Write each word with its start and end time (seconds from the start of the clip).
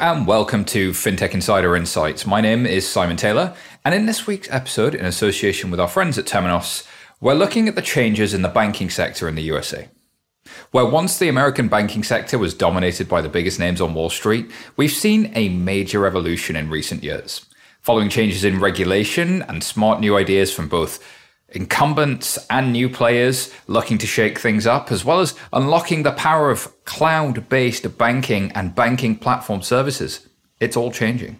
and 0.00 0.26
welcome 0.26 0.64
to 0.64 0.92
FinTech 0.92 1.34
Insider 1.34 1.76
Insights. 1.76 2.24
My 2.26 2.40
name 2.40 2.64
is 2.64 2.88
Simon 2.88 3.18
Taylor, 3.18 3.54
and 3.84 3.94
in 3.94 4.06
this 4.06 4.26
week's 4.26 4.50
episode, 4.50 4.94
in 4.94 5.04
association 5.04 5.70
with 5.70 5.78
our 5.78 5.86
friends 5.86 6.16
at 6.16 6.24
Temenos, 6.24 6.88
we're 7.20 7.34
looking 7.34 7.68
at 7.68 7.74
the 7.74 7.82
changes 7.82 8.32
in 8.32 8.40
the 8.40 8.48
banking 8.48 8.88
sector 8.88 9.28
in 9.28 9.34
the 9.34 9.42
USA. 9.42 9.90
Where 10.70 10.86
once 10.86 11.18
the 11.18 11.28
American 11.28 11.68
banking 11.68 12.02
sector 12.02 12.38
was 12.38 12.54
dominated 12.54 13.10
by 13.10 13.20
the 13.20 13.28
biggest 13.28 13.60
names 13.60 13.78
on 13.78 13.92
Wall 13.92 14.08
Street, 14.08 14.50
we've 14.74 14.90
seen 14.90 15.32
a 15.34 15.50
major 15.50 16.06
evolution 16.06 16.56
in 16.56 16.70
recent 16.70 17.04
years. 17.04 17.44
Following 17.82 18.08
changes 18.08 18.42
in 18.42 18.58
regulation 18.58 19.42
and 19.42 19.62
smart 19.62 20.00
new 20.00 20.16
ideas 20.16 20.50
from 20.50 20.68
both 20.68 20.98
incumbents 21.52 22.38
and 22.48 22.72
new 22.72 22.88
players 22.88 23.52
looking 23.66 23.98
to 23.98 24.06
shake 24.06 24.38
things 24.38 24.66
up, 24.66 24.92
as 24.92 25.04
well 25.04 25.20
as 25.20 25.34
unlocking 25.52 26.02
the 26.02 26.12
power 26.12 26.50
of 26.50 26.84
cloud 26.84 27.48
based 27.48 27.98
banking 27.98 28.52
and 28.52 28.74
banking 28.74 29.16
platform 29.16 29.62
services. 29.62 30.28
It's 30.60 30.76
all 30.76 30.92
changing. 30.92 31.38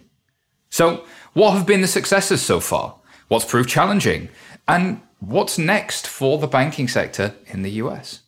So, 0.69 1.05
what 1.33 1.51
have 1.51 1.67
been 1.67 1.81
the 1.81 1.87
successes 1.87 2.41
so 2.41 2.59
far? 2.59 2.95
What's 3.27 3.45
proved 3.45 3.69
challenging? 3.69 4.29
And 4.67 5.01
what's 5.19 5.57
next 5.57 6.07
for 6.07 6.37
the 6.37 6.47
banking 6.47 6.87
sector 6.87 7.35
in 7.47 7.61
the 7.61 7.71
US? 7.71 8.21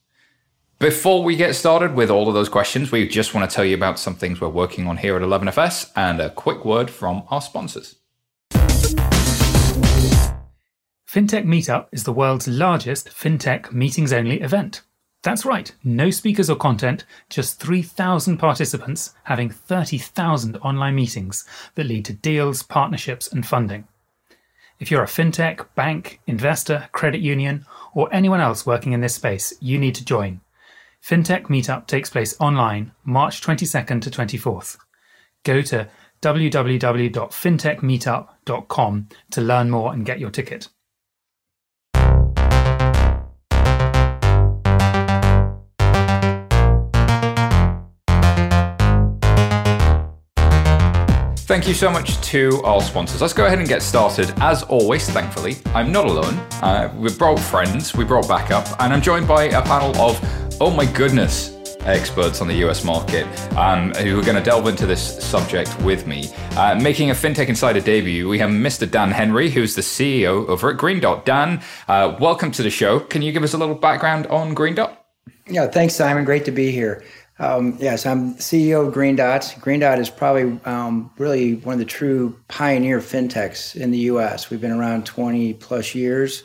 Before 0.79 1.23
we 1.23 1.35
get 1.35 1.55
started 1.55 1.95
with 1.95 2.09
all 2.09 2.27
of 2.27 2.33
those 2.33 2.49
questions, 2.49 2.91
we 2.91 3.07
just 3.07 3.33
want 3.33 3.49
to 3.49 3.55
tell 3.55 3.63
you 3.63 3.75
about 3.75 3.99
some 3.99 4.15
things 4.15 4.41
we're 4.41 4.49
working 4.49 4.87
on 4.87 4.97
here 4.97 5.15
at 5.15 5.21
11FS 5.21 5.91
and 5.95 6.19
a 6.19 6.29
quick 6.29 6.65
word 6.65 6.89
from 6.89 7.23
our 7.29 7.41
sponsors. 7.41 7.95
FinTech 11.13 11.45
Meetup 11.45 11.85
is 11.91 12.05
the 12.05 12.11
world's 12.11 12.47
largest 12.47 13.09
FinTech 13.09 13.71
meetings 13.71 14.11
only 14.11 14.41
event. 14.41 14.81
That's 15.21 15.45
right, 15.45 15.71
no 15.83 16.09
speakers 16.09 16.49
or 16.49 16.55
content, 16.55 17.05
just 17.29 17.59
3,000 17.59 18.39
participants 18.39 19.13
having 19.25 19.51
30,000 19.51 20.57
online 20.57 20.95
meetings 20.95 21.45
that 21.75 21.85
lead 21.85 22.05
to 22.05 22.13
deals, 22.13 22.63
partnerships, 22.63 23.31
and 23.31 23.45
funding. 23.45 23.87
If 24.79 24.89
you're 24.89 25.03
a 25.03 25.05
fintech, 25.05 25.67
bank, 25.75 26.19
investor, 26.25 26.89
credit 26.93 27.21
union, 27.21 27.67
or 27.93 28.11
anyone 28.11 28.41
else 28.41 28.65
working 28.65 28.93
in 28.93 29.01
this 29.01 29.13
space, 29.13 29.53
you 29.59 29.77
need 29.77 29.93
to 29.93 30.03
join. 30.03 30.41
FinTech 31.07 31.43
Meetup 31.43 31.85
takes 31.85 32.09
place 32.09 32.35
online 32.39 32.91
March 33.03 33.39
22nd 33.39 34.01
to 34.01 34.09
24th. 34.09 34.77
Go 35.43 35.61
to 35.61 35.87
www.fintechmeetup.com 36.23 39.09
to 39.29 39.41
learn 39.41 39.69
more 39.69 39.93
and 39.93 40.07
get 40.07 40.19
your 40.19 40.31
ticket. 40.31 40.69
Thank 51.53 51.67
you 51.67 51.75
so 51.75 51.91
much 51.91 52.19
to 52.21 52.63
our 52.63 52.81
sponsors. 52.81 53.21
Let's 53.21 53.31
go 53.31 53.45
ahead 53.45 53.59
and 53.59 53.67
get 53.67 53.83
started. 53.83 54.33
As 54.37 54.63
always, 54.63 55.07
thankfully, 55.07 55.57
I'm 55.75 55.91
not 55.91 56.07
alone. 56.07 56.39
Uh, 56.63 56.91
we 56.97 57.13
brought 57.13 57.39
friends, 57.39 57.93
we 57.93 58.03
brought 58.05 58.27
backup, 58.27 58.65
and 58.81 58.91
I'm 58.91 59.03
joined 59.03 59.27
by 59.27 59.43
a 59.43 59.61
panel 59.61 59.95
of, 60.01 60.19
oh 60.59 60.71
my 60.71 60.87
goodness, 60.87 61.77
experts 61.81 62.41
on 62.41 62.47
the 62.47 62.55
US 62.67 62.83
market 62.83 63.27
um, 63.55 63.93
who 63.93 64.19
are 64.19 64.23
going 64.23 64.35
to 64.35 64.41
delve 64.41 64.67
into 64.67 64.87
this 64.87 65.23
subject 65.23 65.79
with 65.81 66.07
me. 66.07 66.27
Uh, 66.57 66.73
making 66.81 67.11
a 67.11 67.13
FinTech 67.13 67.47
Insider 67.47 67.81
debut, 67.81 68.27
we 68.27 68.39
have 68.39 68.49
Mr. 68.49 68.89
Dan 68.89 69.11
Henry, 69.11 69.51
who's 69.51 69.75
the 69.75 69.81
CEO 69.83 70.47
over 70.47 70.71
at 70.71 70.77
Green 70.77 70.99
Dot. 70.99 71.23
Dan, 71.23 71.61
uh, 71.87 72.17
welcome 72.19 72.49
to 72.49 72.63
the 72.63 72.71
show. 72.71 72.99
Can 72.99 73.21
you 73.21 73.31
give 73.31 73.43
us 73.43 73.53
a 73.53 73.59
little 73.59 73.75
background 73.75 74.25
on 74.25 74.55
Green 74.55 74.73
Dot? 74.73 75.05
Yeah, 75.47 75.67
thanks, 75.67 75.93
Simon. 75.93 76.23
Great 76.23 76.45
to 76.45 76.51
be 76.51 76.71
here. 76.71 77.03
Um, 77.39 77.77
yes, 77.79 78.05
I'm 78.05 78.35
CEO 78.35 78.87
of 78.87 78.93
Green 78.93 79.15
Dot. 79.15 79.55
Green 79.59 79.79
Dot 79.79 79.99
is 79.99 80.09
probably 80.09 80.59
um, 80.65 81.11
really 81.17 81.55
one 81.55 81.73
of 81.73 81.79
the 81.79 81.85
true 81.85 82.39
pioneer 82.47 82.99
fintechs 82.99 83.75
in 83.75 83.91
the 83.91 83.97
U.S. 83.99 84.49
We've 84.49 84.61
been 84.61 84.71
around 84.71 85.05
20 85.05 85.55
plus 85.55 85.95
years. 85.95 86.43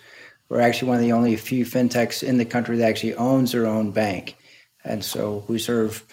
We're 0.48 0.60
actually 0.60 0.88
one 0.88 0.96
of 0.96 1.02
the 1.02 1.12
only 1.12 1.36
few 1.36 1.66
fintechs 1.66 2.22
in 2.22 2.38
the 2.38 2.46
country 2.46 2.78
that 2.78 2.88
actually 2.88 3.14
owns 3.16 3.52
their 3.52 3.66
own 3.66 3.90
bank, 3.90 4.36
and 4.82 5.04
so 5.04 5.44
we 5.46 5.58
serve 5.58 6.04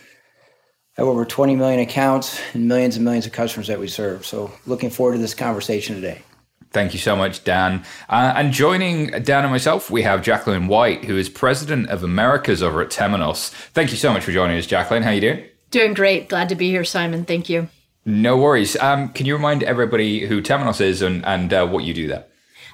over 0.97 1.23
20 1.23 1.55
million 1.55 1.79
accounts 1.79 2.41
and 2.53 2.67
millions 2.67 2.97
and 2.97 3.05
millions 3.05 3.25
of 3.25 3.31
customers 3.31 3.67
that 3.67 3.79
we 3.79 3.87
serve. 3.87 4.25
So, 4.25 4.51
looking 4.65 4.89
forward 4.89 5.13
to 5.13 5.19
this 5.19 5.33
conversation 5.33 5.95
today. 5.95 6.21
Thank 6.75 6.91
you 6.91 6.99
so 6.99 7.15
much, 7.15 7.45
Dan. 7.45 7.85
Uh, 8.09 8.33
and 8.35 8.51
joining 8.51 9.07
Dan 9.23 9.45
and 9.45 9.49
myself, 9.49 9.89
we 9.89 10.01
have 10.01 10.21
Jacqueline 10.21 10.67
White, 10.67 11.05
who 11.05 11.15
is 11.15 11.29
president 11.29 11.87
of 11.87 12.03
Americas 12.03 12.61
over 12.61 12.81
at 12.81 12.89
Temenos. 12.89 13.47
Thank 13.71 13.91
you 13.91 13.97
so 13.97 14.11
much 14.11 14.25
for 14.25 14.33
joining 14.33 14.57
us, 14.57 14.65
Jacqueline. 14.65 15.01
How 15.01 15.11
are 15.11 15.13
you 15.13 15.21
doing? 15.21 15.45
Doing 15.71 15.93
great. 15.93 16.27
Glad 16.27 16.49
to 16.49 16.55
be 16.55 16.69
here, 16.71 16.83
Simon. 16.83 17.23
Thank 17.23 17.47
you. 17.47 17.69
No 18.03 18.35
worries. 18.35 18.75
Um, 18.75 19.07
can 19.07 19.25
you 19.25 19.37
remind 19.37 19.63
everybody 19.63 20.25
who 20.25 20.41
Temenos 20.41 20.81
is 20.81 21.01
and, 21.01 21.25
and 21.25 21.53
uh, 21.53 21.65
what 21.65 21.85
you 21.85 21.93
do 21.93 22.09
there? 22.09 22.25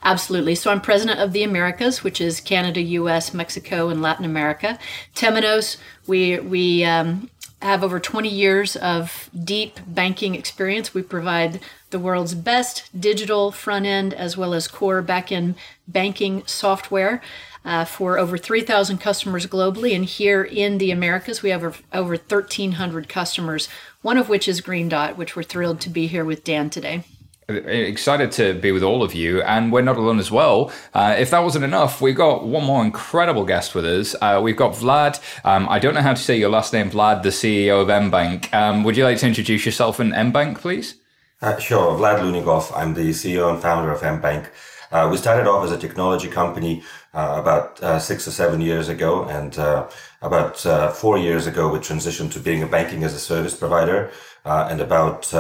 Absolutely. 0.02 0.56
So 0.56 0.72
I'm 0.72 0.82
president 0.82 1.20
of 1.20 1.32
the 1.32 1.44
Americas, 1.44 2.04
which 2.04 2.20
is 2.20 2.42
Canada, 2.42 2.82
U.S., 2.82 3.36
Mexico, 3.36 3.90
and 3.90 4.02
Latin 4.02 4.26
America. 4.26 4.80
Temenos, 5.14 5.78
we 6.08 6.40
we 6.40 6.84
um, 6.86 7.30
have 7.62 7.84
over 7.84 8.00
20 8.00 8.28
years 8.28 8.76
of 8.78 9.30
deep 9.44 9.80
banking 9.86 10.34
experience. 10.34 10.96
We 10.96 11.04
provide 11.04 11.60
the 11.92 12.00
world's 12.00 12.36
best 12.36 12.90
digital 13.00 13.52
front 13.52 13.86
end 13.86 14.14
as 14.14 14.36
well 14.36 14.54
as 14.54 14.68
core 14.68 15.02
back 15.02 15.32
end 15.32 15.56
banking 15.88 16.44
software. 16.46 17.22
Uh, 17.64 17.86
for 17.86 18.18
over 18.18 18.40
3,000 18.40 18.98
customers 18.98 19.46
globally. 19.46 19.96
And 19.96 20.04
here 20.04 20.42
in 20.42 20.80
the 20.80 20.90
Americas, 20.90 21.44
we 21.44 21.52
have 21.52 21.64
over, 21.64 21.78
over 21.94 22.16
1,300 22.16 23.08
customers, 23.08 23.70
one 24.02 24.18
of 24.18 24.30
which 24.30 24.48
is 24.48 24.62
Green 24.62 24.90
Dot, 24.90 25.16
which 25.16 25.36
we're 25.36 25.44
thrilled 25.44 25.80
to 25.82 25.90
be 25.92 26.08
here 26.08 26.26
with 26.26 26.44
Dan 26.44 26.72
today. 26.72 27.04
Excited 27.50 28.32
to 28.34 28.54
be 28.54 28.72
with 28.72 28.84
all 28.84 29.04
of 29.04 29.14
you, 29.14 29.42
and 29.42 29.72
we're 29.72 29.82
not 29.82 29.98
alone 29.98 30.20
as 30.20 30.32
well. 30.32 30.72
Uh, 30.94 31.16
if 31.18 31.32
that 31.32 31.40
wasn't 31.40 31.66
enough, 31.66 32.02
we've 32.02 32.16
got 32.16 32.46
one 32.46 32.64
more 32.64 32.84
incredible 32.84 33.46
guest 33.46 33.76
with 33.76 33.86
us. 33.86 34.16
Uh, 34.22 34.40
we've 34.42 34.56
got 34.56 34.74
Vlad. 34.74 35.20
Um, 35.44 35.68
I 35.70 35.80
don't 35.80 35.94
know 35.94 36.02
how 36.02 36.14
to 36.14 36.22
say 36.22 36.38
your 36.38 36.50
last 36.50 36.72
name, 36.72 36.90
Vlad, 36.90 37.24
the 37.24 37.30
CEO 37.30 37.82
of 37.82 37.88
Mbanq. 37.88 38.54
Um, 38.54 38.84
would 38.84 38.96
you 38.96 39.04
like 39.04 39.18
to 39.20 39.28
introduce 39.28 39.66
yourself 39.66 40.00
and 40.00 40.14
Mbanq, 40.14 40.60
please? 40.60 40.96
Uh, 41.42 41.58
sure, 41.58 41.98
Vlad 41.98 42.20
Lounegov. 42.20 42.72
I'm 42.76 42.94
the 42.94 43.10
CEO 43.10 43.52
and 43.52 43.60
founder 43.60 43.92
of 43.92 44.02
Mbanq. 44.02 44.48
Uh, 44.92 45.08
we 45.10 45.18
started 45.18 45.48
off 45.50 45.66
as 45.66 45.72
a 45.72 45.78
technology 45.78 46.28
company 46.28 46.84
uh, 47.16 47.38
about 47.40 47.82
uh, 47.82 47.98
six 47.98 48.28
or 48.28 48.32
seven 48.32 48.62
years 48.62 48.90
ago, 48.90 49.24
and 49.24 49.58
uh, 49.58 49.90
about 50.22 50.64
uh, 50.68 50.92
four 50.92 51.18
years 51.18 51.48
ago, 51.48 51.68
we 51.68 51.80
transitioned 51.80 52.32
to 52.34 52.40
being 52.40 52.62
a 52.62 52.68
banking 52.68 53.04
as 53.04 53.16
a 53.16 53.20
service 53.20 53.56
provider. 53.56 54.12
Uh, 54.46 54.68
and 54.70 54.82
about 54.82 55.34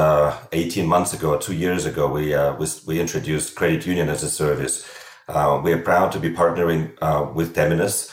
18 0.53 0.87
months 0.87 1.13
ago, 1.13 1.37
two 1.37 1.53
years 1.55 1.85
ago, 1.85 2.07
we, 2.07 2.35
we, 2.57 2.67
we 2.87 2.99
introduced 2.99 3.55
credit 3.55 3.85
union 3.85 4.09
as 4.09 4.23
a 4.23 4.29
service. 4.29 4.89
we 5.27 5.71
are 5.71 5.81
proud 5.83 6.11
to 6.11 6.19
be 6.19 6.31
partnering 6.31 6.89
with 7.35 7.55
Temenos. 7.55 8.09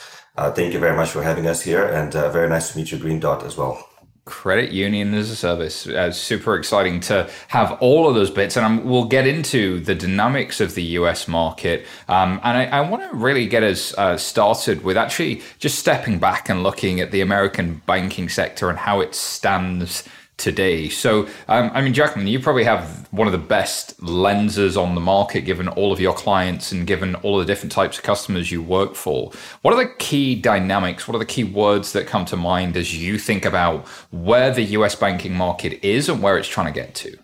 thank 0.55 0.73
you 0.73 0.79
very 0.79 0.95
much 0.95 1.09
for 1.09 1.23
having 1.23 1.47
us 1.47 1.61
here, 1.63 1.85
and 1.85 2.13
very 2.13 2.49
nice 2.49 2.71
to 2.71 2.77
meet 2.77 2.91
you, 2.91 2.99
Green 2.99 3.19
Dot, 3.19 3.43
as 3.43 3.57
well 3.57 3.88
credit 4.29 4.71
union 4.71 5.13
as 5.15 5.31
a 5.31 5.35
service. 5.35 5.87
Uh, 5.87 6.11
super 6.11 6.55
exciting 6.55 6.99
to 7.01 7.29
have 7.47 7.71
all 7.81 8.07
of 8.07 8.13
those 8.15 8.29
bits, 8.29 8.55
and 8.55 8.65
I'm, 8.65 8.85
we'll 8.85 9.05
get 9.05 9.25
into 9.25 9.79
the 9.79 9.95
dynamics 9.95 10.61
of 10.61 10.75
the 10.75 10.83
US 10.99 11.27
market. 11.27 11.85
Um, 12.07 12.39
and 12.43 12.57
I, 12.57 12.65
I 12.65 12.81
want 12.81 13.09
to 13.09 13.17
really 13.17 13.47
get 13.47 13.63
us 13.63 13.93
uh, 13.97 14.17
started 14.17 14.83
with 14.83 14.97
actually 14.97 15.41
just 15.57 15.79
stepping 15.79 16.19
back 16.19 16.47
and 16.47 16.61
looking 16.61 16.99
at 16.99 17.11
the 17.11 17.21
American 17.21 17.81
banking 17.85 18.29
sector 18.29 18.69
and 18.69 18.77
how 18.77 19.01
it 19.01 19.15
stands 19.15 20.03
today. 20.39 20.89
So, 20.89 21.27
um, 21.47 21.69
I 21.73 21.81
mean, 21.81 21.93
Jacqueline, 21.93 22.27
you 22.27 22.39
probably 22.39 22.63
have 22.63 23.07
one 23.11 23.27
of 23.27 23.31
the 23.31 23.37
best 23.37 24.01
lenses 24.01 24.77
on 24.77 24.95
the 24.95 25.01
market, 25.01 25.41
given 25.41 25.67
all 25.67 25.91
of 25.91 25.99
your 25.99 26.13
clients 26.13 26.71
and 26.71 26.87
given 26.87 27.15
all 27.15 27.37
the 27.37 27.45
different 27.45 27.71
types 27.71 27.97
of 27.97 28.03
customers 28.03 28.51
you 28.51 28.61
work 28.61 28.95
for. 28.95 29.31
What 29.61 29.73
are 29.73 29.83
the 29.83 29.93
key 29.99 30.35
dynamics? 30.35 31.07
What 31.07 31.15
are 31.15 31.19
the 31.19 31.25
key 31.25 31.43
words 31.43 31.93
that 31.93 32.07
come 32.07 32.25
to 32.25 32.37
mind 32.37 32.77
as 32.77 32.95
you 32.95 33.17
think 33.17 33.45
about 33.45 33.87
where 34.11 34.51
the 34.51 34.63
US 34.63 34.95
banking 34.95 35.33
market 35.33 35.83
is 35.85 36.09
and 36.09 36.23
where 36.23 36.37
it's 36.37 36.47
trying 36.47 36.67
to 36.67 36.73
get 36.73 36.95
to? 36.95 37.17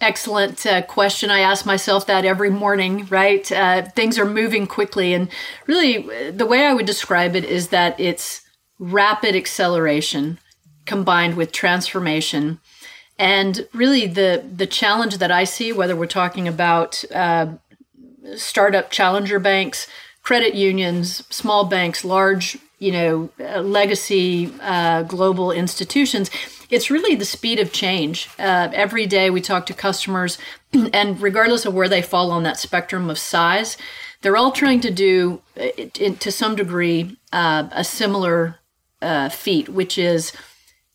Excellent 0.00 0.66
uh, 0.66 0.82
question. 0.82 1.30
I 1.30 1.40
ask 1.40 1.64
myself 1.64 2.06
that 2.06 2.26
every 2.26 2.50
morning, 2.50 3.06
right? 3.06 3.50
Uh, 3.50 3.82
things 3.82 4.18
are 4.18 4.26
moving 4.26 4.66
quickly. 4.66 5.14
And 5.14 5.28
really, 5.66 6.30
the 6.30 6.44
way 6.44 6.66
I 6.66 6.74
would 6.74 6.84
describe 6.84 7.34
it 7.34 7.44
is 7.44 7.68
that 7.68 7.98
it's 7.98 8.42
rapid 8.78 9.34
acceleration 9.34 10.38
combined 10.86 11.36
with 11.36 11.52
transformation. 11.52 12.60
And 13.18 13.66
really, 13.72 14.06
the 14.06 14.44
the 14.56 14.66
challenge 14.66 15.18
that 15.18 15.30
I 15.30 15.44
see, 15.44 15.72
whether 15.72 15.96
we're 15.96 16.06
talking 16.06 16.46
about 16.46 17.04
uh, 17.14 17.46
startup 18.36 18.90
challenger 18.90 19.38
banks, 19.38 19.86
credit 20.22 20.54
unions, 20.54 21.24
small 21.30 21.64
banks, 21.64 22.04
large, 22.04 22.58
you 22.78 22.92
know, 22.92 23.30
uh, 23.40 23.60
legacy 23.60 24.52
uh, 24.60 25.02
global 25.04 25.50
institutions, 25.50 26.30
it's 26.68 26.90
really 26.90 27.14
the 27.14 27.24
speed 27.24 27.58
of 27.58 27.72
change. 27.72 28.28
Uh, 28.38 28.68
every 28.72 29.06
day 29.06 29.30
we 29.30 29.40
talk 29.40 29.64
to 29.66 29.72
customers, 29.72 30.36
and 30.92 31.22
regardless 31.22 31.64
of 31.64 31.72
where 31.72 31.88
they 31.88 32.02
fall 32.02 32.30
on 32.30 32.42
that 32.42 32.58
spectrum 32.58 33.08
of 33.08 33.18
size, 33.18 33.78
they're 34.20 34.36
all 34.36 34.52
trying 34.52 34.80
to 34.80 34.90
do, 34.90 35.40
uh, 35.58 35.68
to 36.18 36.30
some 36.30 36.56
degree, 36.56 37.16
uh, 37.32 37.68
a 37.72 37.84
similar 37.84 38.58
feat, 39.30 39.68
which 39.68 39.96
is 39.96 40.32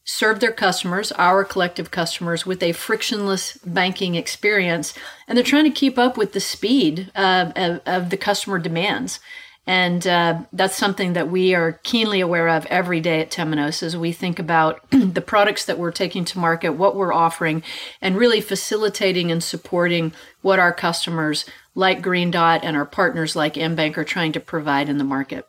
serve 0.04 0.40
their 0.40 0.52
customers, 0.52 1.12
our 1.14 1.44
collective 1.44 1.92
customers, 1.92 2.46
with 2.46 2.64
a 2.64 2.72
frictionless 2.72 3.58
banking 3.58 4.16
experience. 4.16 4.94
And 5.28 5.38
they're 5.38 5.46
trying 5.46 5.66
to 5.66 5.72
keep 5.72 5.98
up 5.98 6.18
with 6.18 6.34
the 6.34 6.40
speed 6.40 7.12
uh, 7.16 7.52
of, 7.56 7.82
of, 7.86 8.10
the 8.10 8.18
customer 8.18 8.60
demands. 8.60 9.20
And 9.68 10.06
uh, 10.08 10.42
that's 10.52 10.76
something 10.76 11.14
that 11.14 11.30
we 11.30 11.54
are 11.54 11.74
keenly 11.84 12.20
aware 12.20 12.50
of 12.50 12.66
every 12.66 13.00
day 13.00 13.22
at 13.22 13.30
Temenos 13.30 13.84
as 13.84 13.96
we 13.96 14.12
think 14.12 14.40
about 14.40 14.82
the 14.90 15.22
products 15.22 15.66
that 15.66 15.78
we're 15.78 15.92
taking 15.92 16.26
to 16.26 16.40
market, 16.40 16.72
what 16.72 16.96
we're 16.96 17.14
offering, 17.14 17.62
and 18.02 18.18
really 18.18 18.42
facilitating 18.42 19.32
and 19.32 19.44
supporting 19.44 20.14
what 20.42 20.58
our 20.58 20.74
customers 20.74 21.46
like 21.76 22.02
Green 22.02 22.32
Dot 22.32 22.64
and 22.64 22.76
our 22.76 22.86
partners 22.86 23.36
like 23.36 23.54
Mbanq 23.54 23.98
are 23.98 24.04
trying 24.04 24.32
to 24.32 24.40
provide 24.40 24.90
in 24.90 24.98
the 24.98 25.04
market. 25.04 25.48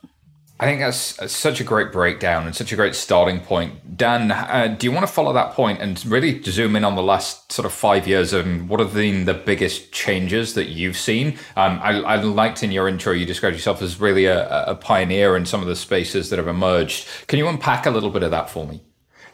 I 0.60 0.66
think 0.66 0.81
that's 0.81 1.32
such 1.32 1.60
a 1.60 1.64
great 1.64 1.90
breakdown 1.90 2.46
and 2.46 2.54
such 2.54 2.72
a 2.72 2.76
great 2.76 2.94
starting 2.94 3.40
point. 3.40 3.96
Dan, 3.96 4.31
uh, 4.31 4.76
do 4.78 4.87
you 4.87 4.93
want 4.93 5.04
to 5.04 5.12
follow 5.12 5.32
that 5.32 5.54
point 5.54 5.81
and 5.81 6.04
really 6.06 6.40
zoom 6.43 6.76
in 6.76 6.84
on 6.84 6.94
the 6.94 7.02
last 7.02 7.50
sort 7.50 7.66
of 7.66 7.72
five 7.72 8.06
years 8.06 8.32
and 8.32 8.69
what 8.69 8.78
have 8.78 8.94
been 8.94 9.25
the 9.25 9.34
biggest 9.34 9.90
changes 9.90 10.54
that 10.54 10.69
you've 10.69 10.96
seen? 10.96 11.37
Um, 11.56 11.81
I, 11.82 12.00
I, 12.02 12.16
liked 12.16 12.62
in 12.62 12.70
your 12.70 12.87
intro, 12.87 13.12
you 13.12 13.26
described 13.26 13.56
yourself 13.56 13.82
as 13.82 13.99
really 13.99 14.26
a, 14.26 14.64
a 14.66 14.76
pioneer 14.76 15.37
in 15.37 15.46
some 15.46 15.62
of 15.62 15.66
the 15.66 15.75
spaces 15.75 16.31
that 16.31 16.38
have 16.38 16.49
emerged. 16.49 17.08
Can 17.26 17.40
you 17.40 17.48
unpack 17.48 17.84
a 17.84 17.90
little 17.90 18.10
bit 18.10 18.22
of 18.22 18.31
that 18.31 18.48
for 18.48 18.64
me? 18.64 18.82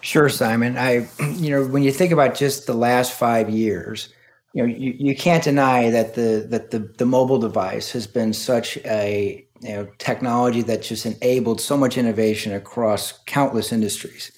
Sure, 0.00 0.30
Simon. 0.30 0.78
I, 0.78 1.08
you 1.34 1.50
know, 1.50 1.66
when 1.66 1.82
you 1.82 1.92
think 1.92 2.12
about 2.12 2.36
just 2.36 2.66
the 2.66 2.74
last 2.74 3.12
five 3.12 3.50
years, 3.50 4.08
you 4.54 4.62
know, 4.62 4.68
you, 4.74 4.94
you 4.98 5.14
can't 5.14 5.44
deny 5.44 5.90
that 5.90 6.14
the 6.14 6.46
that 6.48 6.70
the, 6.70 6.78
the 6.78 7.04
mobile 7.04 7.38
device 7.38 7.92
has 7.92 8.06
been 8.06 8.32
such 8.32 8.78
a 8.78 9.46
you 9.60 9.72
know 9.72 9.88
technology 9.98 10.62
that 10.62 10.82
just 10.82 11.06
enabled 11.06 11.60
so 11.60 11.76
much 11.76 11.98
innovation 11.98 12.52
across 12.52 13.18
countless 13.24 13.72
industries. 13.72 14.32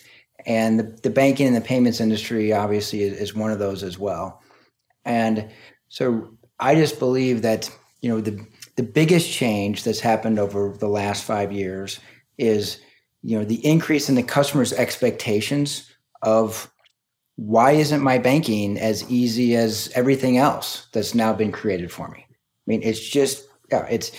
And 0.47 0.81
the, 0.81 0.99
the 1.03 1.11
banking 1.11 1.47
and 1.47 1.57
the 1.57 1.61
payments 1.61 2.01
industry 2.01 2.53
obviously 2.53 3.03
is, 3.03 3.21
is, 3.21 3.35
one 3.35 3.51
of 3.51 3.59
those 3.59 3.83
as 3.83 3.99
well. 3.99 4.43
And 5.05 5.51
so 5.91 6.31
i 6.61 6.75
just 6.75 6.99
believe 6.99 7.43
that 7.43 7.71
you 8.01 8.09
know 8.09 8.21
the 8.21 8.47
the 8.77 8.83
biggest 8.83 9.31
change 9.31 9.85
that's 9.85 10.01
happened 10.01 10.39
over 10.39 10.75
the 10.79 10.89
last 10.89 11.25
five 11.25 11.53
years 11.53 12.01
is 12.39 12.81
you 13.23 13.39
know 13.39 13.45
the 13.45 13.65
increase 13.67 14.09
in 14.09 14.15
the 14.15 14.23
customer's 14.23 14.73
expectations 14.73 15.91
of 16.23 16.73
why 17.37 17.73
isn't 17.73 18.03
my 18.03 18.19
banking 18.19 18.79
as 18.79 19.11
easy 19.11 19.57
as 19.57 19.91
everything 19.95 20.37
else 20.39 20.87
that's 20.93 21.15
now 21.15 21.33
been 21.33 21.53
created 21.53 21.91
for 21.91 22.09
me? 22.09 22.27
I 22.29 22.65
mean 22.67 22.83
it's 22.83 23.01
just 23.01 23.45
yeah 23.71 23.87
it's 23.87 24.13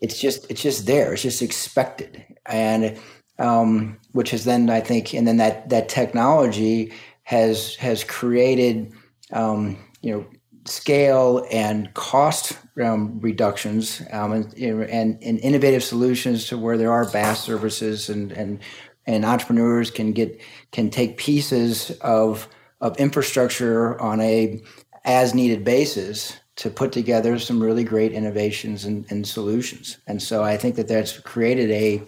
it's 0.00 0.20
just 0.20 0.50
it's 0.50 0.62
just 0.62 0.86
there. 0.86 1.12
It's 1.12 1.22
just 1.22 1.42
expected, 1.42 2.24
and 2.46 2.98
um, 3.38 3.98
which 4.12 4.30
has 4.30 4.44
then 4.44 4.70
I 4.70 4.80
think, 4.80 5.14
and 5.14 5.26
then 5.26 5.38
that 5.38 5.68
that 5.70 5.88
technology 5.88 6.92
has 7.24 7.76
has 7.76 8.04
created 8.04 8.92
um, 9.32 9.76
you 10.02 10.12
know 10.12 10.26
scale 10.66 11.46
and 11.50 11.92
cost 11.94 12.58
um, 12.82 13.20
reductions 13.20 14.02
um, 14.12 14.32
and, 14.32 14.54
and, 14.54 15.18
and 15.22 15.38
innovative 15.40 15.84
solutions 15.84 16.46
to 16.46 16.56
where 16.56 16.78
there 16.78 16.90
are 16.90 17.04
BaaS 17.04 17.36
services 17.36 18.08
and 18.08 18.32
and 18.32 18.60
and 19.06 19.24
entrepreneurs 19.24 19.90
can 19.90 20.12
get 20.12 20.40
can 20.72 20.90
take 20.90 21.16
pieces 21.18 21.90
of 22.00 22.48
of 22.80 22.96
infrastructure 22.98 24.00
on 24.00 24.20
a 24.20 24.62
as 25.04 25.34
needed 25.34 25.64
basis 25.64 26.38
to 26.56 26.70
put 26.70 26.92
together 26.92 27.38
some 27.38 27.62
really 27.62 27.84
great 27.84 28.12
innovations 28.12 28.84
and, 28.84 29.04
and 29.10 29.26
solutions. 29.26 29.98
And 30.06 30.22
so 30.22 30.44
I 30.44 30.56
think 30.56 30.76
that 30.76 30.88
that's 30.88 31.18
created 31.18 31.70
a, 31.70 32.02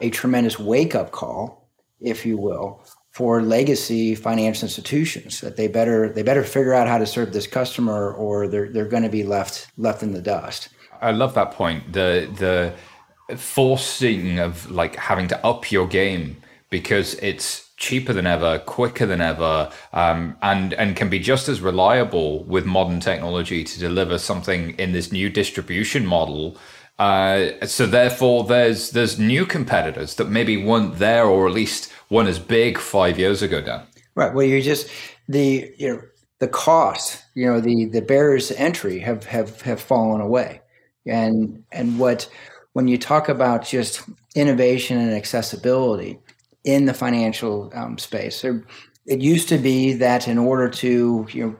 a 0.00 0.10
tremendous 0.10 0.58
wake 0.58 0.94
up 0.94 1.10
call, 1.10 1.68
if 2.00 2.24
you 2.24 2.38
will, 2.38 2.82
for 3.10 3.42
legacy 3.42 4.14
financial 4.14 4.64
institutions 4.64 5.42
that 5.42 5.56
they 5.56 5.68
better 5.68 6.08
they 6.08 6.22
better 6.22 6.42
figure 6.42 6.72
out 6.72 6.88
how 6.88 6.96
to 6.96 7.06
serve 7.06 7.34
this 7.34 7.46
customer 7.46 8.12
or 8.14 8.48
they're 8.48 8.70
they're 8.70 8.86
going 8.86 9.02
to 9.02 9.10
be 9.10 9.22
left 9.22 9.68
left 9.76 10.02
in 10.02 10.12
the 10.12 10.22
dust. 10.22 10.70
I 11.02 11.10
love 11.10 11.34
that 11.34 11.50
point. 11.50 11.92
The 11.92 12.30
the 12.38 13.36
forcing 13.36 14.38
of 14.38 14.70
like 14.70 14.96
having 14.96 15.28
to 15.28 15.46
up 15.46 15.70
your 15.70 15.86
game 15.86 16.38
because 16.70 17.14
it's 17.16 17.70
cheaper 17.82 18.12
than 18.12 18.28
ever, 18.28 18.60
quicker 18.60 19.04
than 19.04 19.20
ever, 19.20 19.70
um, 19.92 20.36
and 20.40 20.72
and 20.74 20.96
can 20.96 21.10
be 21.10 21.18
just 21.18 21.48
as 21.48 21.60
reliable 21.60 22.44
with 22.44 22.64
modern 22.64 23.00
technology 23.00 23.64
to 23.64 23.78
deliver 23.78 24.16
something 24.18 24.70
in 24.78 24.92
this 24.92 25.10
new 25.12 25.28
distribution 25.28 26.06
model. 26.06 26.56
Uh, 26.98 27.50
so 27.66 27.84
therefore, 27.84 28.44
there's 28.44 28.92
there's 28.92 29.18
new 29.18 29.44
competitors 29.44 30.14
that 30.14 30.28
maybe 30.30 30.56
weren't 30.56 30.98
there, 30.98 31.26
or 31.26 31.48
at 31.48 31.52
least 31.52 31.92
weren't 32.08 32.28
as 32.28 32.38
big 32.38 32.78
five 32.78 33.18
years 33.18 33.42
ago. 33.42 33.60
Dan, 33.60 33.82
right? 34.14 34.32
Well, 34.32 34.46
you 34.46 34.62
just 34.62 34.88
the 35.28 35.74
you 35.76 35.88
know 35.88 36.02
the 36.38 36.48
cost, 36.48 37.24
you 37.34 37.46
know 37.46 37.60
the 37.60 37.86
the 37.86 38.00
barriers 38.00 38.46
to 38.48 38.58
entry 38.58 39.00
have 39.00 39.24
have 39.24 39.60
have 39.62 39.80
fallen 39.80 40.20
away, 40.20 40.62
and 41.04 41.64
and 41.72 41.98
what 41.98 42.28
when 42.74 42.86
you 42.86 42.96
talk 42.96 43.28
about 43.28 43.66
just 43.66 44.02
innovation 44.36 44.98
and 44.98 45.12
accessibility 45.12 46.18
in 46.64 46.84
the 46.84 46.94
financial 46.94 47.70
um, 47.74 47.98
space. 47.98 48.36
So 48.36 48.60
it 49.06 49.20
used 49.20 49.48
to 49.48 49.58
be 49.58 49.94
that 49.94 50.28
in 50.28 50.38
order 50.38 50.68
to 50.68 51.26
you 51.30 51.44
know 51.44 51.56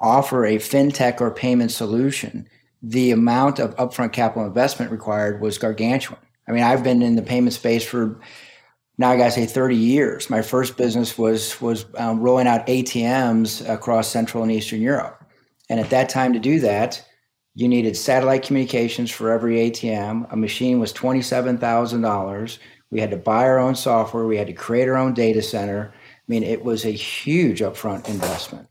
offer 0.00 0.44
a 0.44 0.56
fintech 0.56 1.20
or 1.20 1.30
payment 1.30 1.70
solution, 1.70 2.48
the 2.82 3.10
amount 3.10 3.58
of 3.58 3.76
upfront 3.76 4.12
capital 4.12 4.46
investment 4.46 4.90
required 4.90 5.40
was 5.40 5.58
gargantuan. 5.58 6.20
I 6.48 6.52
mean, 6.52 6.62
I've 6.62 6.82
been 6.82 7.02
in 7.02 7.16
the 7.16 7.22
payment 7.22 7.52
space 7.52 7.84
for 7.84 8.20
now 9.00 9.10
I 9.10 9.16
gotta 9.16 9.30
say 9.30 9.46
30 9.46 9.76
years. 9.76 10.28
My 10.28 10.42
first 10.42 10.76
business 10.76 11.16
was 11.16 11.58
was 11.60 11.86
um, 11.96 12.20
rolling 12.20 12.46
out 12.46 12.66
ATMs 12.66 13.66
across 13.66 14.08
Central 14.08 14.42
and 14.42 14.52
Eastern 14.52 14.82
Europe, 14.82 15.24
and 15.70 15.80
at 15.80 15.88
that 15.88 16.10
time 16.10 16.34
to 16.34 16.38
do 16.38 16.60
that, 16.60 17.02
you 17.54 17.66
needed 17.66 17.96
satellite 17.96 18.42
communications 18.42 19.10
for 19.10 19.30
every 19.30 19.70
ATM. 19.70 20.30
A 20.30 20.36
machine 20.36 20.80
was 20.80 20.92
twenty 20.92 21.22
seven 21.22 21.56
thousand 21.56 22.02
dollars. 22.02 22.58
We 22.90 23.00
had 23.00 23.10
to 23.10 23.16
buy 23.16 23.44
our 23.44 23.58
own 23.58 23.76
software. 23.76 24.26
We 24.26 24.36
had 24.36 24.48
to 24.48 24.52
create 24.52 24.88
our 24.88 24.96
own 24.96 25.14
data 25.14 25.42
center. 25.42 25.92
I 25.94 26.22
mean, 26.26 26.42
it 26.42 26.64
was 26.64 26.84
a 26.84 26.90
huge 26.90 27.60
upfront 27.60 28.08
investment. 28.08 28.68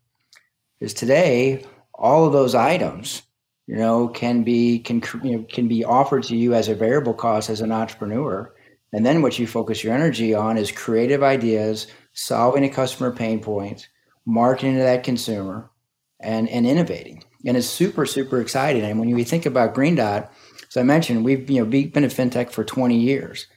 Because 0.80 0.94
today, 0.94 1.66
all 1.94 2.26
of 2.26 2.34
those 2.34 2.56
items, 2.56 3.24
you 3.68 3.76
know, 3.76 4.08
can 4.08 4.44
be 4.44 4.80
can 4.80 5.04
you 5.24 5.38
know, 5.38 5.46
can 5.50 5.68
be 5.68 5.84
offered 5.84 6.24
to 6.24 6.36
you 6.36 6.54
as 6.54 6.70
a 6.70 6.76
variable 6.76 7.14
cost 7.14 7.50
as 7.50 7.62
an 7.62 7.72
entrepreneur. 7.72 8.54
And 8.92 9.06
then 9.06 9.22
what 9.22 9.38
you 9.38 9.46
focus 9.46 9.84
your 9.84 9.94
energy 9.94 10.34
on 10.34 10.58
is 10.58 10.72
creative 10.72 11.22
ideas, 11.22 11.88
solving 12.14 12.64
a 12.64 12.70
customer 12.70 13.12
pain 13.12 13.40
point, 13.40 13.88
marketing 14.26 14.76
to 14.76 14.82
that 14.82 15.04
consumer, 15.04 15.70
and 16.20 16.50
and 16.50 16.66
innovating. 16.66 17.24
And 17.46 17.56
it's 17.56 17.68
super 17.68 18.06
super 18.06 18.42
exciting. 18.42 18.84
And 18.84 19.00
when 19.00 19.10
you 19.10 19.24
think 19.24 19.46
about 19.46 19.74
Green 19.74 19.96
Dot, 19.96 20.32
as 20.68 20.78
I 20.78 20.84
mentioned, 20.84 21.24
we've 21.24 21.50
you 21.50 21.64
know 21.64 21.70
been 21.70 22.04
a 22.04 22.08
fintech 22.08 22.52
for 22.52 22.64
20 22.64 22.98
years. 22.98 23.48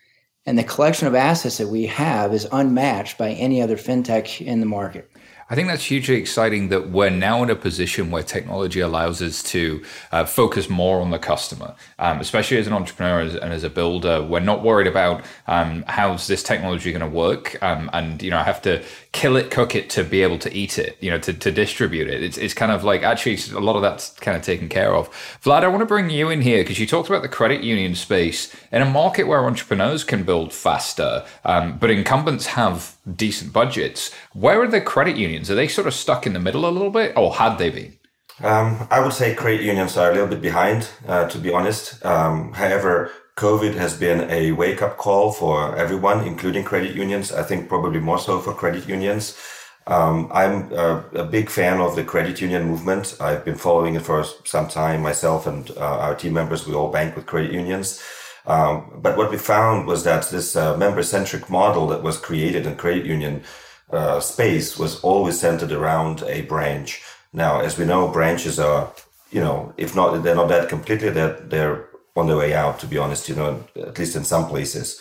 And 0.44 0.58
the 0.58 0.64
collection 0.64 1.06
of 1.06 1.14
assets 1.14 1.58
that 1.58 1.68
we 1.68 1.86
have 1.86 2.34
is 2.34 2.48
unmatched 2.50 3.16
by 3.16 3.30
any 3.30 3.62
other 3.62 3.76
fintech 3.76 4.44
in 4.44 4.60
the 4.60 4.66
market. 4.66 5.08
I 5.52 5.54
think 5.54 5.68
that's 5.68 5.84
hugely 5.84 6.14
exciting 6.14 6.70
that 6.70 6.88
we're 6.88 7.10
now 7.10 7.42
in 7.42 7.50
a 7.50 7.54
position 7.54 8.10
where 8.10 8.22
technology 8.22 8.80
allows 8.80 9.20
us 9.20 9.42
to 9.42 9.84
uh, 10.10 10.24
focus 10.24 10.70
more 10.70 11.02
on 11.02 11.10
the 11.10 11.18
customer, 11.18 11.74
um, 11.98 12.20
especially 12.20 12.56
as 12.56 12.66
an 12.66 12.72
entrepreneur 12.72 13.20
and 13.20 13.52
as 13.52 13.62
a 13.62 13.68
builder. 13.68 14.22
We're 14.22 14.40
not 14.40 14.62
worried 14.62 14.86
about 14.86 15.22
um, 15.46 15.84
how's 15.88 16.26
this 16.26 16.42
technology 16.42 16.90
going 16.90 17.02
to 17.02 17.06
work, 17.06 17.62
um, 17.62 17.90
and 17.92 18.22
you 18.22 18.30
know 18.30 18.38
I 18.38 18.44
have 18.44 18.62
to 18.62 18.82
kill 19.12 19.36
it, 19.36 19.50
cook 19.50 19.74
it 19.74 19.90
to 19.90 20.04
be 20.04 20.22
able 20.22 20.38
to 20.38 20.52
eat 20.56 20.78
it, 20.78 20.96
you 21.00 21.10
know, 21.10 21.18
to, 21.18 21.34
to 21.34 21.52
distribute 21.52 22.08
it. 22.08 22.22
It's, 22.22 22.38
it's 22.38 22.54
kind 22.54 22.72
of 22.72 22.82
like 22.82 23.02
actually 23.02 23.38
a 23.54 23.60
lot 23.60 23.76
of 23.76 23.82
that's 23.82 24.10
kind 24.20 24.38
of 24.38 24.42
taken 24.42 24.70
care 24.70 24.94
of. 24.94 25.10
Vlad, 25.44 25.64
I 25.64 25.68
want 25.68 25.80
to 25.80 25.86
bring 25.86 26.08
you 26.08 26.30
in 26.30 26.40
here 26.40 26.62
because 26.62 26.80
you 26.80 26.86
talked 26.86 27.10
about 27.10 27.20
the 27.20 27.28
credit 27.28 27.62
union 27.62 27.94
space 27.94 28.54
in 28.72 28.80
a 28.80 28.86
market 28.86 29.24
where 29.24 29.44
entrepreneurs 29.44 30.02
can 30.02 30.24
build 30.24 30.54
faster, 30.54 31.26
um, 31.44 31.76
but 31.76 31.90
incumbents 31.90 32.46
have 32.46 32.96
decent 33.14 33.52
budgets. 33.52 34.14
Where 34.32 34.62
are 34.62 34.68
the 34.68 34.80
credit 34.80 35.16
unions? 35.16 35.41
Are 35.50 35.54
they 35.54 35.68
sort 35.68 35.86
of 35.86 35.94
stuck 35.94 36.26
in 36.26 36.32
the 36.32 36.40
middle 36.40 36.66
a 36.66 36.70
little 36.70 36.90
bit, 36.90 37.16
or 37.16 37.34
had 37.34 37.58
they 37.58 37.70
been? 37.70 37.98
Um, 38.42 38.88
I 38.90 39.00
would 39.00 39.12
say 39.12 39.34
credit 39.34 39.62
unions 39.62 39.96
are 39.96 40.10
a 40.10 40.12
little 40.12 40.28
bit 40.28 40.40
behind, 40.40 40.88
uh, 41.06 41.28
to 41.28 41.38
be 41.38 41.52
honest. 41.52 42.04
Um, 42.04 42.52
however, 42.52 43.10
COVID 43.36 43.74
has 43.74 43.96
been 43.96 44.30
a 44.30 44.52
wake 44.52 44.82
up 44.82 44.96
call 44.96 45.32
for 45.32 45.76
everyone, 45.76 46.26
including 46.26 46.64
credit 46.64 46.94
unions. 46.94 47.32
I 47.32 47.42
think 47.42 47.68
probably 47.68 48.00
more 48.00 48.18
so 48.18 48.40
for 48.40 48.54
credit 48.54 48.88
unions. 48.88 49.36
Um, 49.86 50.30
I'm 50.32 50.72
a, 50.72 51.04
a, 51.14 51.24
big 51.24 51.50
fan 51.50 51.80
of 51.80 51.96
the 51.96 52.04
credit 52.04 52.40
union 52.40 52.68
movement. 52.68 53.16
I've 53.20 53.44
been 53.44 53.56
following 53.56 53.96
it 53.96 54.02
for 54.02 54.24
some 54.44 54.68
time 54.68 55.02
myself 55.02 55.46
and 55.46 55.68
uh, 55.72 55.98
our 55.98 56.14
team 56.14 56.34
members. 56.34 56.66
We 56.66 56.74
all 56.74 56.92
bank 56.92 57.16
with 57.16 57.26
credit 57.26 57.52
unions. 57.52 58.00
Um, 58.46 59.00
but 59.02 59.16
what 59.16 59.30
we 59.30 59.38
found 59.38 59.88
was 59.88 60.04
that 60.04 60.28
this 60.30 60.54
uh, 60.54 60.76
member 60.76 61.02
centric 61.02 61.50
model 61.50 61.88
that 61.88 62.02
was 62.02 62.16
created 62.16 62.66
in 62.66 62.76
credit 62.76 63.06
union 63.06 63.42
uh, 63.92 64.20
space 64.20 64.78
was 64.78 65.00
always 65.00 65.38
centered 65.38 65.72
around 65.72 66.22
a 66.22 66.42
branch. 66.42 67.02
Now, 67.32 67.60
as 67.60 67.78
we 67.78 67.84
know, 67.84 68.08
branches 68.08 68.58
are, 68.58 68.92
you 69.30 69.40
know, 69.40 69.72
if 69.76 69.94
not, 69.94 70.22
they're 70.22 70.34
not 70.34 70.48
that 70.48 70.68
completely, 70.68 71.10
they're, 71.10 71.40
they're 71.40 71.88
on 72.16 72.26
their 72.26 72.36
way 72.36 72.54
out, 72.54 72.78
to 72.80 72.86
be 72.86 72.98
honest, 72.98 73.28
you 73.28 73.34
know, 73.34 73.64
at 73.76 73.98
least 73.98 74.16
in 74.16 74.24
some 74.24 74.46
places. 74.48 75.00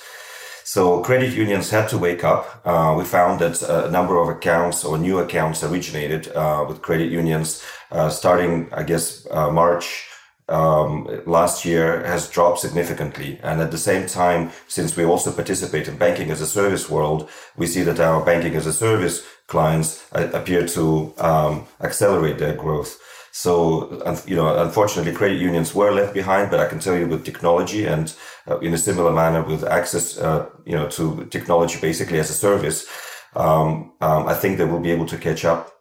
So 0.64 1.02
credit 1.02 1.34
unions 1.34 1.70
had 1.70 1.90
to 1.90 1.98
wake 1.98 2.24
up. 2.24 2.62
Uh, 2.64 2.96
we 2.98 3.04
found 3.04 3.40
that 3.42 3.62
a 3.64 3.90
number 3.92 4.18
of 4.18 4.30
accounts 4.30 4.86
or 4.86 4.98
new 4.98 5.20
accounts 5.20 5.64
originated 5.64 6.32
uh, 6.34 6.66
with 6.68 6.82
credit 6.82 7.12
unions 7.12 7.64
uh, 7.92 8.10
starting, 8.10 8.70
I 8.72 8.84
guess, 8.84 9.28
uh, 9.32 9.50
March 9.50 10.08
um, 10.52 11.08
last 11.26 11.66
year 11.66 12.04
has 12.06 12.30
dropped 12.30 12.60
significantly. 12.60 13.40
And 13.42 13.62
at 13.62 13.72
the 13.72 13.78
same 13.78 14.06
time, 14.08 14.52
since 14.68 14.96
we 14.96 15.06
also 15.06 15.32
participate 15.32 15.88
in 15.88 15.98
banking 15.98 16.30
as 16.30 16.42
a 16.42 16.48
service 16.48 16.90
world, 16.90 17.30
we 17.56 17.68
see 17.68 17.84
that 17.84 18.00
our 18.00 18.24
banking 18.24 18.56
as 18.56 18.68
a 18.68 18.74
service 18.74 19.24
clients 19.48 20.06
uh, 20.14 20.30
appear 20.34 20.68
to 20.68 21.14
um, 21.18 21.66
accelerate 21.82 22.38
their 22.38 22.56
growth. 22.56 23.00
So, 23.34 23.88
you 24.28 24.36
know, 24.36 24.62
unfortunately, 24.62 25.14
credit 25.14 25.40
unions 25.40 25.74
were 25.74 25.92
left 25.92 26.14
behind, 26.14 26.52
but 26.52 26.60
I 26.60 26.68
can 26.68 26.80
tell 26.80 26.98
you 26.98 27.08
with 27.08 27.24
technology 27.24 27.86
and 27.86 28.14
uh, 28.46 28.60
in 28.60 28.74
a 28.74 28.78
similar 28.78 29.14
manner 29.14 29.42
with 29.42 29.64
access, 29.64 30.18
uh, 30.18 30.50
you 30.66 30.76
know, 30.76 30.90
to 30.90 31.26
technology 31.32 31.80
basically 31.80 32.20
as 32.20 32.30
a 32.30 32.34
service, 32.34 32.86
um, 33.36 33.94
um, 34.02 34.28
I 34.28 34.34
think 34.34 34.58
they 34.58 34.66
will 34.66 34.82
be 34.82 34.92
able 34.92 35.06
to 35.06 35.18
catch 35.18 35.46
up 35.46 35.81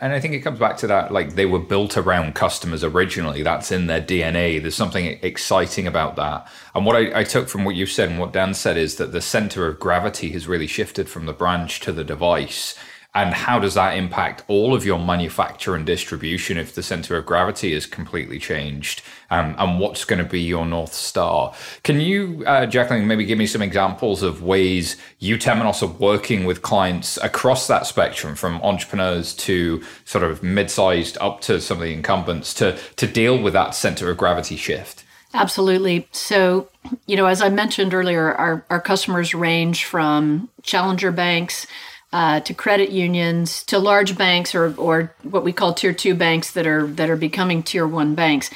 and 0.00 0.12
I 0.12 0.20
think 0.20 0.34
it 0.34 0.40
comes 0.40 0.58
back 0.58 0.76
to 0.78 0.86
that, 0.86 1.12
like 1.12 1.34
they 1.34 1.46
were 1.46 1.58
built 1.58 1.96
around 1.96 2.34
customers 2.34 2.84
originally. 2.84 3.42
That's 3.42 3.72
in 3.72 3.86
their 3.86 4.00
DNA. 4.00 4.60
There's 4.60 4.74
something 4.74 5.18
exciting 5.22 5.86
about 5.86 6.16
that. 6.16 6.48
And 6.74 6.84
what 6.84 6.96
I, 6.96 7.20
I, 7.20 7.24
took 7.24 7.48
from 7.48 7.64
what 7.64 7.74
you 7.74 7.86
said 7.86 8.08
and 8.08 8.18
what 8.18 8.32
Dan 8.32 8.54
said 8.54 8.76
is 8.76 8.96
that 8.96 9.12
the 9.12 9.20
center 9.20 9.66
of 9.66 9.78
gravity 9.78 10.30
has 10.30 10.46
really 10.46 10.66
shifted 10.66 11.08
from 11.08 11.26
the 11.26 11.32
branch 11.32 11.80
to 11.80 11.92
the 11.92 12.04
device 12.04 12.76
and 13.14 13.34
how 13.34 13.58
does 13.58 13.74
that 13.74 13.96
impact 13.96 14.44
all 14.46 14.74
of 14.74 14.84
your 14.84 14.98
manufacture 14.98 15.74
and 15.74 15.84
distribution 15.84 16.56
if 16.56 16.74
the 16.74 16.82
center 16.82 17.16
of 17.16 17.26
gravity 17.26 17.72
is 17.72 17.86
completely 17.86 18.38
changed 18.38 19.02
um, 19.30 19.54
and 19.58 19.80
what's 19.80 20.04
going 20.04 20.22
to 20.22 20.28
be 20.28 20.40
your 20.40 20.64
north 20.64 20.92
star 20.92 21.52
can 21.82 22.00
you 22.00 22.44
uh, 22.46 22.66
jacqueline 22.66 23.06
maybe 23.06 23.24
give 23.24 23.38
me 23.38 23.46
some 23.46 23.62
examples 23.62 24.22
of 24.22 24.42
ways 24.42 24.96
you 25.18 25.36
temenos 25.36 25.82
are 25.82 25.98
working 25.98 26.44
with 26.44 26.62
clients 26.62 27.16
across 27.18 27.66
that 27.66 27.86
spectrum 27.86 28.34
from 28.34 28.60
entrepreneurs 28.62 29.34
to 29.34 29.82
sort 30.04 30.24
of 30.24 30.42
mid-sized 30.42 31.18
up 31.20 31.40
to 31.40 31.60
some 31.60 31.78
of 31.78 31.82
the 31.82 31.92
incumbents 31.92 32.54
to 32.54 32.78
to 32.96 33.06
deal 33.06 33.40
with 33.40 33.52
that 33.52 33.74
center 33.74 34.10
of 34.10 34.16
gravity 34.16 34.56
shift 34.56 35.04
Absolutely. 35.32 36.08
So, 36.10 36.68
you 37.06 37.16
know, 37.16 37.26
as 37.26 37.40
I 37.40 37.50
mentioned 37.50 37.94
earlier, 37.94 38.34
our, 38.34 38.64
our 38.68 38.80
customers 38.80 39.32
range 39.32 39.84
from 39.84 40.48
challenger 40.62 41.12
banks 41.12 41.68
uh, 42.12 42.40
to 42.40 42.54
credit 42.54 42.90
unions, 42.90 43.62
to 43.64 43.78
large 43.78 44.18
banks 44.18 44.54
or, 44.54 44.74
or 44.76 45.14
what 45.22 45.44
we 45.44 45.52
call 45.52 45.72
tier 45.72 45.92
two 45.92 46.14
banks 46.14 46.50
that 46.52 46.66
are 46.66 46.86
that 46.86 47.08
are 47.08 47.16
becoming 47.16 47.62
tier 47.62 47.86
one 47.86 48.14
banks. 48.14 48.50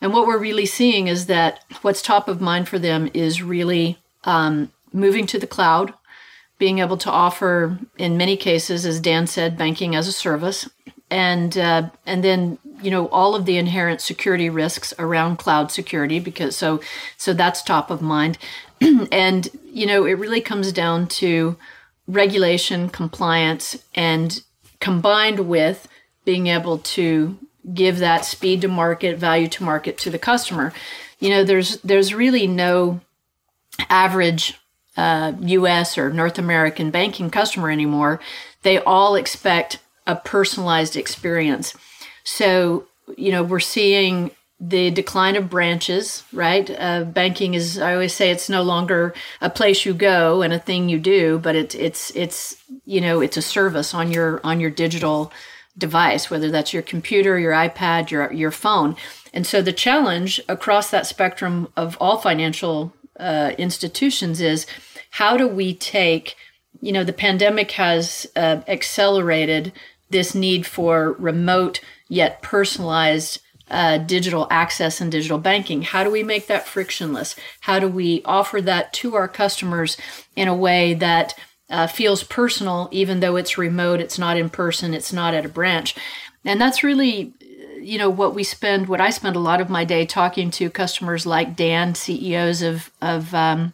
And 0.00 0.12
what 0.12 0.26
we're 0.26 0.38
really 0.38 0.66
seeing 0.66 1.08
is 1.08 1.26
that 1.26 1.64
what's 1.82 2.02
top 2.02 2.28
of 2.28 2.40
mind 2.40 2.68
for 2.68 2.78
them 2.78 3.10
is 3.14 3.42
really 3.42 3.98
um, 4.24 4.70
moving 4.92 5.26
to 5.26 5.38
the 5.38 5.46
cloud, 5.46 5.92
being 6.58 6.78
able 6.78 6.96
to 6.98 7.10
offer, 7.10 7.78
in 7.96 8.16
many 8.16 8.36
cases, 8.36 8.86
as 8.86 9.00
Dan 9.00 9.26
said, 9.26 9.58
banking 9.58 9.94
as 9.94 10.06
a 10.06 10.12
service, 10.12 10.68
and 11.10 11.56
uh, 11.56 11.90
and 12.04 12.24
then 12.24 12.58
you 12.82 12.90
know 12.90 13.08
all 13.08 13.34
of 13.34 13.44
the 13.44 13.58
inherent 13.58 14.00
security 14.00 14.50
risks 14.50 14.92
around 14.98 15.36
cloud 15.36 15.70
security 15.70 16.18
because 16.18 16.56
so 16.56 16.80
so 17.16 17.32
that's 17.32 17.62
top 17.62 17.90
of 17.90 18.02
mind, 18.02 18.38
and 19.12 19.48
you 19.72 19.86
know 19.86 20.04
it 20.04 20.14
really 20.14 20.40
comes 20.40 20.72
down 20.72 21.06
to 21.06 21.56
regulation, 22.08 22.88
compliance, 22.88 23.76
and 23.94 24.42
combined 24.80 25.40
with 25.40 25.86
being 26.24 26.48
able 26.48 26.78
to 26.78 27.38
give 27.72 27.98
that 27.98 28.24
speed 28.24 28.62
to 28.62 28.68
market, 28.68 29.18
value 29.18 29.48
to 29.48 29.62
market 29.62 29.98
to 29.98 30.10
the 30.10 30.18
customer. 30.18 30.72
You 31.20 31.30
know, 31.30 31.44
there's 31.44 31.80
there's 31.82 32.14
really 32.14 32.46
no 32.46 33.00
average 33.88 34.58
uh, 34.96 35.32
U.S. 35.40 35.96
or 35.96 36.10
North 36.10 36.38
American 36.38 36.90
banking 36.90 37.30
customer 37.30 37.70
anymore. 37.70 38.20
They 38.62 38.78
all 38.78 39.14
expect 39.14 39.78
a 40.06 40.16
personalized 40.16 40.96
experience. 40.96 41.74
So, 42.24 42.86
you 43.16 43.30
know, 43.30 43.42
we're 43.42 43.60
seeing 43.60 44.32
the 44.60 44.90
decline 44.90 45.36
of 45.36 45.48
branches, 45.48 46.24
right? 46.32 46.68
Uh, 46.78 47.04
banking 47.04 47.54
is, 47.54 47.78
I 47.78 47.92
always 47.92 48.12
say, 48.12 48.30
it's 48.30 48.48
no 48.48 48.62
longer 48.62 49.14
a 49.40 49.50
place 49.50 49.84
you 49.84 49.94
go 49.94 50.42
and 50.42 50.52
a 50.52 50.58
thing 50.58 50.88
you 50.88 50.98
do, 50.98 51.38
but 51.38 51.54
it's 51.54 51.74
it's 51.76 52.10
it's 52.16 52.56
you 52.84 53.00
know 53.00 53.20
it's 53.20 53.36
a 53.36 53.42
service 53.42 53.94
on 53.94 54.10
your 54.10 54.40
on 54.42 54.58
your 54.58 54.70
digital 54.70 55.32
device, 55.76 56.28
whether 56.28 56.50
that's 56.50 56.72
your 56.72 56.82
computer, 56.82 57.38
your 57.38 57.52
iPad, 57.52 58.10
your 58.10 58.32
your 58.32 58.50
phone. 58.50 58.96
And 59.32 59.46
so 59.46 59.62
the 59.62 59.72
challenge 59.72 60.40
across 60.48 60.90
that 60.90 61.06
spectrum 61.06 61.72
of 61.76 61.96
all 62.00 62.18
financial 62.18 62.92
uh, 63.20 63.52
institutions 63.58 64.40
is 64.40 64.66
how 65.10 65.36
do 65.36 65.46
we 65.46 65.74
take, 65.74 66.34
you 66.80 66.92
know, 66.92 67.04
the 67.04 67.12
pandemic 67.12 67.72
has 67.72 68.26
uh, 68.34 68.60
accelerated 68.66 69.72
this 70.10 70.34
need 70.34 70.66
for 70.66 71.12
remote 71.12 71.80
yet 72.08 72.42
personalized 72.42 73.40
uh, 73.70 73.98
digital 73.98 74.46
access 74.50 75.00
and 75.00 75.10
digital 75.12 75.38
banking. 75.38 75.82
How 75.82 76.04
do 76.04 76.10
we 76.10 76.22
make 76.22 76.46
that 76.46 76.66
frictionless? 76.66 77.36
How 77.60 77.78
do 77.78 77.88
we 77.88 78.22
offer 78.24 78.60
that 78.62 78.92
to 78.94 79.14
our 79.14 79.28
customers 79.28 79.96
in 80.36 80.48
a 80.48 80.54
way 80.54 80.94
that 80.94 81.34
uh, 81.70 81.86
feels 81.86 82.22
personal, 82.22 82.88
even 82.92 83.20
though 83.20 83.36
it's 83.36 83.58
remote, 83.58 84.00
it's 84.00 84.18
not 84.18 84.36
in 84.36 84.48
person, 84.50 84.94
it's 84.94 85.12
not 85.12 85.34
at 85.34 85.44
a 85.44 85.50
branch? 85.50 85.94
And 86.44 86.60
that's 86.60 86.82
really 86.82 87.34
you 87.80 87.96
know 87.96 88.10
what 88.10 88.34
we 88.34 88.42
spend 88.42 88.88
what 88.88 89.00
i 89.00 89.08
spend 89.08 89.36
a 89.36 89.38
lot 89.38 89.60
of 89.60 89.70
my 89.70 89.84
day 89.84 90.04
talking 90.04 90.50
to 90.50 90.68
customers 90.68 91.24
like 91.24 91.54
dan 91.54 91.94
ceos 91.94 92.60
of 92.60 92.90
of 93.00 93.32
um, 93.32 93.72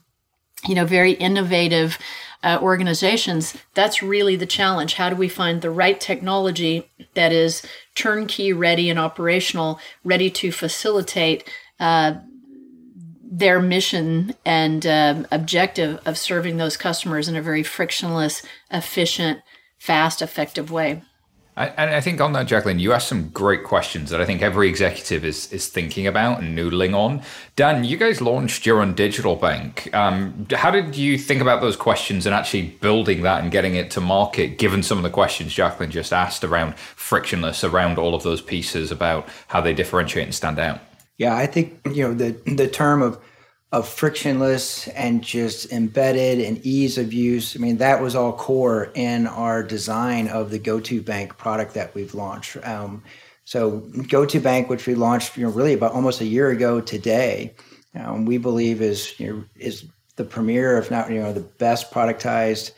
you 0.67 0.75
know 0.75 0.85
very 0.85 1.13
innovative 1.13 1.99
uh, 2.45 2.59
organizations, 2.61 3.57
that's 3.73 4.03
really 4.03 4.37
the 4.37 4.47
challenge. 4.47 4.95
How 4.95 5.09
do 5.09 5.17
we 5.17 5.29
find 5.29 5.63
the 5.63 5.71
right 5.71 5.99
technology 5.99 6.91
that 7.15 7.33
is 7.33 7.63
turnkey 7.95 8.53
ready 8.53 8.91
and 8.91 8.99
operational, 8.99 9.81
ready 10.05 10.31
to 10.31 10.53
facilitate 10.53 11.51
uh, 11.81 12.17
their 13.23 13.61
mission 13.61 14.35
and 14.45 14.87
uh, 14.87 15.25
objective 15.33 16.01
of 16.05 16.19
serving 16.19 16.59
those 16.59 16.77
customers 16.77 17.29
in 17.29 17.35
a 17.35 17.43
very 17.43 17.63
frictionless, 17.63 18.43
efficient, 18.71 19.41
fast, 19.79 20.21
effective 20.21 20.71
way? 20.71 21.03
And 21.57 21.91
I 21.91 22.01
think 22.01 22.21
on 22.21 22.33
that, 22.33 22.49
Jacqueline, 22.49 22.81
you 22.81 22.93
asked 22.93 23.07
some 23.07 23.29
great 23.29 23.63
questions 23.63 24.11
that 24.11 24.21
I 24.21 24.25
think 24.25 24.43
every 24.43 24.69
executive 24.69 25.25
is 25.25 25.53
is 25.53 25.69
thinking 25.69 26.05
about 26.05 26.41
and 26.41 26.59
noodling 26.59 26.95
on. 26.97 27.23
Dan, 27.55 27.85
you 27.85 27.97
guys 27.97 28.21
launched 28.21 28.67
your 28.67 28.81
own 28.81 28.95
digital 28.95 29.37
bank. 29.37 29.89
Um, 29.95 30.47
how 30.53 30.73
did 30.73 30.97
you 30.97 31.17
think 31.17 31.41
about 31.41 31.61
those 31.61 31.77
questions 31.77 32.27
and 32.27 32.35
actually 32.35 32.77
building 32.81 33.23
that 33.23 33.43
and 33.43 33.53
getting 33.53 33.77
it 33.77 33.93
to 33.93 34.01
market? 34.01 34.59
Given 34.59 34.83
some 34.83 34.99
of 34.99 35.05
the 35.05 35.11
questions 35.11 35.55
Jacqueline 35.55 35.93
just 35.93 36.13
asked 36.13 36.43
around 36.43 36.77
frictionless, 36.77 37.63
around 37.63 37.99
all 37.99 38.17
of 38.17 38.25
those 38.25 38.43
pieces 38.43 38.91
about 38.91 39.29
how 39.47 39.61
they 39.61 39.73
differentiate 39.73 40.25
and 40.25 40.35
stand 40.35 40.59
out. 40.59 40.81
Yeah, 41.19 41.37
I 41.37 41.47
think 41.47 41.79
you 41.87 42.03
know 42.03 42.15
the 42.15 42.33
the 42.53 42.67
term 42.67 43.01
of 43.01 43.19
of 43.75 43.89
frictionless 43.89 44.87
and 44.89 45.21
just 45.21 45.73
embedded 45.73 46.39
and 46.39 46.65
ease 46.65 46.97
of 46.97 47.13
use. 47.13 47.57
I 47.57 47.59
mean, 47.59 47.79
that 47.79 48.01
was 48.01 48.15
all 48.15 48.33
core 48.33 48.93
in 48.95 49.27
our 49.27 49.65
design 49.65 50.29
of 50.29 50.51
the 50.51 50.61
GO2bank 50.61 51.37
product 51.37 51.75
that 51.75 51.93
we've 51.93 52.15
launched. 52.15 52.57
Um, 52.65 53.03
so 53.45 53.81
GO2bank, 53.81 54.69
which 54.69 54.87
we 54.87 54.95
launched, 54.95 55.37
you 55.37 55.43
know, 55.43 55.51
really 55.51 55.73
about 55.73 55.91
almost 55.91 56.21
a 56.21 56.25
year 56.25 56.51
ago 56.51 56.81
today, 56.81 57.53
um, 57.97 58.27
we 58.27 58.39
believe 58.39 58.81
is 58.81 59.19
you 59.19 59.33
know, 59.33 59.45
is 59.57 59.85
the 60.15 60.25
premier, 60.25 60.79
if 60.79 60.93
not 60.93 61.11
you 61.11 61.21
know, 61.21 61.33
the 61.33 61.41
best 61.41 61.91
productized 61.91 62.71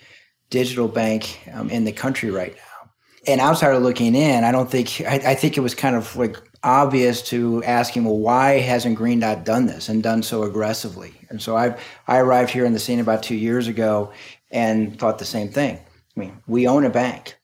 digital 0.48 0.88
bank 0.88 1.40
um, 1.52 1.68
in 1.68 1.84
the 1.84 1.92
country 1.92 2.30
right 2.30 2.54
now. 2.54 2.90
And 3.26 3.38
outsider 3.38 3.78
looking 3.78 4.14
in, 4.14 4.44
I 4.44 4.52
don't 4.52 4.70
think 4.70 5.02
I, 5.02 5.16
I 5.16 5.34
think 5.34 5.58
it 5.58 5.60
was 5.60 5.74
kind 5.74 5.94
of 5.94 6.16
like 6.16 6.38
obvious 6.66 7.22
to 7.22 7.62
asking, 7.64 8.04
well, 8.04 8.18
why 8.18 8.58
hasn't 8.58 8.96
Green 8.96 9.20
Dot 9.20 9.44
done 9.44 9.66
this 9.66 9.88
and 9.88 10.02
done 10.02 10.22
so 10.22 10.42
aggressively? 10.42 11.14
And 11.30 11.40
so 11.40 11.56
I 11.56 11.78
I 12.06 12.18
arrived 12.18 12.50
here 12.50 12.66
in 12.66 12.72
the 12.72 12.78
scene 12.80 13.00
about 13.00 13.22
two 13.22 13.36
years 13.36 13.68
ago 13.68 14.12
and 14.50 14.98
thought 14.98 15.18
the 15.18 15.24
same 15.24 15.48
thing. 15.48 15.78
I 16.16 16.20
mean, 16.20 16.42
we 16.46 16.66
own 16.66 16.84
a 16.84 16.90
bank 16.90 17.36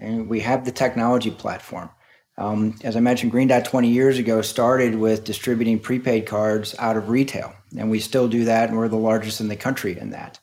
and 0.00 0.28
we 0.28 0.40
have 0.40 0.64
the 0.64 0.72
technology 0.72 1.30
platform. 1.30 1.90
Um, 2.38 2.76
as 2.82 2.96
I 2.96 3.00
mentioned, 3.00 3.30
Green 3.30 3.48
Dot 3.48 3.66
20 3.66 3.88
years 3.88 4.18
ago 4.18 4.40
started 4.40 4.94
with 4.94 5.24
distributing 5.24 5.78
prepaid 5.78 6.26
cards 6.26 6.74
out 6.78 6.96
of 6.96 7.10
retail, 7.10 7.52
and 7.76 7.90
we 7.90 8.00
still 8.00 8.26
do 8.26 8.46
that, 8.46 8.70
and 8.70 8.78
we're 8.78 8.88
the 8.88 8.96
largest 8.96 9.40
in 9.40 9.48
the 9.48 9.56
country 9.56 9.98
in 9.98 10.10
that. 10.10 10.38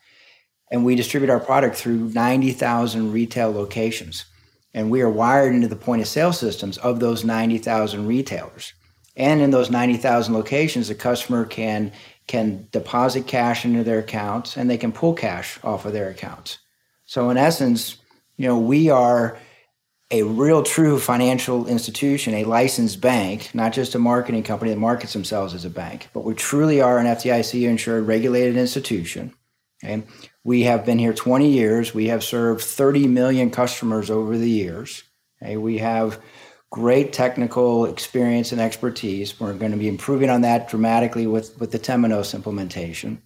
And 0.71 0.85
we 0.85 0.95
distribute 0.95 1.31
our 1.31 1.39
product 1.39 1.75
through 1.75 2.11
90,000 2.13 3.11
retail 3.11 3.51
locations. 3.51 4.25
And 4.73 4.91
we 4.91 5.01
are 5.01 5.09
wired 5.09 5.55
into 5.55 5.67
the 5.67 5.75
point 5.75 6.01
of 6.01 6.07
sale 6.07 6.33
systems 6.33 6.77
of 6.77 6.99
those 6.99 7.23
90,000 7.23 8.05
retailers. 8.05 8.73
And 9.15 9.41
in 9.41 9.51
those 9.51 9.69
90,000 9.69 10.33
locations, 10.33 10.87
the 10.87 10.95
customer 10.95 11.45
can, 11.45 11.91
can 12.27 12.67
deposit 12.71 13.27
cash 13.27 13.65
into 13.65 13.83
their 13.83 13.99
accounts 13.99 14.55
and 14.55 14.69
they 14.69 14.77
can 14.77 14.91
pull 14.91 15.13
cash 15.13 15.59
off 15.63 15.85
of 15.85 15.93
their 15.93 16.09
accounts. 16.09 16.59
So, 17.05 17.29
in 17.29 17.37
essence, 17.37 17.97
you 18.37 18.47
know, 18.47 18.57
we 18.57 18.89
are 18.89 19.37
a 20.11 20.23
real 20.23 20.63
true 20.63 20.99
financial 20.99 21.67
institution, 21.67 22.33
a 22.35 22.45
licensed 22.45 23.01
bank, 23.01 23.53
not 23.53 23.73
just 23.73 23.95
a 23.95 23.99
marketing 23.99 24.43
company 24.43 24.71
that 24.71 24.79
markets 24.79 25.13
themselves 25.13 25.53
as 25.53 25.65
a 25.65 25.69
bank, 25.69 26.09
but 26.13 26.23
we 26.23 26.33
truly 26.33 26.81
are 26.81 26.99
an 26.99 27.05
FDIC 27.07 27.67
insured 27.67 28.07
regulated 28.07 28.57
institution 28.57 29.33
Okay? 29.83 30.03
We 30.43 30.63
have 30.63 30.85
been 30.85 30.99
here 30.99 31.13
20 31.13 31.49
years. 31.49 31.93
We 31.93 32.07
have 32.07 32.23
served 32.23 32.61
30 32.61 33.07
million 33.07 33.51
customers 33.51 34.09
over 34.09 34.37
the 34.37 34.49
years. 34.49 35.03
Okay? 35.41 35.57
We 35.57 35.79
have 35.79 36.21
great 36.69 37.13
technical 37.13 37.85
experience 37.85 38.51
and 38.51 38.61
expertise. 38.61 39.39
We're 39.39 39.53
going 39.53 39.71
to 39.71 39.77
be 39.77 39.87
improving 39.87 40.29
on 40.29 40.41
that 40.41 40.69
dramatically 40.69 41.27
with, 41.27 41.59
with 41.59 41.71
the 41.71 41.79
Temenos 41.79 42.33
implementation. 42.33 43.21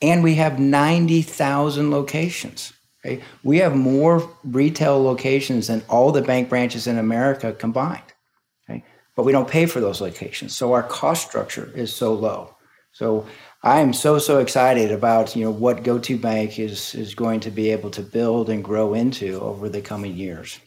And 0.00 0.22
we 0.22 0.34
have 0.36 0.58
90,000 0.58 1.90
locations. 1.90 2.72
Okay? 3.04 3.22
We 3.42 3.58
have 3.58 3.76
more 3.76 4.28
retail 4.42 5.02
locations 5.02 5.68
than 5.68 5.82
all 5.88 6.12
the 6.12 6.22
bank 6.22 6.48
branches 6.48 6.86
in 6.86 6.98
America 6.98 7.52
combined. 7.52 8.12
But 9.14 9.24
we 9.24 9.32
don't 9.32 9.48
pay 9.48 9.66
for 9.66 9.80
those 9.80 10.00
locations. 10.00 10.56
So 10.56 10.72
our 10.72 10.82
cost 10.82 11.26
structure 11.28 11.70
is 11.74 11.94
so 11.94 12.14
low. 12.14 12.56
So 12.92 13.26
I'm 13.64 13.92
so 13.92 14.18
so 14.18 14.38
excited 14.38 14.90
about 14.90 15.36
you 15.36 15.44
know 15.44 15.50
what 15.50 15.84
GO2bank 15.84 16.58
is 16.58 16.94
is 16.94 17.14
going 17.14 17.40
to 17.40 17.50
be 17.50 17.70
able 17.70 17.90
to 17.90 18.02
build 18.02 18.50
and 18.50 18.62
grow 18.64 18.94
into 18.94 19.40
over 19.40 19.68
the 19.68 19.80
coming 19.80 20.16
years. 20.16 20.58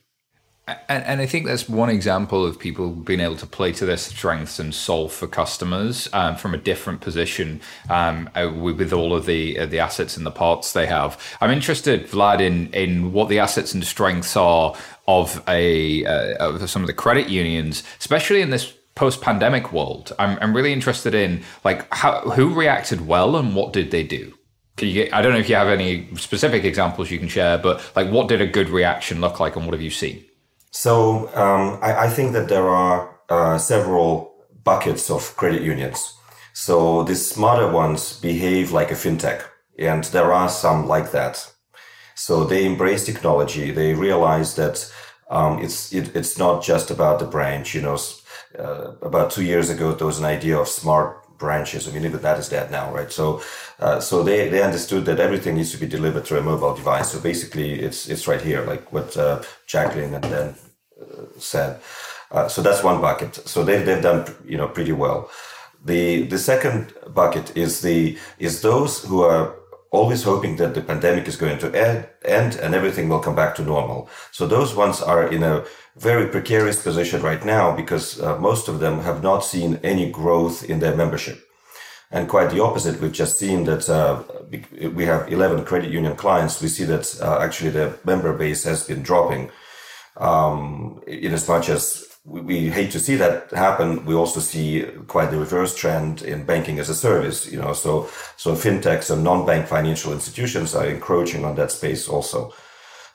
And, 0.68 1.04
and, 1.06 1.22
I 1.22 1.28
think 1.28 1.46
that's 1.46 1.70
one 1.70 1.92
example 1.92 2.44
of 2.44 2.58
people 2.58 2.90
being 2.90 3.20
able 3.20 3.36
to 3.36 3.46
play 3.46 3.72
to 3.74 3.86
their 3.86 3.98
strengths 3.98 4.58
and 4.58 4.74
solve 4.74 5.14
for 5.14 5.28
customers 5.28 6.10
um, 6.12 6.36
from 6.38 6.56
a 6.56 6.58
different 6.58 7.02
position 7.02 7.62
um, 7.88 8.32
uh, 8.34 8.52
with, 8.52 8.80
with, 8.80 8.92
all 8.92 9.14
of 9.14 9.28
the 9.28 9.60
uh, 9.60 9.68
the 9.68 9.78
assets 9.78 10.18
and 10.18 10.26
the 10.26 10.32
parts 10.32 10.74
they 10.74 10.88
have. 10.88 11.22
I'm 11.40 11.52
interested, 11.52 12.08
Vlad, 12.08 12.42
in 12.42 12.74
in 12.74 13.14
what 13.14 13.30
the 13.30 13.38
assets 13.38 13.76
and 13.76 13.86
strengths 13.86 14.36
are 14.36 14.76
of 15.08 15.44
a 15.48 16.04
uh, 16.06 16.38
of 16.38 16.68
some 16.68 16.82
of 16.82 16.88
the 16.88 16.94
credit 16.94 17.30
unions, 17.30 17.84
especially 18.00 18.42
in 18.42 18.50
this 18.50 18.75
post-pandemic 18.96 19.72
world. 19.72 20.14
I'm 20.18 20.38
I'm 20.42 20.56
really 20.56 20.74
interested 20.74 21.14
in 21.14 21.44
like 21.64 21.92
how 21.94 22.22
who 22.22 22.54
reacted 22.54 23.08
well 23.08 23.36
and 23.36 23.56
what 23.56 23.74
did 23.74 23.92
they 23.92 24.04
do. 24.04 24.34
Get, 24.78 25.14
I 25.14 25.22
don't 25.22 25.32
know 25.32 25.40
if 25.40 25.48
you 25.48 25.56
have 25.56 25.70
any 25.70 26.14
specific 26.16 26.66
examples 26.66 27.10
you 27.10 27.20
can 27.20 27.30
share, 27.30 27.58
but 27.58 27.82
like 27.96 28.10
what 28.10 28.28
did 28.28 28.42
a 28.42 28.48
good 28.48 28.70
reaction 28.70 29.22
look 29.22 29.40
like 29.40 29.56
and 29.56 29.66
what 29.66 29.74
have 29.74 29.82
you 29.82 29.90
seen? 29.90 30.26
So 30.72 31.30
um, 31.36 31.80
I, 31.82 32.06
I, 32.06 32.10
think 32.10 32.34
that 32.34 32.50
there 32.50 32.68
are 32.68 33.18
uh, 33.30 33.58
several 33.58 34.36
buckets 34.66 35.10
of 35.10 35.34
credit 35.38 35.62
unions. 35.62 36.18
So 36.52 37.04
the 37.04 37.16
smarter 37.16 37.72
ones 37.72 38.20
behave 38.20 38.74
like 38.74 38.92
a 38.92 38.96
fintech, 38.96 39.44
and 39.80 40.04
there 40.06 40.34
are 40.34 40.50
some 40.50 40.88
like 40.88 41.12
that. 41.12 41.54
So 42.16 42.44
they 42.44 42.66
embrace 42.66 43.06
technology. 43.06 43.72
They 43.72 43.94
realize 43.94 44.56
that 44.56 44.92
um, 45.30 45.60
it's 45.60 45.94
it, 45.94 46.14
it's 46.14 46.38
not 46.38 46.62
just 46.62 46.92
about 46.92 47.20
the 47.20 47.26
branch. 47.26 47.74
You 47.74 47.82
know, 47.82 47.98
uh, 48.60 48.94
about 49.02 49.32
two 49.32 49.44
years 49.44 49.70
ago 49.70 49.94
there 49.94 50.08
was 50.08 50.20
an 50.20 50.26
idea 50.26 50.58
of 50.58 50.68
smart 50.68 51.26
branches. 51.38 51.88
I 51.88 51.92
mean, 51.92 52.06
even 52.06 52.22
that 52.22 52.40
is 52.40 52.50
dead 52.50 52.72
now, 52.72 52.94
right? 52.94 53.12
So, 53.12 53.42
uh, 53.80 54.00
so 54.00 54.24
they, 54.24 54.50
they 54.50 54.64
understood 54.64 55.06
that 55.06 55.20
everything 55.20 55.56
needs 55.56 55.72
to 55.72 55.78
be 55.78 55.88
delivered 55.88 56.26
through 56.26 56.40
a 56.40 56.44
mobile 56.44 56.76
device. 56.76 57.12
So 57.12 57.20
basically, 57.20 57.74
it's 57.80 58.08
it's 58.08 58.28
right 58.28 58.42
here, 58.42 58.66
like 58.66 58.92
what 58.92 59.16
uh, 59.18 59.42
Jacqueline 59.68 60.14
and 60.14 60.24
then 60.24 60.56
uh, 61.02 61.26
said. 61.40 61.82
Uh, 62.32 62.48
so 62.48 62.62
that's 62.62 62.84
one 62.84 63.02
bucket. 63.02 63.36
So 63.48 63.64
they've 63.64 63.86
they've 63.86 64.02
done 64.02 64.26
you 64.46 64.58
know 64.58 64.68
pretty 64.68 64.94
well. 64.94 65.30
The 65.84 66.24
the 66.24 66.40
second 66.40 66.94
bucket 67.14 67.56
is 67.56 67.82
the 67.82 68.18
is 68.40 68.62
those 68.62 69.04
who 69.04 69.22
are 69.22 69.56
always 69.96 70.24
hoping 70.24 70.58
that 70.58 70.74
the 70.74 70.82
pandemic 70.82 71.28
is 71.28 71.38
going 71.38 71.58
to 71.60 71.68
end, 71.74 72.08
end 72.24 72.56
and 72.56 72.76
everything 72.76 73.10
will 73.10 73.20
come 73.20 73.36
back 73.36 73.56
to 73.56 73.64
normal. 73.64 74.10
So 74.32 74.46
those 74.46 74.76
ones 74.76 75.02
are 75.02 75.28
in 75.28 75.44
a 75.44 75.64
very 75.96 76.28
precarious 76.28 76.82
position 76.82 77.22
right 77.22 77.44
now 77.46 77.76
because 77.76 78.22
uh, 78.22 78.38
most 78.40 78.68
of 78.68 78.80
them 78.80 79.00
have 79.00 79.24
not 79.24 79.40
seen 79.40 79.80
any 79.84 80.12
growth 80.12 80.64
in 80.70 80.80
their 80.80 80.96
membership. 80.96 81.40
And 82.12 82.30
quite 82.30 82.52
the 82.52 82.64
opposite. 82.64 83.02
We've 83.02 83.12
just 83.12 83.40
seen 83.40 83.64
that 83.66 83.90
uh, 83.90 84.24
we 84.94 85.06
have 85.06 85.32
11 85.32 85.66
credit 85.66 85.92
union 85.92 86.16
clients. 86.16 86.62
We 86.62 86.68
see 86.68 86.86
that 86.86 87.20
uh, 87.22 87.40
actually 87.42 87.72
the 87.72 87.98
member 88.06 88.32
base 88.34 88.64
has 88.64 88.84
been 88.84 89.02
dropping. 89.02 89.50
Um, 90.18 91.02
in 91.08 91.34
as 91.34 91.48
much 91.48 91.68
as 91.68 92.15
we, 92.26 92.42
we, 92.42 92.70
hate 92.70 92.92
to 92.92 93.00
see 93.00 93.16
that 93.16 93.52
happen, 93.52 94.06
we 94.06 94.16
also 94.16 94.40
see 94.40 94.84
quite 95.08 95.30
the 95.30 95.38
reverse 95.38 95.76
trend 95.76 96.24
in 96.24 96.44
banking 96.44 96.80
as 96.80 96.90
a 96.90 96.96
service. 96.96 97.50
You 97.52 97.60
know, 97.60 97.74
so 97.74 98.10
so 98.36 98.54
fintechs 98.54 99.12
and 99.12 99.24
non-bank 99.24 99.68
financial 99.68 100.12
institutions 100.12 100.74
are 100.76 100.88
encroaching 100.88 101.46
on 101.46 101.56
that 101.56 101.72
space 101.72 102.08
also. 102.08 102.54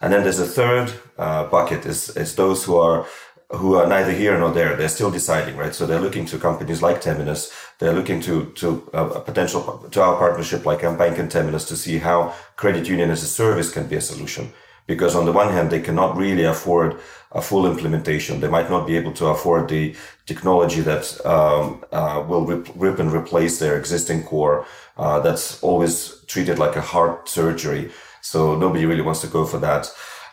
And 0.01 0.13
then 0.13 0.23
there's 0.23 0.39
a 0.39 0.47
third 0.47 0.93
uh, 1.19 1.45
bucket 1.45 1.85
is, 1.85 2.17
is 2.17 2.35
those 2.37 2.65
who 2.65 2.77
are 2.77 3.07
who 3.51 3.75
are 3.75 3.87
neither 3.87 4.13
here 4.13 4.39
nor 4.39 4.53
there. 4.53 4.77
They're 4.77 4.89
still 4.89 5.11
deciding, 5.11 5.57
right? 5.57 5.75
So 5.75 5.85
they're 5.85 6.01
looking 6.01 6.25
to 6.27 6.39
companies 6.39 6.83
like 6.83 7.03
Temenos. 7.03 7.53
They're 7.79 7.93
looking 7.93 8.21
to 8.23 8.53
to 8.53 8.89
uh, 8.95 9.11
a 9.17 9.21
potential 9.21 9.89
to 9.91 10.03
our 10.03 10.17
partnership 10.17 10.65
like 10.65 10.81
Mbanq 10.81 11.19
and 11.19 11.31
Temenos 11.31 11.67
to 11.69 11.77
see 11.77 11.99
how 11.99 12.33
credit 12.55 12.87
union 12.87 13.11
as 13.11 13.25
a 13.25 13.27
service 13.27 13.73
can 13.73 13.89
be 13.89 13.97
a 13.97 14.01
solution. 14.01 14.53
Because 14.87 15.15
on 15.15 15.25
the 15.25 15.33
one 15.33 15.53
hand, 15.53 15.71
they 15.71 15.81
cannot 15.81 16.17
really 16.17 16.45
afford 16.45 16.99
a 17.33 17.41
full 17.41 17.67
implementation. 17.67 18.41
They 18.41 18.49
might 18.49 18.71
not 18.71 18.87
be 18.87 18.97
able 18.97 19.13
to 19.13 19.27
afford 19.27 19.69
the 19.69 19.95
technology 20.27 20.81
that 20.81 21.25
um, 21.25 21.85
uh, 21.93 22.25
will 22.27 22.45
rip, 22.45 22.69
rip, 22.75 22.99
and 22.99 23.13
replace 23.13 23.59
their 23.59 23.79
existing 23.79 24.25
core. 24.25 24.67
Uh, 24.97 25.21
that's 25.21 25.63
always 25.63 26.25
treated 26.27 26.59
like 26.59 26.77
a 26.77 26.81
heart 26.81 27.29
surgery. 27.29 27.91
So 28.21 28.57
nobody 28.57 28.85
really 28.85 29.03
wants 29.03 29.21
to 29.21 29.29
go 29.29 29.47
for 29.47 29.59
that. 29.59 29.91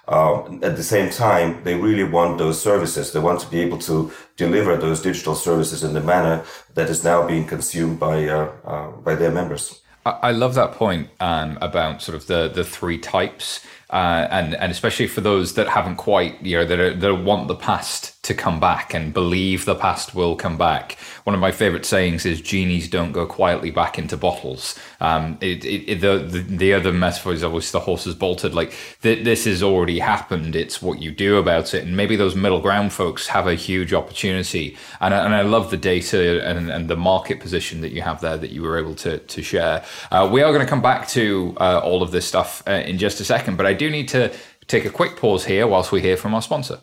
Um, 0.08 0.62
at 0.64 0.78
the 0.78 0.84
same 0.84 1.10
time, 1.10 1.64
they 1.64 1.76
really 1.76 2.06
want 2.06 2.38
those 2.38 2.62
services. 2.62 3.12
They 3.12 3.20
want 3.20 3.42
to 3.42 3.48
be 3.48 3.60
able 3.60 3.78
to 3.80 4.12
deliver 4.38 4.78
those 4.78 5.02
digital 5.02 5.36
services 5.36 5.84
in 5.84 5.94
the 5.94 6.02
manner 6.02 6.46
that 6.76 6.90
is 6.90 7.04
now 7.04 7.28
being 7.28 7.46
consumed 7.46 8.00
by 8.00 8.28
uh, 8.28 8.52
uh, 8.66 8.92
by 8.92 9.16
their 9.16 9.32
members. 9.32 9.82
I 10.06 10.32
love 10.32 10.56
that 10.56 10.72
point 10.72 11.10
um, 11.20 11.58
about 11.60 12.02
sort 12.02 12.16
of 12.16 12.28
the 12.28 12.48
the 12.48 12.64
three 12.64 12.98
types, 12.98 13.66
uh, 13.90 14.28
and 14.30 14.56
and 14.56 14.72
especially 14.72 15.08
for 15.08 15.22
those 15.22 15.54
that 15.54 15.68
haven't 15.68 15.96
quite 15.96 16.42
you 16.44 16.58
know 16.58 16.66
that, 16.66 16.80
are, 16.80 16.94
that 16.94 17.16
want 17.16 17.48
the 17.48 17.56
past 17.56 18.17
to 18.28 18.34
come 18.34 18.60
back 18.60 18.94
and 18.94 19.14
believe 19.14 19.66
the 19.66 19.76
past 19.76 20.14
will 20.14 20.36
come 20.36 20.58
back. 20.58 20.98
One 21.24 21.34
of 21.34 21.40
my 21.42 21.52
favorite 21.52 21.86
sayings 21.86 22.26
is 22.26 22.42
"genies 22.42 22.90
don't 22.90 23.12
go 23.12 23.26
quietly 23.26 23.72
back 23.72 23.98
into 23.98 24.18
bottles." 24.18 24.78
Um, 25.00 25.38
it, 25.42 25.66
it, 25.66 26.02
the, 26.02 26.20
the, 26.20 26.40
the 26.40 26.74
other 26.74 26.94
metaphor 26.94 27.34
is 27.34 27.44
obviously 27.44 27.80
the 27.80 27.86
horse 27.86 28.06
has 28.06 28.16
bolted. 28.16 28.54
Like 28.54 28.74
th- 29.02 29.24
this 29.24 29.46
has 29.46 29.64
already 29.64 30.00
happened. 30.00 30.56
It's 30.56 30.82
what 30.82 31.00
you 31.00 31.12
do 31.12 31.38
about 31.38 31.74
it, 31.74 31.84
and 31.84 31.96
maybe 31.96 32.16
those 32.16 32.36
middle 32.36 32.62
ground 32.62 32.94
folks 32.94 33.28
have 33.28 33.48
a 33.48 33.56
huge 33.56 33.94
opportunity. 33.94 34.78
And 35.00 35.14
and 35.14 35.34
I 35.34 35.42
love 35.42 35.72
the 35.72 35.78
data 35.78 36.46
and, 36.46 36.70
and 36.70 36.90
the 36.90 36.98
market 36.98 37.40
position 37.40 37.82
that 37.82 37.92
you 37.92 38.02
have 38.02 38.22
there 38.22 38.38
that 38.38 38.52
you 38.52 38.62
were 38.62 38.78
able 38.78 38.96
to 38.96 39.18
to 39.18 39.42
share. 39.42 39.84
Uh, 40.12 40.30
we 40.32 40.44
are 40.44 40.52
going 40.52 40.66
to 40.66 40.70
come 40.70 40.82
back 40.82 41.08
to 41.10 41.56
uh, 41.60 41.80
all 41.84 42.04
of 42.04 42.12
this 42.12 42.28
stuff 42.28 42.62
uh, 42.68 42.72
in 42.72 42.98
just 42.98 43.20
a 43.20 43.26
second, 43.26 43.58
but 43.58 43.66
I 43.66 43.74
do 43.74 43.90
need 43.90 44.08
to 44.10 44.32
take 44.68 44.86
a 44.86 44.90
quick 44.90 45.16
pause 45.16 45.46
here 45.46 45.66
whilst 45.66 45.92
we 45.92 46.02
hear 46.02 46.18
from 46.18 46.34
our 46.34 46.42
sponsor. 46.42 46.80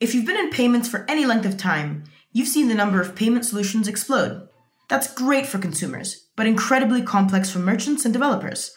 If 0.00 0.14
you've 0.14 0.26
been 0.26 0.36
in 0.36 0.50
payments 0.50 0.88
for 0.88 1.04
any 1.08 1.26
length 1.26 1.44
of 1.44 1.56
time, 1.56 2.04
you've 2.32 2.46
seen 2.46 2.68
the 2.68 2.74
number 2.74 3.00
of 3.00 3.16
payment 3.16 3.44
solutions 3.44 3.88
explode. 3.88 4.48
That's 4.88 5.12
great 5.12 5.44
for 5.44 5.58
consumers, 5.58 6.28
but 6.36 6.46
incredibly 6.46 7.02
complex 7.02 7.50
for 7.50 7.58
merchants 7.58 8.04
and 8.04 8.14
developers. 8.14 8.72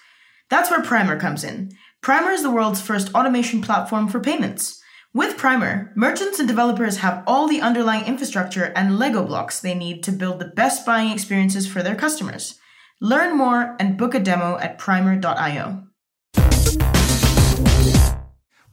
That's 0.50 0.72
where 0.72 0.82
Primer 0.82 1.20
comes 1.20 1.44
in. 1.44 1.74
Primer 2.02 2.32
is 2.32 2.42
the 2.42 2.50
world's 2.50 2.82
first 2.82 3.14
automation 3.14 3.62
platform 3.62 4.08
for 4.08 4.20
payments. 4.20 4.82
With 5.14 5.38
Primer, 5.38 5.94
merchants 5.96 6.40
and 6.40 6.48
developers 6.48 6.98
have 6.98 7.24
all 7.28 7.48
the 7.48 7.62
underlying 7.62 8.06
infrastructure 8.06 8.74
and 8.76 8.98
Lego 8.98 9.24
blocks 9.24 9.60
they 9.60 9.76
need 9.76 10.02
to 10.06 10.12
build 10.12 10.40
the 10.40 10.46
best 10.56 10.88
buying 10.88 11.12
experiences 11.12 11.68
for 11.68 11.84
their 11.84 11.96
customers. 11.96 12.58
Learn 13.00 13.38
more 13.38 13.76
and 13.80 13.96
book 13.96 14.16
a 14.16 14.20
demo 14.20 14.58
at 14.58 14.80
primer.io. 14.80 15.84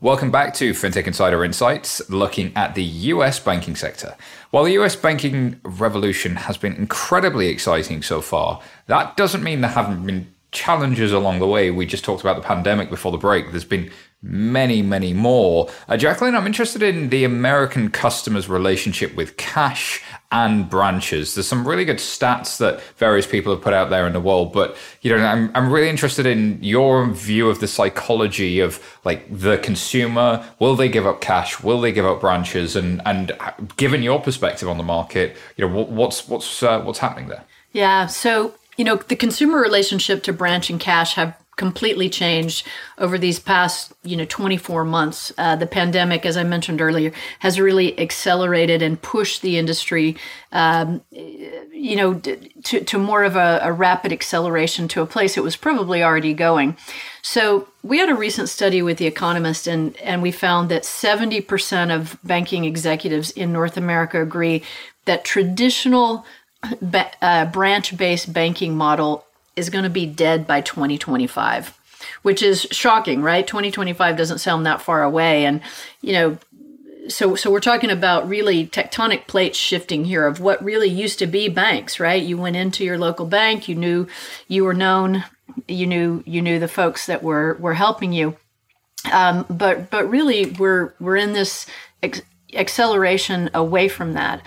Welcome 0.01 0.31
back 0.31 0.55
to 0.55 0.71
FinTech 0.75 1.09
Insider 1.09 1.45
Insights, 1.45 2.09
looking 2.09 2.53
at 2.55 2.77
the 2.77 2.85
US 2.85 3.41
banking 3.41 3.75
sector. 3.75 4.15
While 4.53 4.63
the 4.63 4.79
US 4.79 4.95
banking 4.95 5.61
revolution 5.65 6.37
has 6.37 6.57
been 6.57 6.77
incredibly 6.77 7.49
exciting 7.49 8.03
so 8.03 8.21
far, 8.21 8.61
that 8.87 9.17
doesn't 9.17 9.43
mean 9.43 9.61
there 9.61 9.73
haven't 9.73 10.07
been 10.07 10.33
challenges 10.53 11.11
along 11.11 11.41
the 11.41 11.49
way. 11.49 11.73
We 11.73 11.85
just 11.85 12.05
talked 12.05 12.21
about 12.21 12.37
the 12.37 12.47
pandemic 12.47 12.91
before 12.91 13.11
the 13.11 13.19
break. 13.19 13.51
There's 13.51 13.65
been 13.65 13.91
many, 14.23 14.83
many 14.83 15.13
more. 15.13 15.69
Uh, 15.89 15.97
Jacqueline, 15.97 16.37
I'm 16.37 16.47
interested 16.47 16.81
in 16.81 17.09
the 17.09 17.25
American 17.25 17.91
customer's 17.91 18.49
relationship 18.49 19.17
with 19.17 19.37
cash 19.37 20.01
and 20.31 20.69
branches. 20.69 21.35
There's 21.35 21.49
some 21.49 21.67
really 21.67 21.85
good 21.85 21.97
stats 21.97 22.59
that 22.59 22.83
various 22.97 23.27
people 23.27 23.53
have 23.55 23.63
put 23.63 23.73
out 23.73 23.89
there 23.89 24.07
in 24.07 24.13
the 24.13 24.21
world, 24.21 24.53
but 24.53 24.77
you 25.01 25.15
know, 25.15 25.25
I'm 25.25 25.51
I'm 25.55 25.73
really 25.73 25.89
interested 25.89 26.27
in 26.27 26.63
your 26.63 27.07
view 27.07 27.49
of 27.49 27.61
the 27.61 27.69
psychology 27.69 28.61
of 28.61 28.83
like 29.05 29.27
the 29.31 29.59
consumer. 29.59 30.45
Will 30.59 30.77
they 30.77 30.89
give 30.89 31.07
up 31.07 31.21
cash? 31.21 31.63
Will 31.63 31.81
they 31.81 31.93
give 31.93 32.05
up 32.05 32.21
branches? 32.21 32.77
And 32.77 33.01
and 33.07 33.33
given 33.77 34.03
your 34.03 34.21
perspective 34.21 34.69
on 34.69 34.77
the 34.77 34.83
market, 34.83 35.37
you 35.57 35.67
know, 35.67 35.83
what's 35.85 36.29
what's 36.29 36.63
uh, 36.63 36.81
what's 36.83 36.99
happening 36.99 37.29
there? 37.29 37.45
Yeah. 37.73 38.07
So 38.07 38.55
you 38.77 38.85
know, 38.85 38.97
the 38.97 39.17
consumer 39.17 39.59
relationship 39.59 40.23
to 40.25 40.33
branch 40.33 40.69
and 40.69 40.79
cash 40.79 41.15
have 41.15 41.37
completely 41.59 42.09
changed 42.09 42.67
over 42.97 43.19
these 43.19 43.39
past 43.39 43.93
you 44.03 44.17
know 44.17 44.25
24 44.25 44.85
months. 44.85 45.33
Uh, 45.37 45.57
the 45.57 45.67
pandemic 45.67 46.25
as 46.25 46.37
i 46.37 46.43
mentioned 46.43 46.81
earlier 46.81 47.13
has 47.41 47.61
really 47.61 47.99
accelerated 47.99 48.81
and 48.81 49.03
pushed 49.03 49.43
the 49.43 49.59
industry 49.59 50.17
um, 50.53 51.03
you 51.11 51.97
know 51.97 52.15
to, 52.15 52.83
to 52.85 52.99
more 52.99 53.25
of 53.25 53.37
a, 53.37 53.61
a 53.63 53.73
rapid 53.73 54.13
acceleration 54.13 54.89
to 54.89 55.03
a 55.03 55.07
place 55.07 55.37
it 55.37 55.43
was 55.43 55.57
probably 55.57 56.03
already 56.03 56.33
going. 56.33 56.77
So 57.23 57.69
we 57.83 57.99
had 57.99 58.09
a 58.09 58.15
recent 58.15 58.49
study 58.49 58.81
with 58.81 58.97
the 58.97 59.07
economist 59.07 59.67
and, 59.67 59.97
and 59.99 60.23
we 60.23 60.31
found 60.31 60.71
that 60.71 60.85
70% 60.85 61.95
of 61.95 62.17
banking 62.25 62.65
executives 62.65 63.31
in 63.33 63.53
north 63.53 63.77
america 63.77 64.23
agree 64.23 64.63
that 65.05 65.25
traditional 65.25 66.25
uh, 67.23 67.45
branch-based 67.47 68.33
banking 68.33 68.77
model 68.77 69.25
is 69.59 69.71
going 69.71 69.85
to 69.85 69.91
be 69.91 70.07
dead 70.07 70.47
by 70.47 70.61
2025 70.61 71.75
which 72.23 72.43
is 72.43 72.67
shocking 72.71 73.23
right? 73.23 73.47
2025 73.47 74.17
doesn't 74.17 74.39
sound 74.39 74.65
that 74.67 74.81
far 74.81 75.03
away. 75.03 75.45
And 75.45 75.61
you 76.01 76.13
know 76.13 76.39
so 77.09 77.35
so 77.35 77.51
we're 77.51 77.61
talking 77.61 77.91
about 77.91 78.29
really 78.29 78.67
tectonic 78.67 79.27
plates 79.27 79.59
shifting 79.59 80.05
here 80.05 80.27
of 80.27 80.41
what 80.41 80.63
really 80.63 80.89
used 80.89 81.19
to 81.19 81.27
be 81.27 81.49
banks 81.49 81.99
right? 81.99 82.23
You 82.23 82.39
went 82.39 82.57
into 82.57 82.85
your 82.85 82.99
local 82.99 83.27
bank 83.27 83.69
you 83.69 83.75
knew 83.75 84.07
you 84.47 84.65
were 84.65 84.75
known 84.75 85.25
you 85.67 85.87
knew 85.87 86.23
you 86.27 86.43
knew 86.43 86.59
the 86.59 86.69
folks 86.69 87.07
that 87.07 87.23
were 87.23 87.55
were 87.55 87.75
helping 87.75 88.13
you. 88.13 88.37
Um, 89.13 89.47
but 89.49 89.91
but 89.91 90.09
really 90.09 90.51
we're 90.53 90.93
we're 91.01 91.17
in 91.17 91.33
this 91.33 91.67
ex- 92.03 92.23
acceleration 92.53 93.51
away 93.55 93.89
from 93.89 94.13
that. 94.15 94.43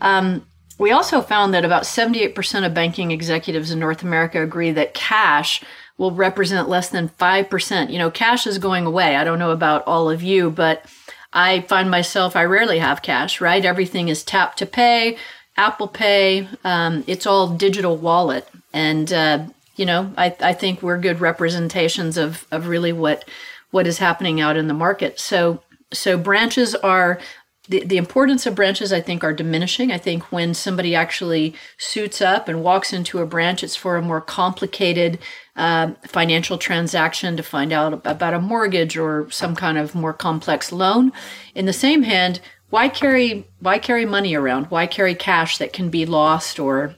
Um, 0.00 0.46
we 0.78 0.90
also 0.90 1.20
found 1.20 1.54
that 1.54 1.64
about 1.64 1.84
78% 1.84 2.66
of 2.66 2.74
banking 2.74 3.10
executives 3.10 3.70
in 3.70 3.78
North 3.78 4.02
America 4.02 4.42
agree 4.42 4.72
that 4.72 4.94
cash 4.94 5.62
will 5.98 6.12
represent 6.12 6.68
less 6.68 6.90
than 6.90 7.08
5%. 7.08 7.90
You 7.90 7.98
know, 7.98 8.10
cash 8.10 8.46
is 8.46 8.58
going 8.58 8.84
away. 8.84 9.16
I 9.16 9.24
don't 9.24 9.38
know 9.38 9.52
about 9.52 9.86
all 9.86 10.10
of 10.10 10.22
you, 10.22 10.50
but 10.50 10.84
I 11.32 11.62
find 11.62 11.90
myself, 11.90 12.36
I 12.36 12.44
rarely 12.44 12.78
have 12.78 13.02
cash, 13.02 13.40
right? 13.40 13.64
Everything 13.64 14.08
is 14.08 14.22
tap 14.22 14.56
to 14.56 14.66
pay, 14.66 15.16
Apple 15.56 15.88
Pay, 15.88 16.48
um, 16.64 17.02
it's 17.06 17.26
all 17.26 17.48
digital 17.48 17.96
wallet. 17.96 18.46
And, 18.74 19.10
uh, 19.12 19.46
you 19.76 19.86
know, 19.86 20.12
I, 20.18 20.34
I 20.40 20.52
think 20.52 20.82
we're 20.82 20.98
good 20.98 21.20
representations 21.20 22.18
of, 22.18 22.46
of 22.50 22.68
really 22.68 22.92
what 22.92 23.24
what 23.72 23.86
is 23.86 23.98
happening 23.98 24.40
out 24.40 24.56
in 24.56 24.68
the 24.68 24.74
market. 24.74 25.18
So 25.18 25.60
so 25.92 26.18
branches 26.18 26.74
are 26.74 27.20
the, 27.68 27.84
the 27.84 27.96
importance 27.96 28.46
of 28.46 28.54
branches, 28.54 28.92
I 28.92 29.00
think, 29.00 29.24
are 29.24 29.32
diminishing. 29.32 29.90
I 29.90 29.98
think 29.98 30.30
when 30.32 30.54
somebody 30.54 30.94
actually 30.94 31.54
suits 31.78 32.20
up 32.20 32.48
and 32.48 32.62
walks 32.62 32.92
into 32.92 33.18
a 33.18 33.26
branch, 33.26 33.64
it's 33.64 33.76
for 33.76 33.96
a 33.96 34.02
more 34.02 34.20
complicated 34.20 35.18
uh, 35.56 35.92
financial 36.06 36.58
transaction 36.58 37.36
to 37.36 37.42
find 37.42 37.72
out 37.72 38.06
about 38.06 38.34
a 38.34 38.40
mortgage 38.40 38.96
or 38.96 39.28
some 39.30 39.56
kind 39.56 39.78
of 39.78 39.94
more 39.94 40.12
complex 40.12 40.70
loan. 40.70 41.12
In 41.54 41.66
the 41.66 41.72
same 41.72 42.02
hand, 42.02 42.40
why 42.70 42.88
carry 42.88 43.46
why 43.60 43.78
carry 43.78 44.04
money 44.04 44.34
around? 44.34 44.66
Why 44.66 44.86
carry 44.86 45.14
cash 45.14 45.58
that 45.58 45.72
can 45.72 45.88
be 45.88 46.04
lost 46.04 46.58
or 46.58 46.96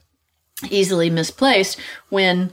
easily 0.70 1.08
misplaced 1.08 1.78
when 2.08 2.52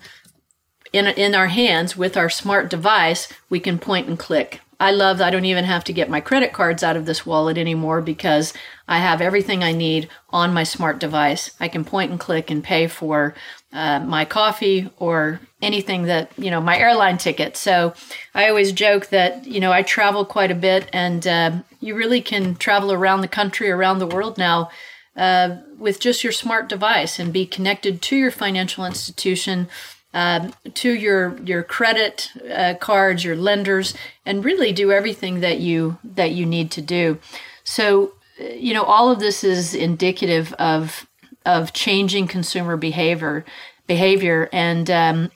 in, 0.94 1.08
in 1.08 1.36
our 1.36 1.48
hands 1.48 1.98
with 1.98 2.16
our 2.16 2.30
smart 2.30 2.70
device 2.70 3.28
we 3.50 3.60
can 3.60 3.80
point 3.80 4.08
and 4.08 4.20
click 4.20 4.62
I 4.80 4.92
love 4.92 5.22
I 5.22 5.30
don't 5.30 5.46
even 5.46 5.66
have 5.66 5.84
to 5.86 5.94
get 5.94 6.10
my 6.10 6.20
credit 6.22 6.54
cards 6.54 6.84
out 6.84 6.98
of 6.98 7.06
this 7.06 7.26
wallet 7.26 7.58
anymore 7.58 8.02
because 8.02 8.54
I 8.88 9.00
have 9.00 9.22
everything 9.22 9.64
I 9.64 9.72
need 9.72 10.10
on 10.30 10.54
my 10.54 10.64
smart 10.64 11.00
device. 11.00 11.52
I 11.60 11.68
can 11.68 11.86
point 11.86 12.12
and 12.12 12.20
click 12.20 12.52
and 12.52 12.64
pay 12.64 12.88
for 12.88 13.36
uh, 13.72 14.00
my 14.00 14.26
coffee 14.26 14.90
or 14.98 15.40
anything 15.62 16.04
that, 16.04 16.32
you 16.38 16.52
know, 16.52 16.62
my 16.62 16.78
airline 16.78 17.18
ticket. 17.18 17.58
So 17.58 17.94
I 18.34 18.50
always 18.50 18.72
joke 18.72 19.08
that, 19.08 19.46
you 19.46 19.60
know, 19.60 19.72
I 19.72 19.82
travel 19.82 20.26
quite 20.26 20.52
a 20.52 20.56
bit 20.56 20.90
and 20.94 21.26
uh, 21.26 21.52
you 21.80 21.96
really 21.96 22.22
can 22.22 22.56
travel 22.56 22.92
around 22.92 23.22
the 23.22 23.28
country, 23.28 23.70
around 23.70 24.00
the 24.00 24.08
world 24.08 24.38
now. 24.38 24.70
Uh, 25.16 25.62
with 25.78 25.98
just 25.98 26.26
your 26.26 26.34
smart 26.34 26.68
device 26.68 27.20
and 27.20 27.32
be 27.32 27.46
connected 27.46 28.02
to 28.02 28.18
your 28.18 28.32
financial 28.32 28.86
institution 28.86 29.70
um, 30.16 30.54
to 30.74 30.94
your 30.94 31.38
your 31.44 31.62
credit 31.62 32.32
uh, 32.50 32.76
cards, 32.80 33.24
your 33.24 33.36
lenders, 33.36 33.94
and 34.26 34.46
really 34.46 34.72
do 34.72 34.92
everything 34.92 35.42
that 35.42 35.60
you 35.60 35.98
that 36.04 36.32
you 36.32 36.46
need 36.46 36.72
to 36.72 36.82
do. 36.82 37.20
So, 37.66 38.14
you 38.40 38.74
know, 38.74 38.84
all 38.84 39.12
of 39.12 39.20
this 39.20 39.44
is 39.44 39.76
indicative 39.76 40.54
of 40.54 41.06
of 41.46 41.74
changing 41.74 42.28
consumer 42.28 42.78
behavior 42.78 43.46
behavior, 43.88 44.50
and 44.54 44.90
um, 44.90 45.32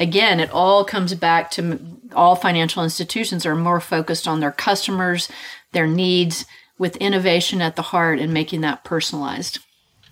again, 0.00 0.40
it 0.40 0.50
all 0.50 0.84
comes 0.84 1.14
back 1.14 1.52
to 1.52 1.78
all 2.12 2.34
financial 2.34 2.82
institutions 2.82 3.46
are 3.46 3.54
more 3.54 3.80
focused 3.80 4.26
on 4.26 4.40
their 4.40 4.52
customers, 4.52 5.28
their 5.70 5.86
needs, 5.86 6.44
with 6.76 6.96
innovation 6.96 7.62
at 7.62 7.76
the 7.76 7.82
heart 7.82 8.18
and 8.18 8.34
making 8.34 8.62
that 8.62 8.82
personalized. 8.82 9.60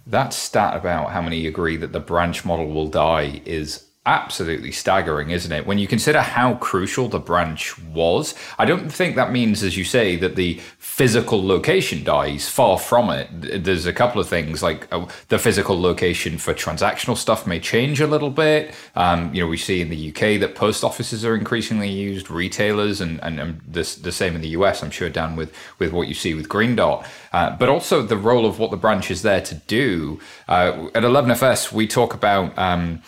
That 0.07 0.33
stat 0.33 0.77
about 0.77 1.11
how 1.11 1.23
many 1.23 1.45
agree 1.47 1.77
that 1.77 1.93
the 1.93 2.01
branch 2.01 2.45
model 2.45 2.69
will 2.69 2.89
die 2.89 3.43
is 3.45 3.89
absolutely 4.05 4.73
staggering, 4.73 5.31
isn't 5.31 5.53
it? 5.53 5.65
When 5.65 5.79
you 5.79 5.87
consider 5.87 6.21
how 6.21 6.55
crucial 6.57 7.09
the 7.09 7.21
branch 7.21 7.79
was, 7.79 8.35
I 8.59 8.65
don't 8.65 8.91
think 8.91 9.15
that 9.15 9.31
means, 9.31 9.63
as 9.63 9.77
you 9.77 9.85
say, 9.85 10.17
that 10.17 10.35
the 10.35 10.61
physical 10.79 11.47
location 11.47 12.03
dies. 12.03 12.49
Far 12.49 12.79
from 12.79 13.11
it. 13.11 13.65
There's 13.65 13.87
a 13.87 13.93
couple 13.93 14.21
of 14.21 14.29
things 14.29 14.63
like 14.63 14.93
uh, 14.93 15.07
the 15.29 15.39
physical 15.39 15.81
location 15.81 16.37
for 16.39 16.53
transactional 16.53 17.17
stuff 17.17 17.47
may 17.47 17.61
change 17.61 18.01
a 18.01 18.07
little 18.09 18.31
bit. 18.31 18.75
Um, 18.97 19.33
you 19.33 19.43
know, 19.43 19.49
we 19.49 19.57
see 19.57 19.81
in 19.81 19.89
the 19.89 20.09
UK 20.09 20.41
that 20.41 20.57
post 20.57 20.83
offices 20.83 21.25
are 21.25 21.37
increasingly 21.37 21.89
used, 21.89 22.29
retailers, 22.31 23.01
and 23.01 23.23
and, 23.23 23.39
and 23.39 23.61
this, 23.67 23.95
the 23.95 24.13
same 24.13 24.35
in 24.35 24.41
the 24.41 24.49
US. 24.49 24.83
I'm 24.83 24.91
sure 24.91 25.11
down 25.11 25.37
with 25.37 25.55
with 25.79 25.93
what 25.93 26.09
you 26.09 26.15
see 26.15 26.35
with 26.35 26.49
Green 26.49 26.75
Dot, 26.75 27.07
uh, 27.33 27.57
but 27.57 27.69
also 27.69 28.03
the 28.03 28.17
role 28.17 28.47
of 28.47 28.59
what 28.59 28.71
the 28.71 28.77
branch 28.77 29.11
is 29.11 29.23
there 29.23 29.41
to 29.41 29.55
do. 29.67 30.21
Uh, 30.49 30.89
at 30.95 31.03
11FS, 31.03 31.73
we 31.73 31.87
talk 31.87 32.15
about. 32.15 32.57
Um, 32.59 33.03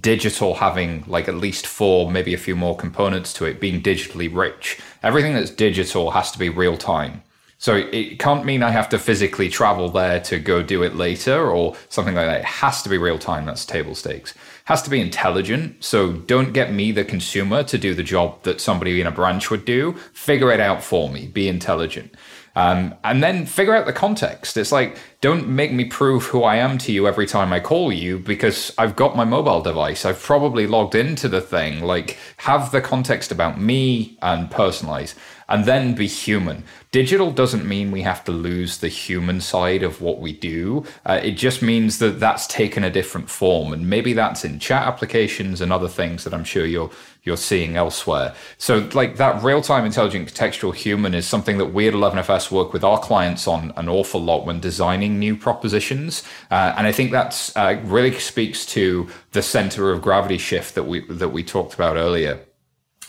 digital 0.00 0.54
having 0.54 1.04
like 1.06 1.28
at 1.28 1.34
least 1.34 1.66
four, 1.66 2.10
maybe 2.10 2.32
a 2.32 2.38
few 2.38 2.56
more 2.56 2.76
components 2.76 3.32
to 3.34 3.44
it, 3.44 3.60
being 3.60 3.82
digitally 3.82 4.34
rich. 4.34 4.78
Everything 5.02 5.34
that's 5.34 5.50
digital 5.50 6.12
has 6.12 6.30
to 6.32 6.38
be 6.38 6.48
real 6.48 6.76
time. 6.76 7.22
So 7.60 7.74
it 7.74 8.20
can't 8.20 8.44
mean 8.44 8.62
I 8.62 8.70
have 8.70 8.88
to 8.90 9.00
physically 9.00 9.48
travel 9.48 9.88
there 9.88 10.20
to 10.20 10.38
go 10.38 10.62
do 10.62 10.84
it 10.84 10.94
later 10.94 11.50
or 11.50 11.74
something 11.88 12.14
like 12.14 12.26
that. 12.26 12.40
It 12.40 12.44
has 12.44 12.82
to 12.82 12.88
be 12.88 12.98
real 12.98 13.18
time. 13.18 13.46
That's 13.46 13.66
table 13.66 13.96
stakes. 13.96 14.30
It 14.30 14.38
has 14.66 14.80
to 14.82 14.90
be 14.90 15.00
intelligent. 15.00 15.82
So 15.82 16.12
don't 16.12 16.52
get 16.52 16.72
me, 16.72 16.92
the 16.92 17.04
consumer, 17.04 17.64
to 17.64 17.76
do 17.76 17.94
the 17.94 18.04
job 18.04 18.44
that 18.44 18.60
somebody 18.60 19.00
in 19.00 19.08
a 19.08 19.10
branch 19.10 19.50
would 19.50 19.64
do. 19.64 19.94
Figure 20.12 20.52
it 20.52 20.60
out 20.60 20.84
for 20.84 21.10
me. 21.10 21.26
Be 21.26 21.48
intelligent. 21.48 22.14
Um, 22.58 22.96
and 23.04 23.22
then 23.22 23.46
figure 23.46 23.72
out 23.72 23.86
the 23.86 23.92
context. 23.92 24.56
It's 24.56 24.72
like, 24.72 24.98
don't 25.20 25.46
make 25.46 25.72
me 25.72 25.84
prove 25.84 26.24
who 26.24 26.42
I 26.42 26.56
am 26.56 26.76
to 26.78 26.90
you 26.90 27.06
every 27.06 27.24
time 27.24 27.52
I 27.52 27.60
call 27.60 27.92
you 27.92 28.18
because 28.18 28.74
I've 28.76 28.96
got 28.96 29.14
my 29.14 29.24
mobile 29.24 29.60
device. 29.60 30.04
I've 30.04 30.20
probably 30.20 30.66
logged 30.66 30.96
into 30.96 31.28
the 31.28 31.40
thing. 31.40 31.84
Like, 31.84 32.18
have 32.38 32.72
the 32.72 32.80
context 32.80 33.30
about 33.30 33.60
me 33.60 34.18
and 34.22 34.50
personalize 34.50 35.14
and 35.48 35.64
then 35.64 35.94
be 35.94 36.06
human. 36.06 36.64
Digital 36.90 37.30
doesn't 37.30 37.66
mean 37.66 37.90
we 37.90 38.02
have 38.02 38.24
to 38.24 38.32
lose 38.32 38.78
the 38.78 38.88
human 38.88 39.40
side 39.40 39.82
of 39.82 40.00
what 40.00 40.20
we 40.20 40.32
do. 40.32 40.84
Uh, 41.04 41.20
it 41.22 41.32
just 41.32 41.60
means 41.62 41.98
that 41.98 42.18
that's 42.18 42.46
taken 42.46 42.82
a 42.82 42.90
different 42.90 43.28
form, 43.28 43.72
and 43.72 43.88
maybe 43.88 44.12
that's 44.12 44.44
in 44.44 44.58
chat 44.58 44.86
applications 44.86 45.60
and 45.60 45.72
other 45.72 45.88
things 45.88 46.24
that 46.24 46.34
I'm 46.34 46.44
sure 46.44 46.64
you're 46.64 46.90
you're 47.24 47.36
seeing 47.36 47.76
elsewhere. 47.76 48.34
So, 48.56 48.88
like 48.94 49.16
that 49.16 49.42
real 49.42 49.60
time 49.60 49.84
intelligent 49.84 50.32
contextual 50.32 50.74
human 50.74 51.14
is 51.14 51.26
something 51.26 51.58
that 51.58 51.66
we 51.66 51.86
at 51.86 51.94
11FS 51.94 52.50
work 52.50 52.72
with 52.72 52.82
our 52.82 52.98
clients 52.98 53.46
on 53.46 53.72
an 53.76 53.88
awful 53.88 54.20
lot 54.20 54.46
when 54.46 54.60
designing 54.60 55.18
new 55.18 55.36
propositions, 55.36 56.24
uh, 56.50 56.74
and 56.76 56.86
I 56.86 56.92
think 56.92 57.12
that's 57.12 57.54
uh, 57.56 57.80
really 57.84 58.18
speaks 58.18 58.64
to 58.66 59.08
the 59.32 59.42
center 59.42 59.90
of 59.92 60.00
gravity 60.02 60.38
shift 60.38 60.74
that 60.74 60.84
we 60.84 61.00
that 61.08 61.28
we 61.28 61.44
talked 61.44 61.74
about 61.74 61.96
earlier. 61.96 62.40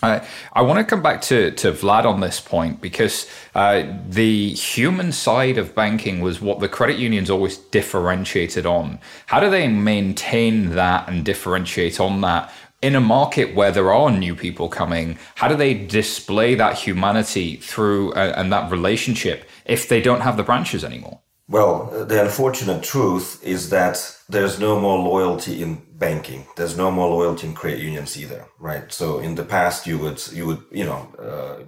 I 0.01 0.62
want 0.62 0.79
to 0.79 0.85
come 0.85 1.01
back 1.01 1.21
to, 1.23 1.51
to 1.51 1.71
Vlad 1.71 2.05
on 2.05 2.21
this 2.21 2.39
point 2.39 2.81
because 2.81 3.29
uh, 3.53 3.83
the 4.07 4.51
human 4.53 5.12
side 5.12 5.57
of 5.57 5.75
banking 5.75 6.21
was 6.21 6.39
what 6.39 6.59
the 6.59 6.69
credit 6.69 6.97
unions 6.97 7.29
always 7.29 7.57
differentiated 7.57 8.65
on. 8.65 8.99
How 9.25 9.39
do 9.39 9.49
they 9.49 9.67
maintain 9.67 10.69
that 10.75 11.09
and 11.09 11.25
differentiate 11.25 11.99
on 11.99 12.21
that 12.21 12.51
in 12.81 12.95
a 12.95 13.01
market 13.01 13.53
where 13.55 13.71
there 13.71 13.91
are 13.91 14.09
new 14.12 14.35
people 14.35 14.69
coming? 14.69 15.17
How 15.35 15.47
do 15.47 15.55
they 15.55 15.73
display 15.73 16.55
that 16.55 16.77
humanity 16.77 17.57
through 17.57 18.13
uh, 18.13 18.33
and 18.38 18.51
that 18.53 18.71
relationship 18.71 19.49
if 19.65 19.89
they 19.89 20.01
don't 20.01 20.21
have 20.21 20.38
the 20.38 20.43
branches 20.43 20.83
anymore? 20.83 21.19
Well, 21.49 22.05
the 22.05 22.21
unfortunate 22.21 22.83
truth 22.83 23.43
is 23.43 23.69
that 23.71 24.18
there's 24.29 24.59
no 24.59 24.79
more 24.79 24.99
loyalty 24.99 25.61
in 25.63 25.81
banking. 25.97 26.45
There's 26.55 26.77
no 26.77 26.91
more 26.91 27.09
loyalty 27.09 27.47
in 27.47 27.55
credit 27.55 27.79
unions 27.79 28.17
either, 28.21 28.45
right? 28.59 28.91
So 28.91 29.19
in 29.19 29.33
the 29.33 29.43
past, 29.43 29.87
you 29.87 29.97
would, 29.97 30.21
you 30.31 30.45
would, 30.45 30.63
you 30.71 30.85
know, 30.85 31.09
uh, 31.19 31.63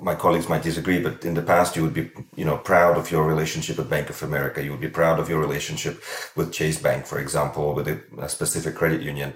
my 0.00 0.14
colleagues 0.14 0.48
might 0.48 0.62
disagree, 0.62 1.00
but 1.00 1.24
in 1.24 1.34
the 1.34 1.42
past, 1.42 1.74
you 1.74 1.82
would 1.82 1.94
be, 1.94 2.10
you 2.36 2.44
know, 2.44 2.56
proud 2.56 2.96
of 2.96 3.10
your 3.10 3.24
relationship 3.24 3.76
with 3.76 3.90
Bank 3.90 4.08
of 4.08 4.22
America. 4.22 4.62
You 4.62 4.70
would 4.70 4.80
be 4.80 4.88
proud 4.88 5.18
of 5.18 5.28
your 5.28 5.40
relationship 5.40 6.02
with 6.36 6.52
Chase 6.52 6.80
Bank, 6.80 7.06
for 7.06 7.18
example, 7.18 7.74
with 7.74 7.88
a, 7.88 8.28
specific 8.28 8.76
credit 8.76 9.02
union. 9.02 9.34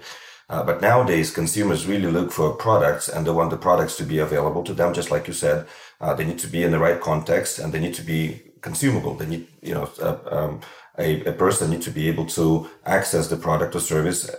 Uh, 0.49 0.63
but 0.63 0.81
nowadays, 0.81 1.31
consumers 1.31 1.85
really 1.85 2.11
look 2.11 2.31
for 2.31 2.55
products 2.55 3.07
and 3.07 3.27
they 3.27 3.31
want 3.31 3.51
the 3.51 3.57
products 3.57 3.95
to 3.97 4.03
be 4.03 4.17
available 4.17 4.63
to 4.63 4.73
them, 4.73 4.93
just 4.93 5.11
like 5.11 5.27
you 5.27 5.33
said. 5.33 5.67
Uh, 6.01 6.13
they 6.13 6.25
need 6.25 6.39
to 6.39 6.47
be 6.47 6.63
in 6.63 6.71
the 6.71 6.79
right 6.79 6.99
context 7.01 7.59
and 7.59 7.71
they 7.73 7.79
need 7.79 7.93
to 7.93 8.01
be 8.01 8.41
consumable. 8.61 9.15
They 9.15 9.27
need, 9.27 9.47
you 9.61 9.73
know, 9.73 9.89
uh, 10.01 10.17
um, 10.31 10.61
a, 10.99 11.23
a, 11.25 11.33
person 11.33 11.71
need 11.71 11.81
to 11.81 11.91
be 11.91 12.07
able 12.07 12.25
to 12.25 12.69
access 12.85 13.27
the 13.27 13.37
product 13.37 13.75
or 13.75 13.79
service 13.79 14.29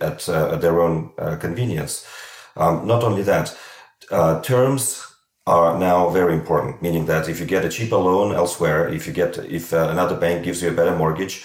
at, 0.00 0.28
uh, 0.28 0.52
at 0.52 0.60
their 0.60 0.80
own 0.80 1.12
uh, 1.18 1.36
convenience. 1.36 2.06
Um, 2.56 2.86
not 2.86 3.02
only 3.02 3.22
that, 3.22 3.56
uh, 4.10 4.40
terms 4.40 5.04
are 5.46 5.78
now 5.78 6.08
very 6.10 6.34
important, 6.34 6.80
meaning 6.80 7.06
that 7.06 7.28
if 7.28 7.38
you 7.40 7.46
get 7.46 7.64
a 7.64 7.68
cheaper 7.68 7.96
loan 7.96 8.34
elsewhere, 8.34 8.88
if 8.88 9.06
you 9.06 9.12
get, 9.12 9.36
if 9.38 9.72
another 9.72 10.16
bank 10.16 10.44
gives 10.44 10.62
you 10.62 10.70
a 10.70 10.74
better 10.74 10.96
mortgage, 10.96 11.44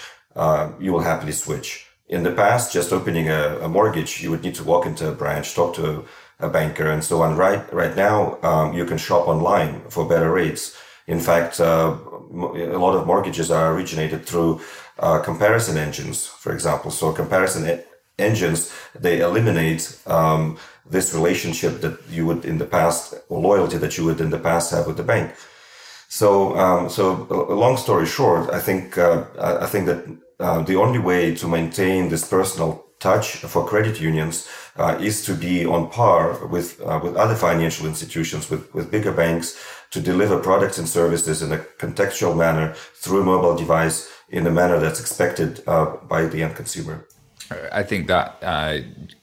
you 0.80 0.92
will 0.92 1.00
happily 1.00 1.32
switch 1.32 1.86
in 2.12 2.22
the 2.22 2.30
past, 2.30 2.72
just 2.72 2.92
opening 2.92 3.30
a, 3.30 3.58
a, 3.60 3.68
mortgage, 3.68 4.22
you 4.22 4.30
would 4.30 4.42
need 4.42 4.54
to 4.54 4.64
walk 4.64 4.84
into 4.84 5.08
a 5.08 5.12
branch, 5.12 5.54
talk 5.54 5.74
to 5.74 6.04
a 6.40 6.48
banker, 6.48 6.90
and 6.90 7.02
so 7.02 7.22
on. 7.22 7.36
Right, 7.36 7.72
right 7.72 7.96
now, 7.96 8.38
um, 8.42 8.74
you 8.74 8.84
can 8.84 8.98
shop 8.98 9.26
online 9.28 9.80
for 9.88 10.06
better 10.06 10.30
rates. 10.30 10.76
In 11.06 11.20
fact, 11.20 11.58
uh, 11.58 11.96
a 12.32 12.78
lot 12.78 12.94
of 12.94 13.06
mortgages 13.06 13.50
are 13.50 13.74
originated 13.74 14.24
through 14.26 14.60
uh, 14.98 15.20
comparison 15.20 15.76
engines, 15.76 16.26
for 16.26 16.52
example. 16.52 16.90
So 16.90 17.12
comparison 17.12 17.68
e- 17.68 17.82
engines 18.18 18.72
they 18.98 19.20
eliminate 19.20 19.98
um, 20.06 20.58
this 20.90 21.14
relationship 21.14 21.80
that 21.80 21.98
you 22.10 22.26
would 22.26 22.44
in 22.44 22.58
the 22.58 22.66
past, 22.66 23.14
or 23.28 23.40
loyalty 23.40 23.78
that 23.78 23.96
you 23.96 24.04
would 24.04 24.20
in 24.20 24.30
the 24.30 24.38
past 24.38 24.70
have 24.72 24.86
with 24.86 24.96
the 24.96 25.02
bank. 25.02 25.34
So, 26.08 26.56
um, 26.58 26.90
so 26.90 27.26
long 27.48 27.76
story 27.76 28.06
short, 28.06 28.50
I 28.50 28.60
think 28.60 28.98
uh, 28.98 29.24
I 29.38 29.66
think 29.66 29.86
that 29.86 30.04
uh, 30.40 30.62
the 30.62 30.76
only 30.76 30.98
way 30.98 31.34
to 31.36 31.48
maintain 31.48 32.08
this 32.08 32.28
personal 32.28 32.84
touch 33.02 33.36
for 33.52 33.66
credit 33.66 34.00
unions 34.00 34.48
uh, 34.76 34.96
is 35.00 35.24
to 35.26 35.34
be 35.34 35.66
on 35.66 35.90
par 35.90 36.46
with 36.46 36.80
uh, 36.80 37.00
with 37.02 37.16
other 37.16 37.34
financial 37.34 37.86
institutions, 37.86 38.48
with 38.50 38.72
with 38.74 38.90
bigger 38.90 39.12
banks, 39.12 39.58
to 39.90 40.00
deliver 40.00 40.38
products 40.38 40.78
and 40.78 40.88
services 40.88 41.42
in 41.42 41.52
a 41.52 41.58
contextual 41.78 42.36
manner 42.36 42.74
through 43.02 43.22
a 43.22 43.24
mobile 43.24 43.56
device 43.56 44.08
in 44.28 44.46
a 44.46 44.50
manner 44.50 44.78
that's 44.78 45.00
expected 45.00 45.62
uh, 45.66 45.96
by 46.08 46.24
the 46.26 46.42
end 46.42 46.54
consumer. 46.56 47.06
I 47.80 47.82
think 47.82 48.06
that 48.06 48.38
uh, 48.42 48.78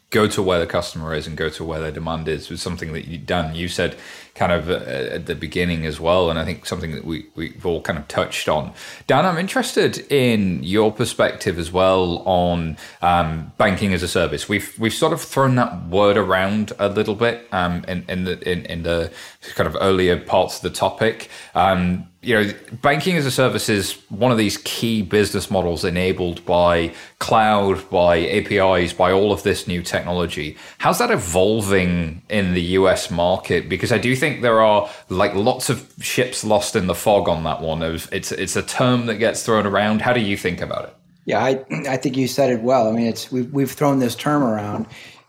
go 0.09 0.27
to 0.27 0.41
where 0.43 0.59
the 0.59 0.67
customer 0.67 1.13
is 1.13 1.27
and 1.27 1.37
go 1.37 1.49
to 1.49 1.63
where 1.63 1.79
their 1.79 1.91
demand 1.91 2.27
is 2.27 2.49
was 2.49 2.61
something 2.61 2.93
that 2.93 3.07
you 3.07 3.17
done. 3.17 3.55
You 3.55 3.67
said 3.67 3.95
kind 4.39 4.53
of 4.53 4.69
uh, 4.69 5.15
at 5.15 5.25
the 5.25 5.35
beginning 5.35 5.85
as 5.85 5.99
well, 5.99 6.29
and 6.29 6.39
I 6.39 6.45
think 6.45 6.65
something 6.65 6.91
that 6.91 7.03
we 7.03 7.27
we've 7.35 7.65
all 7.65 7.81
kind 7.81 7.99
of 7.99 8.07
touched 8.07 8.47
on. 8.47 8.73
Dan, 9.05 9.25
I'm 9.25 9.37
interested 9.37 10.09
in 10.09 10.63
your 10.63 10.93
perspective 10.93 11.59
as 11.59 11.73
well 11.73 12.19
on 12.19 12.77
um, 13.01 13.51
banking 13.57 13.93
as 13.93 14.01
a 14.01 14.07
service. 14.07 14.47
We've 14.47 14.73
we've 14.79 14.93
sort 14.93 15.11
of 15.11 15.21
thrown 15.21 15.55
that 15.55 15.87
word 15.87 16.15
around 16.15 16.71
a 16.79 16.87
little 16.87 17.15
bit 17.15 17.47
um, 17.51 17.83
in 17.85 18.05
in 18.07 18.23
the 18.23 18.49
in, 18.49 18.65
in 18.67 18.83
the 18.83 19.11
kind 19.55 19.67
of 19.67 19.75
earlier 19.81 20.17
parts 20.17 20.55
of 20.55 20.61
the 20.61 20.69
topic. 20.69 21.29
Um, 21.53 22.09
you 22.21 22.35
know, 22.35 22.53
banking 22.81 23.15
as 23.15 23.25
a 23.25 23.31
service 23.31 23.69
is 23.69 23.93
one 24.09 24.29
of 24.31 24.37
these 24.37 24.57
key 24.65 25.01
business 25.01 25.49
models 25.49 25.85
enabled 25.85 26.45
by 26.45 26.93
cloud, 27.19 27.89
by 27.89 28.17
APIs, 28.17 28.91
by 28.91 29.09
all 29.09 29.31
of 29.31 29.43
this 29.43 29.67
new 29.67 29.81
technology. 29.81 30.57
How's 30.79 30.99
that 30.99 31.11
evolving 31.11 32.21
in 32.29 32.53
the 32.53 32.61
US 32.61 33.09
market? 33.09 33.69
Because 33.69 33.93
I 33.93 33.99
do 33.99 34.17
think 34.17 34.28
there 34.37 34.61
are 34.61 34.89
like 35.09 35.33
lots 35.35 35.69
of 35.69 35.93
ships 36.01 36.43
lost 36.43 36.75
in 36.75 36.87
the 36.87 36.95
fog 36.95 37.27
on 37.27 37.43
that 37.43 37.61
one. 37.61 37.81
It's 37.83 38.31
it's 38.31 38.55
a 38.55 38.63
term 38.63 39.05
that 39.07 39.15
gets 39.15 39.43
thrown 39.43 39.65
around. 39.65 40.01
How 40.01 40.13
do 40.13 40.21
you 40.21 40.37
think 40.37 40.61
about 40.61 40.85
it? 40.85 40.95
Yeah, 41.25 41.43
I 41.43 41.65
I 41.87 41.97
think 41.97 42.17
you 42.17 42.27
said 42.27 42.49
it 42.51 42.61
well. 42.61 42.87
I 42.87 42.91
mean, 42.91 43.07
it's 43.07 43.31
we've 43.31 43.51
we've 43.51 43.71
thrown 43.71 43.99
this 43.99 44.15
term 44.15 44.43
around, 44.43 44.87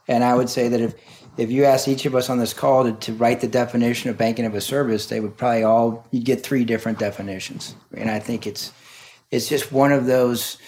and 0.08 0.24
I 0.24 0.34
would 0.34 0.48
say 0.48 0.68
that 0.68 0.80
if 0.80 0.94
if 1.36 1.50
you 1.50 1.64
asked 1.64 1.88
each 1.88 2.06
of 2.06 2.14
us 2.14 2.28
on 2.28 2.38
this 2.38 2.52
call 2.52 2.84
to, 2.84 2.92
to 2.92 3.12
write 3.14 3.40
the 3.40 3.48
definition 3.48 4.10
of 4.10 4.18
banking 4.18 4.44
of 4.44 4.54
a 4.54 4.60
service, 4.60 5.06
they 5.06 5.20
would 5.20 5.36
probably 5.36 5.62
all 5.62 6.06
you'd 6.10 6.24
get 6.24 6.42
three 6.42 6.64
different 6.64 6.98
definitions. 6.98 7.74
And 7.96 8.10
I 8.10 8.18
think 8.18 8.46
it's 8.46 8.72
it's 9.30 9.48
just 9.48 9.72
one 9.72 9.92
of 9.92 10.06
those, 10.06 10.58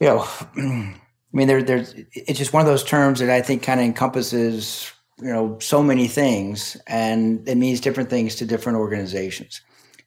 you 0.00 0.06
know, 0.06 0.26
I 0.56 0.96
mean, 1.32 1.48
there 1.48 1.62
there's 1.62 1.94
it's 2.12 2.38
just 2.38 2.52
one 2.52 2.60
of 2.60 2.66
those 2.66 2.84
terms 2.84 3.20
that 3.20 3.30
I 3.30 3.42
think 3.42 3.62
kind 3.62 3.80
of 3.80 3.86
encompasses 3.86 4.92
you 5.20 5.32
know 5.32 5.58
so 5.60 5.82
many 5.82 6.08
things, 6.08 6.76
and 6.86 7.46
it 7.48 7.56
means 7.56 7.80
different 7.80 8.10
things 8.10 8.34
to 8.36 8.46
different 8.46 8.78
organizations. 8.78 9.60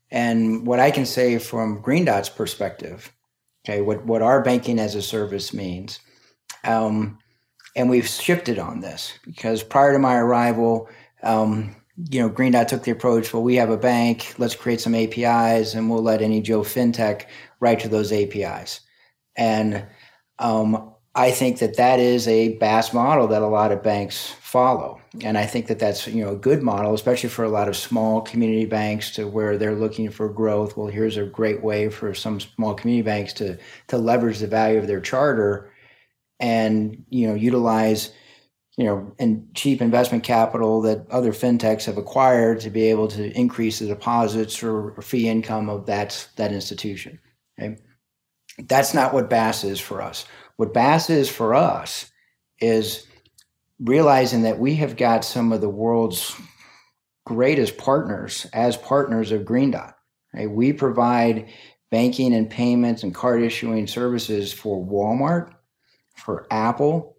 And 0.09 0.67
what 0.67 0.79
I 0.79 0.91
can 0.91 1.05
say 1.05 1.37
from 1.37 1.81
Green 1.81 2.05
Dot's 2.05 2.29
perspective, 2.29 3.13
okay, 3.63 3.81
what 3.81 4.05
what 4.05 4.21
our 4.21 4.41
banking 4.41 4.79
as 4.79 4.95
a 4.95 5.01
service 5.01 5.53
means. 5.53 5.99
Um, 6.63 7.17
and 7.75 7.89
we've 7.89 8.07
shifted 8.07 8.59
on 8.59 8.81
this 8.81 9.17
because 9.25 9.63
prior 9.63 9.93
to 9.93 9.99
my 9.99 10.15
arrival, 10.17 10.89
um, 11.23 11.75
you 12.09 12.21
know, 12.21 12.29
Green 12.29 12.51
Dot 12.51 12.67
took 12.67 12.83
the 12.83 12.91
approach. 12.91 13.33
Well, 13.33 13.43
we 13.43 13.55
have 13.55 13.69
a 13.69 13.77
bank. 13.77 14.33
Let's 14.37 14.55
create 14.55 14.81
some 14.81 14.95
APIs, 14.95 15.73
and 15.73 15.89
we'll 15.89 16.01
let 16.01 16.21
any 16.21 16.41
Joe 16.41 16.61
FinTech 16.61 17.25
write 17.59 17.79
to 17.81 17.89
those 17.89 18.11
APIs. 18.11 18.81
And 19.35 19.85
um, 20.39 20.90
I 21.13 21.31
think 21.31 21.59
that 21.59 21.75
that 21.75 21.99
is 21.99 22.27
a 22.27 22.57
BaaS 22.57 22.93
model 22.93 23.27
that 23.27 23.41
a 23.41 23.47
lot 23.47 23.73
of 23.73 23.83
banks 23.83 24.29
follow, 24.39 25.01
and 25.21 25.37
I 25.37 25.45
think 25.45 25.67
that 25.67 25.77
that's 25.77 26.07
you 26.07 26.23
know 26.23 26.31
a 26.31 26.37
good 26.37 26.63
model, 26.63 26.93
especially 26.93 27.29
for 27.29 27.43
a 27.43 27.49
lot 27.49 27.67
of 27.67 27.75
small 27.75 28.21
community 28.21 28.65
banks 28.65 29.11
to 29.15 29.27
where 29.27 29.57
they're 29.57 29.75
looking 29.75 30.09
for 30.09 30.29
growth. 30.29 30.77
Well, 30.77 30.87
here's 30.87 31.17
a 31.17 31.25
great 31.25 31.61
way 31.61 31.89
for 31.89 32.13
some 32.13 32.39
small 32.39 32.73
community 32.75 33.03
banks 33.03 33.33
to 33.33 33.57
to 33.87 33.97
leverage 33.97 34.39
the 34.39 34.47
value 34.47 34.79
of 34.79 34.87
their 34.87 35.01
charter 35.01 35.73
and 36.39 37.03
you 37.09 37.27
know 37.27 37.35
utilize 37.35 38.11
you 38.77 38.85
know 38.85 39.13
and 39.19 39.53
cheap 39.53 39.81
investment 39.81 40.23
capital 40.23 40.81
that 40.81 41.05
other 41.11 41.33
fintechs 41.33 41.85
have 41.85 41.97
acquired 41.97 42.61
to 42.61 42.69
be 42.69 42.83
able 42.83 43.09
to 43.09 43.37
increase 43.37 43.79
the 43.79 43.87
deposits 43.87 44.63
or, 44.63 44.95
fee 45.01 45.27
income 45.27 45.69
of 45.69 45.85
that 45.87 46.29
that 46.37 46.53
institution. 46.53 47.19
Okay? 47.59 47.77
That's 48.59 48.93
not 48.93 49.13
what 49.13 49.29
BaaS 49.29 49.65
is 49.65 49.79
for 49.79 50.01
us 50.01 50.25
what 50.61 50.75
BaaS 50.75 51.09
is 51.09 51.27
for 51.27 51.55
us 51.55 52.11
is 52.59 53.07
realizing 53.79 54.43
that 54.43 54.59
we 54.59 54.75
have 54.75 54.95
got 54.95 55.25
some 55.25 55.51
of 55.51 55.59
the 55.59 55.67
world's 55.67 56.35
greatest 57.25 57.79
partners 57.79 58.45
as 58.53 58.77
partners 58.77 59.31
of 59.31 59.43
green 59.43 59.71
dot 59.71 59.95
right? 60.35 60.51
we 60.51 60.71
provide 60.71 61.49
banking 61.89 62.31
and 62.35 62.47
payments 62.47 63.01
and 63.01 63.15
card 63.15 63.41
issuing 63.41 63.87
services 63.87 64.53
for 64.53 64.85
walmart 64.85 65.51
for 66.15 66.45
Apple, 66.51 67.17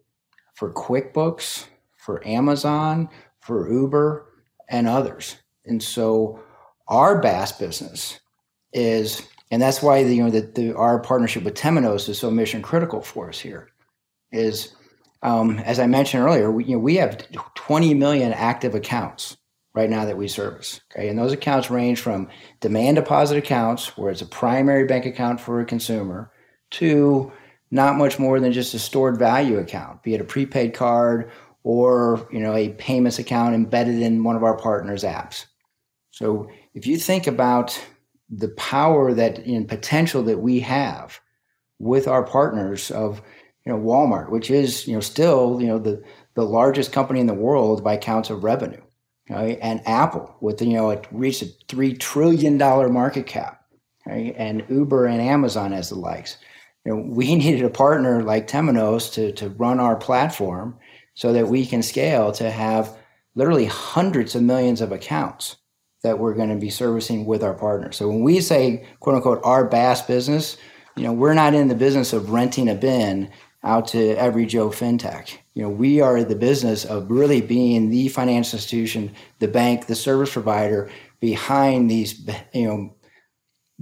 for 0.55 0.73
QuickBooks, 0.73 1.67
for 1.97 2.25
Amazon, 2.25 3.09
for 3.41 3.69
Uber, 3.69 4.25
and 4.69 4.87
others. 4.87 5.35
And 5.65 5.83
so 5.83 6.39
our 6.87 7.21
BaaS 7.21 7.59
business 7.59 8.21
is, 8.73 9.27
and 9.53 9.61
that's 9.61 9.83
why 9.83 10.03
the, 10.03 10.17
you 10.17 10.25
know 10.25 10.31
that 10.31 10.55
the, 10.55 10.75
our 10.75 10.99
partnership 10.99 11.45
with 11.45 11.55
Temenos 11.55 12.09
is 12.09 12.19
so 12.19 12.31
mission 12.31 12.63
critical 12.63 13.03
for 13.03 13.29
us 13.29 13.39
here. 13.39 13.69
Is 14.33 14.75
um, 15.23 15.59
as 15.61 15.79
I 15.79 15.87
mentioned 15.87 16.25
earlier, 16.25 16.51
we, 16.51 16.65
you 16.65 16.73
know, 16.73 16.79
we 16.79 16.97
have 16.97 17.23
20 17.55 17.93
million 17.95 18.33
active 18.33 18.75
accounts 18.75 19.37
right 19.75 19.91
now 19.91 20.07
that 20.07 20.17
we 20.17 20.27
service. 20.27 20.81
Okay, 20.91 21.09
and 21.09 21.19
those 21.19 21.33
accounts 21.33 21.71
range 21.71 22.01
from 22.01 22.29
demand 22.61 22.97
deposit 22.97 23.37
accounts, 23.37 23.97
where 23.99 24.11
it's 24.11 24.23
a 24.23 24.27
primary 24.27 24.87
bank 24.87 25.05
account 25.05 25.39
for 25.39 25.61
a 25.61 25.67
consumer, 25.67 26.33
to 26.71 27.31
not 27.71 27.97
much 27.97 28.19
more 28.19 28.41
than 28.41 28.53
just 28.53 28.73
a 28.73 28.79
stored 28.79 29.19
value 29.19 29.59
account, 29.59 30.03
be 30.03 30.15
it 30.15 30.21
a 30.21 30.25
prepaid 30.25 30.73
card 30.73 31.31
or 31.63 32.27
you 32.33 32.41
know 32.41 32.55
a 32.55 32.71
payments 32.71 33.19
account 33.19 33.55
embedded 33.55 34.01
in 34.01 34.25
one 34.25 34.35
of 34.35 34.43
our 34.45 34.57
partners' 34.57 35.05
apps. 35.05 35.45
So 36.11 36.49
if 36.73 36.87
you 36.87 36.97
think 36.97 37.27
about 37.27 37.79
the 38.33 38.49
power 38.49 39.13
that 39.13 39.39
in 39.41 39.67
potential 39.67 40.23
that 40.25 40.39
we 40.39 40.61
have 40.61 41.21
with 41.79 42.09
our 42.09 42.25
partners 42.25 42.91
of 42.91 43.23
you 43.65 43.73
know 43.73 43.79
Walmart, 43.79 44.31
which 44.31 44.51
is 44.51 44.89
you 44.89 44.95
know 44.95 45.01
still 45.01 45.61
you 45.61 45.69
know 45.69 45.79
the 45.79 46.03
the 46.35 46.45
largest 46.45 46.93
company 46.93 47.21
in 47.21 47.27
the 47.27 47.35
world 47.35 47.85
by 47.85 47.97
counts 47.97 48.31
of 48.31 48.43
revenue, 48.43 48.83
right? 49.29 49.59
and 49.61 49.87
Apple 49.87 50.35
with 50.41 50.61
you 50.63 50.73
know 50.75 50.91
it 50.91 51.07
reached 51.13 51.43
a 51.43 51.49
three 51.69 51.95
trillion 51.95 52.59
dollar 52.59 52.89
market 52.89 53.27
cap, 53.27 53.63
right? 54.07 54.35
and 54.37 54.65
Uber 54.69 55.07
and 55.07 55.21
Amazon 55.21 55.73
as 55.73 55.91
the 55.91 55.97
likes 55.97 56.39
you 56.85 56.95
know, 56.95 57.03
we 57.07 57.35
needed 57.37 57.65
a 57.65 57.71
partner 57.71 58.23
like 58.23 58.49
Temenos 58.49 59.13
to, 59.15 59.33
to 59.33 59.51
run 59.51 59.81
our 59.81 59.97
platform 59.97 60.79
so 61.15 61.33
that 61.33 61.49
we 61.49 61.67
can 61.67 61.83
scale 61.83 62.33
to 62.33 62.51
have 62.51 62.97
literally 63.35 63.67
hundreds 63.67 64.35
of 64.35 64.43
millions 64.43 64.81
of 64.81 64.93
accounts 64.93 65.57
that 66.03 66.19
we're 66.19 66.35
going 66.35 66.49
to 66.49 66.57
be 66.57 66.71
servicing 66.71 67.25
with 67.25 67.43
our 67.43 67.55
partners. 67.55 67.97
So 67.97 68.09
when 68.09 68.23
we 68.23 68.41
say 68.41 68.87
quote 69.01 69.17
unquote 69.17 69.41
our 69.45 69.69
BaaS 69.69 70.03
business, 70.07 70.57
you 70.97 71.05
know, 71.05 71.13
we're 71.13 71.35
not 71.35 71.55
in 71.55 71.69
the 71.69 71.75
business 71.75 72.13
of 72.13 72.31
renting 72.31 72.69
a 72.69 72.75
bin 72.75 73.31
out 73.65 73.87
to 73.89 74.11
every 74.17 74.45
Joe 74.45 74.71
FinTech. 74.71 75.39
You 75.55 75.63
know, 75.63 75.71
we 75.71 76.01
are 76.01 76.25
the 76.25 76.35
business 76.35 76.85
of 76.85 77.11
really 77.11 77.41
being 77.41 77.91
the 77.91 78.09
financial 78.09 78.57
institution, 78.57 79.15
the 79.39 79.49
bank, 79.49 79.87
the 79.87 79.95
service 79.95 80.33
provider 80.33 80.91
behind 81.21 81.89
these, 81.89 82.29
you 82.53 82.67
know, 82.67 82.95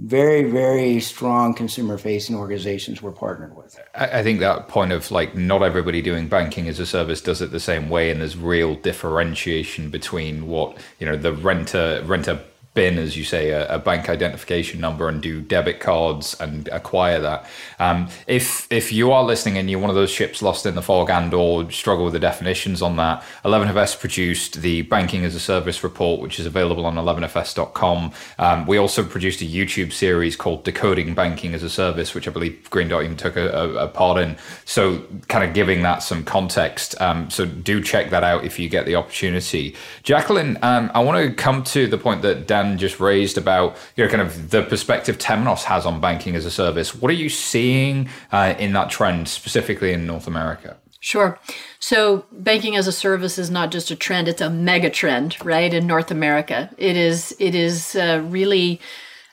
very, 0.01 0.49
very 0.49 0.99
strong 0.99 1.53
consumer 1.53 1.95
facing 1.95 2.35
organizations 2.35 3.03
we're 3.03 3.11
partnered 3.11 3.55
with. 3.55 3.79
I 3.93 4.23
think 4.23 4.39
that 4.39 4.67
point 4.67 4.91
of 4.91 5.11
like 5.11 5.35
not 5.35 5.61
everybody 5.61 6.01
doing 6.01 6.27
banking 6.27 6.67
as 6.67 6.79
a 6.79 6.87
service 6.87 7.21
does 7.21 7.39
it 7.39 7.51
the 7.51 7.59
same 7.59 7.87
way, 7.87 8.09
and 8.09 8.19
there's 8.19 8.35
real 8.35 8.75
differentiation 8.75 9.91
between 9.91 10.47
what 10.47 10.77
you 10.99 11.05
know 11.05 11.15
the 11.15 11.33
renter 11.33 12.01
renter 12.03 12.41
bin, 12.73 12.97
as 12.97 13.17
you 13.17 13.23
say, 13.23 13.49
a, 13.49 13.75
a, 13.75 13.79
bank 13.79 14.07
identification 14.07 14.79
number 14.79 15.09
and 15.09 15.21
do 15.21 15.41
debit 15.41 15.81
cards 15.81 16.39
and 16.39 16.69
acquire 16.69 17.19
that. 17.19 17.45
Um, 17.79 18.07
if 18.27 18.71
if 18.71 18.93
you 18.93 19.11
are 19.11 19.23
listening 19.23 19.57
and 19.57 19.69
you're 19.69 19.79
one 19.79 19.89
of 19.89 19.95
those 19.95 20.09
ships 20.09 20.41
lost 20.41 20.65
in 20.65 20.75
the 20.75 20.81
fog 20.81 21.09
and 21.09 21.33
or 21.33 21.69
struggle 21.69 22.05
with 22.05 22.13
the 22.13 22.19
definitions 22.19 22.81
on 22.81 22.95
that, 22.95 23.23
11FS 23.43 23.99
produced 23.99 24.61
the 24.61 24.83
Banking 24.83 25.25
as 25.25 25.35
a 25.35 25.39
Service 25.39 25.83
report, 25.83 26.21
which 26.21 26.39
is 26.39 26.45
available 26.45 26.85
on 26.85 26.95
11FS.com. 26.95 28.13
Um, 28.39 28.65
we 28.65 28.77
also 28.77 29.03
produced 29.03 29.41
a 29.41 29.45
YouTube 29.45 29.91
series 29.91 30.37
called 30.37 30.63
Decoding 30.63 31.13
Banking 31.13 31.53
as 31.53 31.63
a 31.63 31.69
Service, 31.69 32.15
which 32.15 32.27
I 32.27 32.31
believe 32.31 32.69
Green 32.69 32.87
Dot 32.87 33.03
even 33.03 33.17
took 33.17 33.35
a, 33.35 33.49
a, 33.49 33.85
a 33.85 33.87
part 33.89 34.17
in. 34.17 34.37
So 34.63 35.03
kind 35.27 35.43
of 35.43 35.53
giving 35.53 35.81
that 35.81 36.03
some 36.03 36.23
context. 36.23 36.99
Um, 37.01 37.29
so 37.29 37.45
do 37.45 37.81
check 37.83 38.11
that 38.11 38.23
out 38.23 38.45
if 38.45 38.59
you 38.59 38.69
get 38.69 38.85
the 38.85 38.95
opportunity. 38.95 39.75
Jacqueline, 40.03 40.57
um, 40.61 40.89
I 40.93 41.01
want 41.01 41.25
to 41.25 41.33
come 41.33 41.63
to 41.65 41.87
the 41.87 41.97
point 41.97 42.21
that 42.21 42.47
Dan 42.47 42.60
Dan 42.61 42.77
just 42.77 42.99
raised 42.99 43.37
about 43.37 43.77
you 43.95 44.03
know 44.03 44.09
kind 44.09 44.21
of 44.21 44.51
the 44.51 44.63
perspective 44.63 45.17
Temenos 45.17 45.63
has 45.63 45.85
on 45.85 45.99
banking 45.99 46.35
as 46.35 46.45
a 46.45 46.51
service. 46.51 46.95
What 46.95 47.09
are 47.11 47.15
you 47.15 47.29
seeing 47.29 48.09
uh, 48.31 48.55
in 48.57 48.73
that 48.73 48.89
trend 48.89 49.27
specifically 49.27 49.93
in 49.93 50.05
North 50.05 50.27
America? 50.27 50.77
Sure. 50.99 51.39
So 51.79 52.25
banking 52.31 52.75
as 52.75 52.87
a 52.87 52.91
service 52.91 53.39
is 53.39 53.49
not 53.49 53.71
just 53.71 53.89
a 53.91 53.95
trend; 53.95 54.27
it's 54.27 54.41
a 54.41 54.49
mega 54.49 54.89
trend, 54.89 55.43
right? 55.43 55.73
In 55.73 55.87
North 55.87 56.11
America, 56.11 56.69
it 56.77 56.95
is. 56.95 57.35
It 57.39 57.55
is 57.55 57.95
uh, 57.95 58.23
really, 58.27 58.79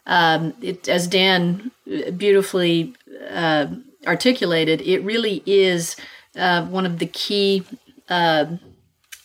um, 0.06 0.54
it, 0.62 0.88
as 0.88 1.06
Dan 1.06 1.70
beautifully 2.16 2.94
uh, 3.30 3.66
articulated, 4.06 4.80
it 4.80 5.02
really 5.02 5.42
is 5.44 5.96
uh, 6.36 6.64
one 6.66 6.86
of 6.86 6.98
the 6.98 7.06
key 7.06 7.64
uh, 8.08 8.46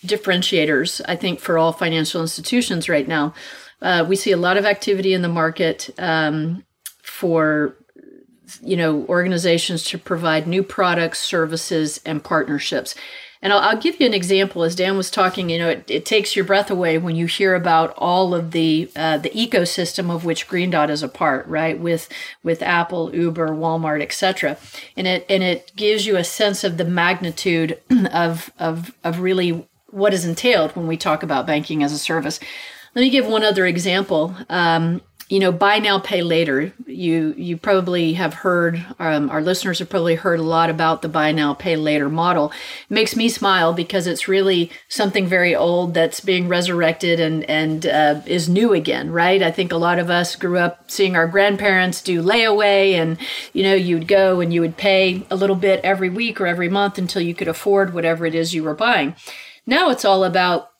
differentiators, 0.05 1.01
I 1.07 1.15
think, 1.15 1.39
for 1.39 1.57
all 1.57 1.71
financial 1.71 2.21
institutions 2.21 2.89
right 2.89 3.07
now. 3.07 3.33
Uh, 3.83 4.05
we 4.07 4.15
see 4.15 4.31
a 4.31 4.37
lot 4.37 4.57
of 4.57 4.65
activity 4.65 5.13
in 5.13 5.21
the 5.21 5.29
market 5.29 5.89
um, 5.99 6.63
for 7.01 7.75
you 8.61 8.77
know 8.77 9.05
organizations 9.07 9.83
to 9.83 9.97
provide 9.97 10.47
new 10.47 10.63
products, 10.63 11.19
services, 11.19 11.99
and 12.05 12.23
partnerships. 12.23 12.95
And 13.41 13.51
I'll, 13.51 13.59
I'll, 13.59 13.77
give 13.77 13.99
you 13.99 14.05
an 14.05 14.13
example. 14.13 14.63
As 14.63 14.73
Dan 14.73 14.95
was 14.95 15.11
talking, 15.11 15.49
you 15.49 15.59
know, 15.59 15.67
it, 15.67 15.83
it, 15.89 16.05
takes 16.05 16.33
your 16.33 16.45
breath 16.45 16.71
away 16.71 16.97
when 16.97 17.17
you 17.17 17.25
hear 17.25 17.55
about 17.55 17.93
all 17.97 18.33
of 18.33 18.51
the 18.51 18.89
uh, 18.95 19.17
the 19.17 19.31
ecosystem 19.31 20.09
of 20.09 20.23
which 20.23 20.47
Green 20.47 20.69
Dot 20.69 20.89
is 20.89 21.03
a 21.03 21.09
part, 21.09 21.45
right? 21.47 21.77
With 21.77 22.07
with 22.41 22.61
Apple, 22.61 23.13
Uber, 23.13 23.49
Walmart, 23.49 24.01
etc. 24.01 24.57
And 24.95 25.07
it 25.07 25.25
and 25.29 25.43
it 25.43 25.73
gives 25.75 26.05
you 26.05 26.15
a 26.15 26.23
sense 26.23 26.63
of 26.63 26.77
the 26.77 26.85
magnitude 26.85 27.77
of 28.13 28.49
of 28.57 28.93
of 29.03 29.19
really 29.19 29.67
what 29.87 30.13
is 30.13 30.25
entailed 30.25 30.71
when 30.71 30.87
we 30.87 30.95
talk 30.95 31.21
about 31.21 31.45
banking 31.45 31.83
as 31.83 31.91
a 31.91 31.99
service. 31.99 32.39
Let 32.95 33.01
me 33.01 33.09
give 33.09 33.25
one 33.25 33.43
other 33.43 33.65
example. 33.65 34.35
Um, 34.49 35.01
you 35.29 35.39
know, 35.39 35.51
buy 35.51 35.79
now, 35.79 35.97
pay 35.97 36.21
later. 36.21 36.73
You 36.85 37.33
you 37.35 37.57
probably 37.57 38.13
have 38.13 38.33
heard. 38.35 38.85
Um, 38.99 39.31
our 39.31 39.41
listeners 39.41 39.79
have 39.79 39.89
probably 39.89 40.13
heard 40.13 40.39
a 40.39 40.43
lot 40.43 40.69
about 40.69 41.01
the 41.01 41.09
buy 41.09 41.31
now, 41.31 41.55
pay 41.55 41.75
later 41.75 42.07
model. 42.07 42.51
It 42.87 42.93
makes 42.93 43.15
me 43.15 43.29
smile 43.29 43.73
because 43.73 44.05
it's 44.05 44.27
really 44.27 44.69
something 44.89 45.25
very 45.25 45.55
old 45.55 45.95
that's 45.95 46.19
being 46.19 46.47
resurrected 46.47 47.19
and 47.19 47.43
and 47.45 47.85
uh, 47.87 48.21
is 48.27 48.47
new 48.47 48.73
again, 48.73 49.11
right? 49.11 49.41
I 49.41 49.49
think 49.49 49.71
a 49.71 49.77
lot 49.77 49.97
of 49.97 50.11
us 50.11 50.35
grew 50.35 50.59
up 50.59 50.91
seeing 50.91 51.15
our 51.15 51.27
grandparents 51.27 52.01
do 52.01 52.21
layaway, 52.21 52.91
and 52.91 53.17
you 53.53 53.63
know, 53.63 53.73
you'd 53.73 54.07
go 54.07 54.39
and 54.39 54.53
you 54.53 54.61
would 54.61 54.77
pay 54.77 55.25
a 55.31 55.35
little 55.35 55.55
bit 55.55 55.79
every 55.83 56.09
week 56.09 56.39
or 56.39 56.45
every 56.45 56.69
month 56.69 56.99
until 56.99 57.23
you 57.23 57.33
could 57.33 57.47
afford 57.47 57.93
whatever 57.93 58.27
it 58.27 58.35
is 58.35 58.53
you 58.53 58.63
were 58.63 58.75
buying. 58.75 59.15
Now 59.65 59.89
it's 59.89 60.05
all 60.05 60.23
about 60.25 60.72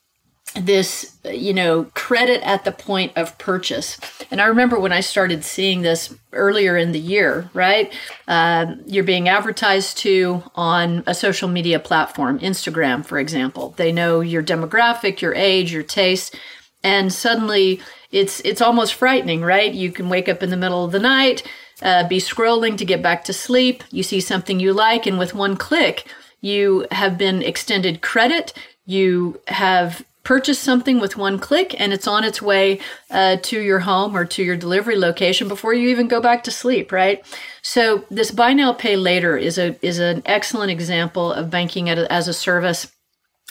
this 0.54 1.16
you 1.24 1.52
know 1.52 1.84
credit 1.94 2.40
at 2.42 2.64
the 2.64 2.72
point 2.72 3.12
of 3.16 3.36
purchase. 3.38 3.98
And 4.30 4.40
i 4.40 4.46
remember 4.46 4.78
when 4.78 4.92
i 4.92 5.00
started 5.00 5.44
seeing 5.44 5.82
this 5.82 6.14
earlier 6.32 6.76
in 6.76 6.92
the 6.92 7.00
year 7.00 7.50
right 7.54 7.92
uh, 8.28 8.74
you're 8.86 9.04
being 9.04 9.28
advertised 9.28 9.98
to 9.98 10.42
on 10.54 11.02
a 11.06 11.14
social 11.14 11.48
media 11.48 11.78
platform 11.78 12.38
instagram 12.40 13.04
for 13.04 13.18
example. 13.18 13.74
They 13.76 13.92
know 13.92 14.20
your 14.20 14.42
demographic 14.42 15.20
your 15.20 15.34
age 15.34 15.72
your 15.72 15.82
taste 15.82 16.36
and 16.82 17.12
suddenly 17.12 17.80
it's 18.10 18.40
it's 18.40 18.60
almost 18.60 18.94
frightening 18.94 19.42
right? 19.42 19.72
You 19.72 19.90
can 19.90 20.08
wake 20.08 20.28
up 20.28 20.42
in 20.42 20.50
the 20.50 20.56
middle 20.56 20.84
of 20.84 20.92
the 20.92 21.00
night 21.00 21.42
uh, 21.82 22.06
be 22.06 22.18
scrolling 22.18 22.78
to 22.78 22.84
get 22.84 23.02
back 23.02 23.24
to 23.24 23.32
sleep. 23.32 23.82
You 23.90 24.04
see 24.04 24.20
something 24.20 24.60
you 24.60 24.72
like 24.72 25.06
and 25.06 25.18
with 25.18 25.34
one 25.34 25.56
click 25.56 26.06
you 26.44 26.86
have 26.90 27.16
been 27.16 27.42
extended 27.42 28.02
credit. 28.02 28.52
You 28.84 29.40
have 29.48 30.04
purchase 30.24 30.58
something 30.58 30.98
with 30.98 31.16
one 31.16 31.38
click 31.38 31.78
and 31.78 31.92
it's 31.92 32.08
on 32.08 32.24
its 32.24 32.42
way 32.42 32.80
uh, 33.10 33.36
to 33.42 33.60
your 33.60 33.80
home 33.80 34.16
or 34.16 34.24
to 34.24 34.42
your 34.42 34.56
delivery 34.56 34.96
location 34.96 35.46
before 35.48 35.74
you 35.74 35.88
even 35.90 36.08
go 36.08 36.20
back 36.20 36.42
to 36.42 36.50
sleep 36.50 36.90
right? 36.90 37.24
So 37.62 38.04
this 38.10 38.30
buy 38.30 38.54
now 38.54 38.72
pay 38.72 38.96
later 38.96 39.36
is 39.36 39.58
a 39.58 39.78
is 39.84 39.98
an 39.98 40.22
excellent 40.26 40.70
example 40.70 41.32
of 41.32 41.50
banking 41.50 41.88
as 41.88 42.26
a 42.26 42.34
service. 42.34 42.90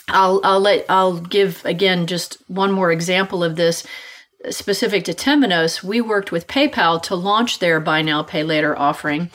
I'll 0.08 0.40
i'll 0.44 0.60
let 0.60 0.84
i'll 0.88 1.18
give 1.18 1.64
again 1.64 2.06
just 2.06 2.38
one 2.48 2.72
more 2.72 2.92
example 2.92 3.42
of 3.42 3.56
this. 3.56 3.86
Specific 4.50 5.04
to 5.04 5.14
temenos 5.14 5.82
we 5.82 6.00
worked 6.00 6.30
with 6.30 6.48
paypal 6.48 7.00
to 7.04 7.14
launch 7.14 7.60
their 7.60 7.80
buy 7.80 8.02
now 8.02 8.22
pay 8.22 8.42
later 8.42 8.76
offering 8.78 9.30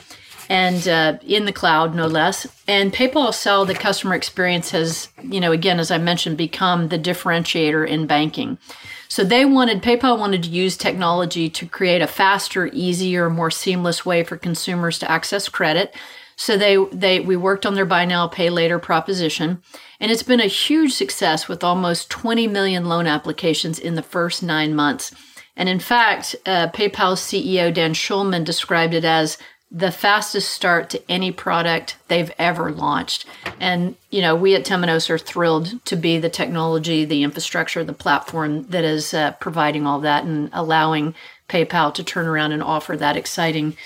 and 0.50 0.88
uh, 0.88 1.16
in 1.22 1.44
the 1.44 1.52
cloud, 1.52 1.94
no 1.94 2.08
less. 2.08 2.44
And 2.66 2.92
PayPal 2.92 3.32
Sell, 3.32 3.64
the 3.64 3.72
customer 3.72 4.16
experience 4.16 4.72
has, 4.72 5.08
you 5.22 5.38
know, 5.38 5.52
again, 5.52 5.78
as 5.78 5.92
I 5.92 5.98
mentioned, 5.98 6.36
become 6.36 6.88
the 6.88 6.98
differentiator 6.98 7.86
in 7.86 8.08
banking. 8.08 8.58
So 9.06 9.22
they 9.22 9.44
wanted, 9.44 9.80
PayPal 9.80 10.18
wanted 10.18 10.42
to 10.42 10.50
use 10.50 10.76
technology 10.76 11.48
to 11.50 11.66
create 11.66 12.02
a 12.02 12.08
faster, 12.08 12.68
easier, 12.72 13.30
more 13.30 13.52
seamless 13.52 14.04
way 14.04 14.24
for 14.24 14.36
consumers 14.36 14.98
to 14.98 15.10
access 15.10 15.48
credit. 15.48 15.94
So 16.34 16.56
they, 16.56 16.84
they 16.90 17.20
we 17.20 17.36
worked 17.36 17.64
on 17.64 17.74
their 17.74 17.86
buy 17.86 18.04
now, 18.04 18.26
pay 18.26 18.50
later 18.50 18.80
proposition. 18.80 19.62
And 20.00 20.10
it's 20.10 20.24
been 20.24 20.40
a 20.40 20.46
huge 20.46 20.94
success 20.94 21.46
with 21.46 21.62
almost 21.62 22.10
20 22.10 22.48
million 22.48 22.86
loan 22.86 23.06
applications 23.06 23.78
in 23.78 23.94
the 23.94 24.02
first 24.02 24.42
nine 24.42 24.74
months. 24.74 25.12
And 25.56 25.68
in 25.68 25.78
fact, 25.78 26.34
uh, 26.44 26.68
PayPal's 26.68 27.20
CEO 27.20 27.72
Dan 27.72 27.94
Schulman 27.94 28.44
described 28.44 28.94
it 28.94 29.04
as 29.04 29.38
the 29.70 29.92
fastest 29.92 30.50
start 30.50 30.90
to 30.90 31.10
any 31.10 31.30
product 31.30 31.96
they've 32.08 32.32
ever 32.38 32.72
launched. 32.72 33.24
And, 33.60 33.94
you 34.10 34.20
know, 34.20 34.34
we 34.34 34.54
at 34.56 34.64
Temenos 34.64 35.08
are 35.08 35.18
thrilled 35.18 35.84
to 35.84 35.96
be 35.96 36.18
the 36.18 36.28
technology, 36.28 37.04
the 37.04 37.22
infrastructure, 37.22 37.84
the 37.84 37.92
platform 37.92 38.64
that 38.64 38.84
is 38.84 39.14
uh, 39.14 39.32
providing 39.32 39.86
all 39.86 40.00
that 40.00 40.24
and 40.24 40.50
allowing 40.52 41.14
PayPal 41.48 41.92
to 41.94 42.04
turn 42.04 42.26
around 42.26 42.52
and 42.52 42.62
offer 42.62 42.96
that 42.96 43.16
exciting 43.16 43.76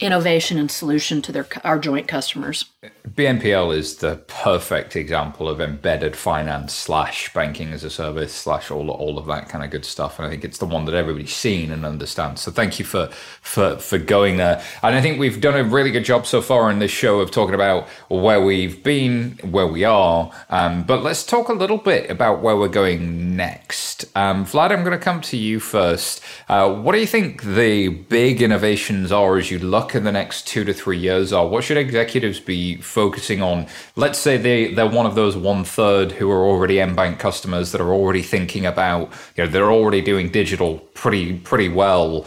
innovation 0.00 0.58
and 0.58 0.70
solution 0.70 1.22
to 1.22 1.32
their 1.32 1.46
our 1.64 1.78
joint 1.78 2.08
customers. 2.08 2.64
BNPL 3.14 3.74
is 3.74 3.96
the 3.96 4.16
perfect 4.28 4.94
example 4.94 5.48
of 5.48 5.60
embedded 5.60 6.14
finance 6.14 6.72
slash 6.72 7.32
banking 7.32 7.72
as 7.72 7.82
a 7.82 7.90
service 7.90 8.32
slash 8.32 8.70
all 8.70 8.88
all 8.90 9.18
of 9.18 9.26
that 9.26 9.48
kind 9.48 9.64
of 9.64 9.70
good 9.70 9.84
stuff, 9.84 10.18
and 10.18 10.26
I 10.26 10.30
think 10.30 10.44
it's 10.44 10.58
the 10.58 10.66
one 10.66 10.84
that 10.84 10.94
everybody's 10.94 11.34
seen 11.34 11.72
and 11.72 11.84
understands. 11.84 12.42
So 12.42 12.52
thank 12.52 12.78
you 12.78 12.84
for 12.84 13.06
for 13.40 13.78
for 13.78 13.98
going 13.98 14.36
there, 14.36 14.62
and 14.82 14.94
I 14.94 15.00
think 15.00 15.18
we've 15.18 15.40
done 15.40 15.56
a 15.56 15.64
really 15.64 15.90
good 15.90 16.04
job 16.04 16.24
so 16.26 16.40
far 16.40 16.70
in 16.70 16.78
this 16.78 16.90
show 16.92 17.20
of 17.20 17.30
talking 17.30 17.54
about 17.54 17.88
where 18.08 18.40
we've 18.40 18.82
been, 18.84 19.38
where 19.42 19.66
we 19.66 19.82
are, 19.82 20.30
um, 20.50 20.84
but 20.84 21.02
let's 21.02 21.24
talk 21.24 21.48
a 21.48 21.54
little 21.54 21.78
bit 21.78 22.10
about 22.10 22.42
where 22.42 22.56
we're 22.56 22.68
going 22.68 23.34
next. 23.34 24.04
Um, 24.14 24.44
Vlad, 24.44 24.70
I'm 24.70 24.84
going 24.84 24.96
to 24.96 25.04
come 25.04 25.20
to 25.22 25.36
you 25.36 25.58
first. 25.58 26.22
Uh, 26.48 26.72
what 26.72 26.92
do 26.92 27.00
you 27.00 27.06
think 27.06 27.42
the 27.42 27.88
big 27.88 28.40
innovations 28.40 29.10
are 29.10 29.36
as 29.36 29.50
you 29.50 29.58
look 29.58 29.94
in 29.94 30.04
the 30.04 30.12
next 30.12 30.46
two 30.46 30.64
to 30.64 30.72
three 30.72 30.98
years? 30.98 31.32
Are 31.32 31.48
what 31.48 31.64
should 31.64 31.76
executives 31.76 32.38
be 32.38 32.76
focusing 33.02 33.40
on? 33.50 33.66
Let's 33.96 34.18
say 34.26 34.36
they 34.36 34.74
they're 34.74 34.96
one 35.00 35.06
of 35.10 35.14
those 35.14 35.36
one 35.36 35.62
third 35.64 36.12
who 36.18 36.30
are 36.30 36.44
already 36.50 36.76
Mbanq 36.76 37.18
customers 37.18 37.66
that 37.72 37.80
are 37.80 37.94
already 37.98 38.22
thinking 38.34 38.64
about 38.74 39.02
you 39.34 39.44
know 39.44 39.50
they're 39.50 39.74
already 39.78 40.02
doing 40.12 40.26
digital 40.40 40.72
pretty 41.02 41.24
pretty 41.50 41.70
well. 41.82 42.26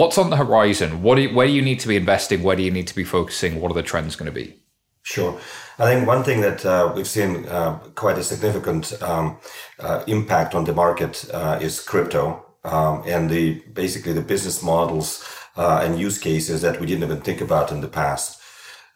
What's 0.00 0.18
on 0.18 0.30
the 0.30 0.40
horizon? 0.44 0.90
What 1.04 1.14
do 1.16 1.22
you, 1.22 1.34
where 1.36 1.48
do 1.48 1.52
you 1.58 1.64
need 1.70 1.80
to 1.80 1.88
be 1.88 1.96
investing? 1.96 2.42
Where 2.42 2.56
do 2.56 2.62
you 2.62 2.74
need 2.78 2.88
to 2.92 2.98
be 3.02 3.06
focusing? 3.16 3.60
What 3.60 3.70
are 3.72 3.80
the 3.80 3.88
trends 3.92 4.14
going 4.18 4.30
to 4.32 4.38
be? 4.44 4.48
Sure. 5.02 5.32
I 5.78 5.84
think 5.90 6.06
one 6.06 6.22
thing 6.22 6.40
that 6.40 6.64
uh, 6.64 6.92
we've 6.94 7.12
seen 7.18 7.30
uh, 7.46 7.78
quite 8.02 8.18
a 8.18 8.24
significant 8.32 8.84
um, 9.02 9.26
uh, 9.80 10.04
impact 10.06 10.54
on 10.54 10.64
the 10.64 10.72
market 10.72 11.14
uh, 11.32 11.58
is 11.60 11.80
crypto 11.80 12.22
um, 12.64 13.02
and 13.04 13.28
the 13.28 13.44
basically 13.82 14.14
the 14.14 14.28
business 14.32 14.62
models 14.62 15.08
uh, 15.56 15.80
and 15.84 15.98
use 15.98 16.18
cases 16.18 16.62
that 16.62 16.80
we 16.80 16.86
didn't 16.86 17.04
even 17.04 17.20
think 17.20 17.40
about 17.40 17.72
in 17.72 17.80
the 17.80 17.88
past. 18.02 18.40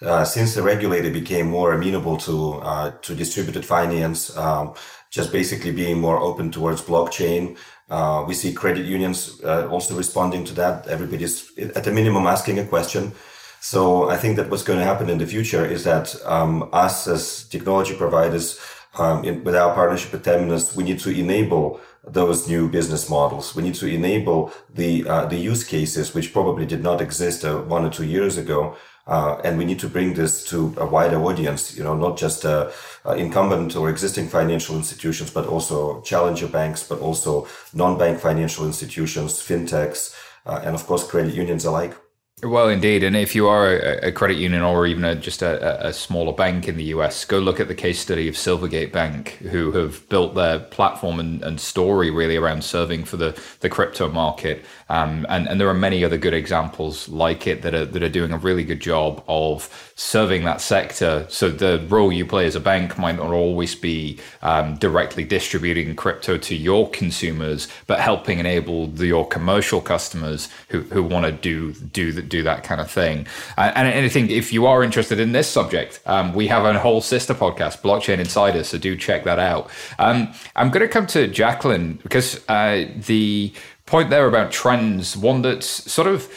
Uh, 0.00 0.24
since 0.24 0.54
the 0.54 0.62
regulator 0.62 1.10
became 1.10 1.48
more 1.50 1.72
amenable 1.72 2.16
to 2.16 2.54
uh, 2.62 2.90
to 3.02 3.14
distributed 3.14 3.64
finance, 3.64 4.36
um, 4.36 4.74
just 5.10 5.32
basically 5.32 5.72
being 5.72 6.00
more 6.00 6.18
open 6.18 6.50
towards 6.50 6.82
blockchain, 6.82 7.56
Uh, 7.90 8.22
we 8.28 8.34
see 8.34 8.52
credit 8.52 8.84
unions 8.84 9.40
uh, 9.44 9.66
also 9.70 9.96
responding 9.96 10.44
to 10.44 10.54
that. 10.54 10.86
Everybody's 10.86 11.50
at 11.74 11.84
the 11.84 11.90
minimum 11.90 12.26
asking 12.26 12.58
a 12.58 12.64
question. 12.64 13.12
So 13.60 14.10
I 14.10 14.16
think 14.18 14.36
that 14.36 14.50
what's 14.50 14.62
going 14.62 14.78
to 14.78 14.84
happen 14.84 15.08
in 15.08 15.18
the 15.18 15.26
future 15.26 15.64
is 15.64 15.82
that 15.84 16.14
um, 16.26 16.68
us 16.72 17.08
as 17.08 17.48
technology 17.48 17.94
providers, 17.94 18.60
um, 18.98 19.24
in, 19.24 19.42
with 19.44 19.56
our 19.56 19.74
partnership 19.74 20.12
with 20.12 20.24
Temenos, 20.24 20.76
we 20.76 20.84
need 20.84 21.00
to 21.00 21.10
enable 21.10 21.80
those 22.06 22.46
new 22.46 22.68
business 22.68 23.08
models. 23.08 23.56
We 23.56 23.62
need 23.62 23.74
to 23.80 23.86
enable 23.86 24.52
the 24.74 25.08
uh, 25.08 25.26
the 25.26 25.50
use 25.50 25.64
cases 25.64 26.14
which 26.14 26.32
probably 26.32 26.66
did 26.66 26.82
not 26.82 27.00
exist 27.00 27.44
one 27.44 27.86
or 27.86 27.90
two 27.90 28.04
years 28.04 28.36
ago. 28.38 28.76
Uh, 29.08 29.40
and 29.42 29.56
we 29.56 29.64
need 29.64 29.78
to 29.78 29.88
bring 29.88 30.12
this 30.12 30.44
to 30.44 30.74
a 30.76 30.84
wider 30.86 31.18
audience, 31.24 31.74
you 31.74 31.82
know, 31.82 31.96
not 31.96 32.18
just 32.18 32.44
uh, 32.44 32.70
uh, 33.06 33.12
incumbent 33.12 33.74
or 33.74 33.88
existing 33.88 34.28
financial 34.28 34.76
institutions, 34.76 35.30
but 35.30 35.46
also 35.46 36.02
challenger 36.02 36.46
banks, 36.46 36.86
but 36.86 37.00
also 37.00 37.48
non-bank 37.72 38.20
financial 38.20 38.66
institutions, 38.66 39.40
fintechs, 39.40 40.14
uh, 40.44 40.60
and 40.62 40.74
of 40.74 40.86
course, 40.86 41.04
credit 41.06 41.34
unions 41.34 41.64
alike. 41.64 41.96
Well, 42.40 42.68
indeed. 42.68 43.02
And 43.02 43.16
if 43.16 43.34
you 43.34 43.48
are 43.48 43.66
a, 43.66 44.08
a 44.08 44.12
credit 44.12 44.36
union 44.36 44.62
or 44.62 44.86
even 44.86 45.04
a, 45.04 45.16
just 45.16 45.42
a, 45.42 45.88
a, 45.88 45.92
smaller 45.92 46.32
bank 46.32 46.68
in 46.68 46.76
the 46.76 46.84
US, 46.84 47.24
go 47.24 47.40
look 47.40 47.58
at 47.58 47.66
the 47.66 47.74
case 47.74 47.98
study 47.98 48.28
of 48.28 48.36
Silvergate 48.36 48.92
Bank, 48.92 49.30
who 49.50 49.72
have 49.72 50.08
built 50.08 50.36
their 50.36 50.60
platform 50.60 51.18
and, 51.18 51.42
and 51.42 51.60
story 51.60 52.10
really 52.12 52.36
around 52.36 52.62
serving 52.62 53.06
for 53.06 53.16
the, 53.16 53.36
the 53.58 53.68
crypto 53.68 54.08
market. 54.08 54.64
Um, 54.88 55.26
and, 55.28 55.48
and 55.48 55.60
there 55.60 55.68
are 55.68 55.74
many 55.74 56.04
other 56.04 56.16
good 56.16 56.32
examples 56.32 57.08
like 57.08 57.48
it 57.48 57.62
that 57.62 57.74
are, 57.74 57.84
that 57.84 58.04
are 58.04 58.08
doing 58.08 58.30
a 58.30 58.38
really 58.38 58.62
good 58.62 58.80
job 58.80 59.24
of 59.26 59.92
serving 59.96 60.44
that 60.44 60.60
sector. 60.60 61.26
So 61.28 61.50
the 61.50 61.84
role 61.88 62.12
you 62.12 62.24
play 62.24 62.46
as 62.46 62.54
a 62.54 62.60
bank 62.60 62.96
might 62.98 63.16
not 63.16 63.32
always 63.32 63.74
be 63.74 64.20
um, 64.42 64.76
directly 64.76 65.24
distributing 65.24 65.96
crypto 65.96 66.38
to 66.38 66.54
your 66.54 66.88
consumers, 66.90 67.66
but 67.88 67.98
helping 67.98 68.38
enable 68.38 68.86
the, 68.86 69.08
your 69.08 69.26
commercial 69.26 69.80
customers 69.80 70.48
who, 70.68 70.82
who 70.82 71.02
want 71.02 71.26
to 71.26 71.32
do, 71.32 71.72
do 71.72 72.12
the, 72.12 72.27
do 72.28 72.42
that 72.42 72.64
kind 72.64 72.80
of 72.80 72.90
thing. 72.90 73.26
And, 73.56 73.88
and 73.88 74.04
I 74.04 74.08
think 74.08 74.30
if 74.30 74.52
you 74.52 74.66
are 74.66 74.82
interested 74.82 75.18
in 75.18 75.32
this 75.32 75.48
subject, 75.48 76.00
um, 76.06 76.34
we 76.34 76.46
have 76.48 76.64
a 76.64 76.78
whole 76.78 77.00
sister 77.00 77.34
podcast, 77.34 77.80
Blockchain 77.82 78.18
Insider, 78.18 78.64
so 78.64 78.78
do 78.78 78.96
check 78.96 79.24
that 79.24 79.38
out. 79.38 79.70
Um, 79.98 80.32
I'm 80.56 80.70
going 80.70 80.86
to 80.86 80.92
come 80.92 81.06
to 81.08 81.26
Jacqueline 81.26 81.94
because 82.02 82.44
uh, 82.48 82.86
the 82.96 83.52
point 83.86 84.10
there 84.10 84.26
about 84.26 84.52
trends, 84.52 85.16
one 85.16 85.42
that's 85.42 85.66
sort 85.66 86.08
of 86.08 86.30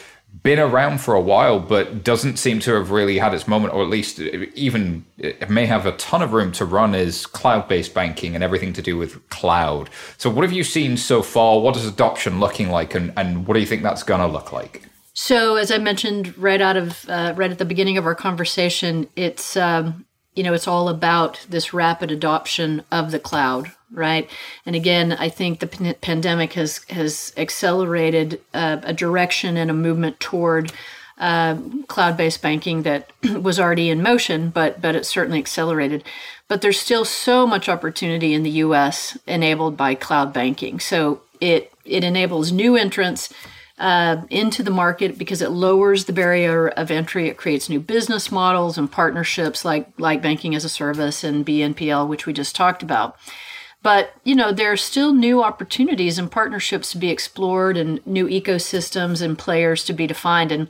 been 0.43 0.59
around 0.59 0.99
for 0.99 1.13
a 1.13 1.21
while, 1.21 1.59
but 1.59 2.03
doesn't 2.03 2.37
seem 2.37 2.59
to 2.61 2.73
have 2.73 2.89
really 2.89 3.17
had 3.17 3.33
its 3.33 3.47
moment, 3.47 3.73
or 3.73 3.83
at 3.83 3.89
least 3.89 4.19
even 4.19 5.05
it 5.17 5.49
may 5.49 5.65
have 5.65 5.85
a 5.85 5.91
ton 5.93 6.21
of 6.21 6.33
room 6.33 6.51
to 6.53 6.65
run, 6.65 6.95
is 6.95 7.25
cloud 7.25 7.67
based 7.67 7.93
banking 7.93 8.33
and 8.33 8.43
everything 8.43 8.73
to 8.73 8.81
do 8.81 8.97
with 8.97 9.27
cloud. 9.29 9.89
So, 10.17 10.29
what 10.29 10.43
have 10.43 10.53
you 10.53 10.63
seen 10.63 10.97
so 10.97 11.21
far? 11.21 11.59
What 11.59 11.75
is 11.75 11.85
adoption 11.85 12.39
looking 12.39 12.69
like, 12.69 12.95
and, 12.95 13.13
and 13.17 13.45
what 13.45 13.53
do 13.53 13.59
you 13.59 13.65
think 13.65 13.83
that's 13.83 14.03
going 14.03 14.21
to 14.21 14.27
look 14.27 14.51
like? 14.51 14.83
So, 15.13 15.57
as 15.57 15.71
I 15.71 15.77
mentioned 15.77 16.37
right 16.37 16.61
out 16.61 16.77
of 16.77 17.09
uh, 17.09 17.33
right 17.35 17.51
at 17.51 17.57
the 17.57 17.65
beginning 17.65 17.97
of 17.97 18.05
our 18.05 18.15
conversation, 18.15 19.07
it's 19.15 19.57
um, 19.57 20.05
you 20.35 20.43
know 20.43 20.53
it's 20.53 20.67
all 20.67 20.87
about 20.87 21.45
this 21.49 21.73
rapid 21.73 22.11
adoption 22.11 22.83
of 22.91 23.11
the 23.11 23.19
cloud, 23.19 23.71
right? 23.91 24.29
And 24.65 24.75
again, 24.75 25.11
I 25.13 25.27
think 25.27 25.59
the 25.59 25.67
p- 25.67 25.93
pandemic 25.93 26.53
has 26.53 26.83
has 26.89 27.33
accelerated 27.35 28.41
uh, 28.53 28.77
a 28.83 28.93
direction 28.93 29.57
and 29.57 29.69
a 29.69 29.73
movement 29.73 30.19
toward 30.21 30.71
uh, 31.17 31.57
cloud-based 31.87 32.41
banking 32.41 32.83
that 32.83 33.11
was 33.41 33.59
already 33.59 33.89
in 33.89 34.01
motion, 34.01 34.49
but 34.49 34.81
but 34.81 34.95
it 34.95 35.05
certainly 35.05 35.39
accelerated. 35.39 36.05
But 36.47 36.61
there's 36.61 36.79
still 36.79 37.05
so 37.05 37.45
much 37.45 37.67
opportunity 37.67 38.33
in 38.33 38.43
the 38.43 38.49
U.S. 38.49 39.17
enabled 39.27 39.75
by 39.75 39.95
cloud 39.95 40.31
banking. 40.31 40.79
So 40.79 41.21
it 41.41 41.73
it 41.83 42.05
enables 42.05 42.53
new 42.53 42.77
entrants 42.77 43.33
uh, 43.81 44.21
into 44.29 44.61
the 44.61 44.69
market 44.69 45.17
because 45.17 45.41
it 45.41 45.49
lowers 45.49 46.05
the 46.05 46.13
barrier 46.13 46.67
of 46.67 46.91
entry. 46.91 47.27
It 47.27 47.35
creates 47.35 47.67
new 47.67 47.79
business 47.79 48.31
models 48.31 48.77
and 48.77 48.89
partnerships 48.89 49.65
like 49.65 49.87
like 49.97 50.21
banking 50.21 50.53
as 50.53 50.63
a 50.63 50.69
service 50.69 51.23
and 51.23 51.43
BNPL, 51.43 52.07
which 52.07 52.27
we 52.27 52.31
just 52.31 52.55
talked 52.55 52.83
about. 52.83 53.17
But 53.81 54.13
you 54.23 54.35
know 54.35 54.51
there 54.51 54.71
are 54.71 54.77
still 54.77 55.13
new 55.13 55.43
opportunities 55.43 56.19
and 56.19 56.31
partnerships 56.31 56.91
to 56.91 56.99
be 56.99 57.09
explored, 57.09 57.75
and 57.75 58.05
new 58.05 58.27
ecosystems 58.27 59.19
and 59.19 59.35
players 59.35 59.83
to 59.85 59.93
be 59.93 60.05
defined. 60.05 60.51
And 60.51 60.67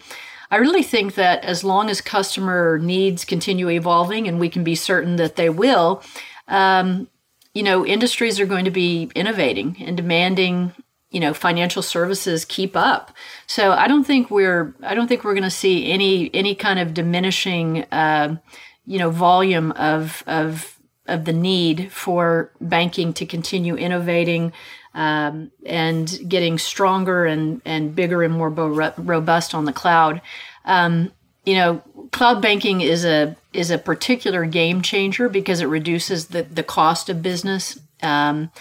I 0.49 0.55
really 0.55 0.83
think 0.83 1.15
that 1.15 1.43
as 1.43 1.65
long 1.65 1.89
as 1.89 1.99
customer 1.99 2.79
needs 2.79 3.25
continue 3.25 3.69
evolving, 3.69 4.25
and 4.25 4.39
we 4.39 4.47
can 4.47 4.63
be 4.63 4.75
certain 4.75 5.17
that 5.17 5.35
they 5.35 5.49
will, 5.49 6.01
um, 6.47 7.09
you 7.53 7.63
know, 7.63 7.85
industries 7.85 8.39
are 8.39 8.45
going 8.45 8.63
to 8.63 8.71
be 8.71 9.11
innovating 9.15 9.75
and 9.81 9.97
demanding 9.97 10.71
you 11.11 11.19
know 11.19 11.33
financial 11.33 11.81
services 11.81 12.45
keep 12.45 12.75
up. 12.75 13.13
So 13.47 13.71
i 13.71 13.87
don't 13.87 14.05
think 14.05 14.31
we're 14.31 14.73
i 14.83 14.95
don't 14.95 15.07
think 15.07 15.23
we're 15.23 15.33
going 15.33 15.43
to 15.43 15.49
see 15.49 15.91
any 15.91 16.33
any 16.33 16.55
kind 16.55 16.79
of 16.79 16.93
diminishing 16.93 17.83
uh, 17.91 18.37
you 18.85 18.97
know 18.97 19.09
volume 19.09 19.71
of 19.73 20.23
of 20.27 20.79
of 21.07 21.25
the 21.25 21.33
need 21.33 21.91
for 21.91 22.51
banking 22.61 23.13
to 23.13 23.25
continue 23.25 23.75
innovating 23.75 24.53
um, 24.93 25.51
and 25.65 26.19
getting 26.27 26.57
stronger 26.57 27.25
and 27.25 27.61
and 27.65 27.95
bigger 27.95 28.23
and 28.23 28.33
more 28.33 28.49
bo- 28.49 28.93
robust 28.97 29.53
on 29.53 29.65
the 29.65 29.73
cloud. 29.73 30.21
Um, 30.65 31.11
you 31.45 31.55
know 31.55 31.81
cloud 32.11 32.41
banking 32.41 32.81
is 32.81 33.05
a 33.05 33.35
is 33.53 33.71
a 33.71 33.77
particular 33.77 34.45
game 34.45 34.81
changer 34.81 35.29
because 35.29 35.61
it 35.61 35.65
reduces 35.65 36.27
the 36.27 36.43
the 36.43 36.63
cost 36.63 37.09
of 37.09 37.21
business. 37.21 37.79
Um, 38.01 38.51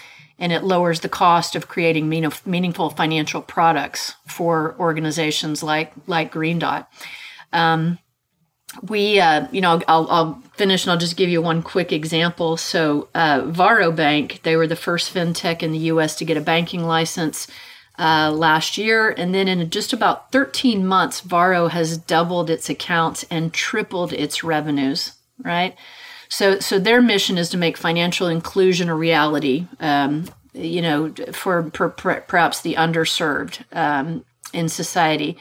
and 0.41 0.51
it 0.51 0.63
lowers 0.63 0.99
the 0.99 1.07
cost 1.07 1.55
of 1.55 1.67
creating 1.69 2.09
meaningful 2.09 2.89
financial 2.89 3.41
products 3.43 4.15
for 4.27 4.75
organizations 4.79 5.61
like 5.61 5.93
like 6.07 6.31
Green 6.31 6.59
Dot. 6.59 6.89
Um, 7.53 7.99
we, 8.87 9.19
uh, 9.19 9.47
you 9.51 9.61
know, 9.61 9.81
I'll, 9.87 10.07
I'll, 10.09 10.43
finish 10.55 10.85
and 10.85 10.91
I'll 10.91 10.97
just 10.97 11.17
give 11.17 11.29
you 11.29 11.41
one 11.41 11.61
quick 11.61 11.91
example. 11.91 12.55
So, 12.55 13.09
uh, 13.15 13.41
Varo 13.45 13.91
Bank, 13.91 14.41
they 14.43 14.55
were 14.55 14.67
the 14.67 14.75
first 14.75 15.13
fintech 15.13 15.61
in 15.61 15.71
the 15.71 15.79
U.S. 15.79 16.15
to 16.17 16.25
get 16.25 16.37
a 16.37 16.41
banking 16.41 16.83
license 16.85 17.47
uh, 17.99 18.31
last 18.31 18.77
year, 18.77 19.09
and 19.09 19.35
then 19.35 19.47
in 19.47 19.69
just 19.69 19.91
about 19.91 20.31
13 20.31 20.85
months, 20.85 21.21
Varo 21.21 21.67
has 21.67 21.97
doubled 21.97 22.49
its 22.49 22.69
accounts 22.69 23.25
and 23.29 23.53
tripled 23.53 24.13
its 24.13 24.43
revenues. 24.43 25.13
Right. 25.43 25.75
So, 26.31 26.59
so 26.59 26.79
their 26.79 27.01
mission 27.01 27.37
is 27.37 27.49
to 27.49 27.57
make 27.57 27.75
financial 27.75 28.27
inclusion 28.27 28.87
a 28.87 28.95
reality. 28.95 29.67
Um, 29.81 30.29
you 30.53 30.81
know, 30.81 31.13
for, 31.33 31.63
perhaps 31.69 32.61
the 32.61 32.75
underserved 32.75 33.63
um, 33.75 34.23
in 34.53 34.69
society, 34.69 35.37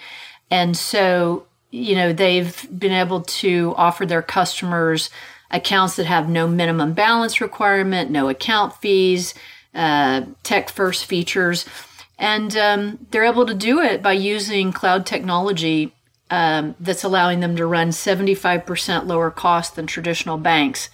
and 0.51 0.77
so 0.77 1.47
you 1.71 1.95
know 1.95 2.13
they've 2.13 2.67
been 2.77 2.93
able 2.93 3.23
to 3.23 3.73
offer 3.77 4.05
their 4.05 4.23
customers 4.23 5.11
accounts 5.53 5.95
that 5.97 6.07
have 6.07 6.29
no 6.29 6.49
minimum 6.49 6.93
balance 6.93 7.41
requirement, 7.41 8.11
no 8.11 8.29
account 8.29 8.75
fees, 8.75 9.33
uh, 9.75 10.23
tech 10.43 10.71
first 10.71 11.07
features. 11.07 11.67
And 12.19 12.57
um, 12.57 13.07
they're 13.11 13.25
able 13.25 13.47
to 13.47 13.55
do 13.55 13.81
it 13.81 14.03
by 14.03 14.13
using 14.13 14.73
cloud 14.73 15.07
technology 15.07 15.93
um, 16.31 16.77
that's 16.81 17.05
allowing 17.05 17.41
them 17.41 17.57
to 17.57 17.67
run 17.67 17.91
75% 17.91 19.07
lower 19.07 19.31
cost 19.31 19.77
than 19.77 19.87
traditional 19.87 20.39
banks. 20.39 20.89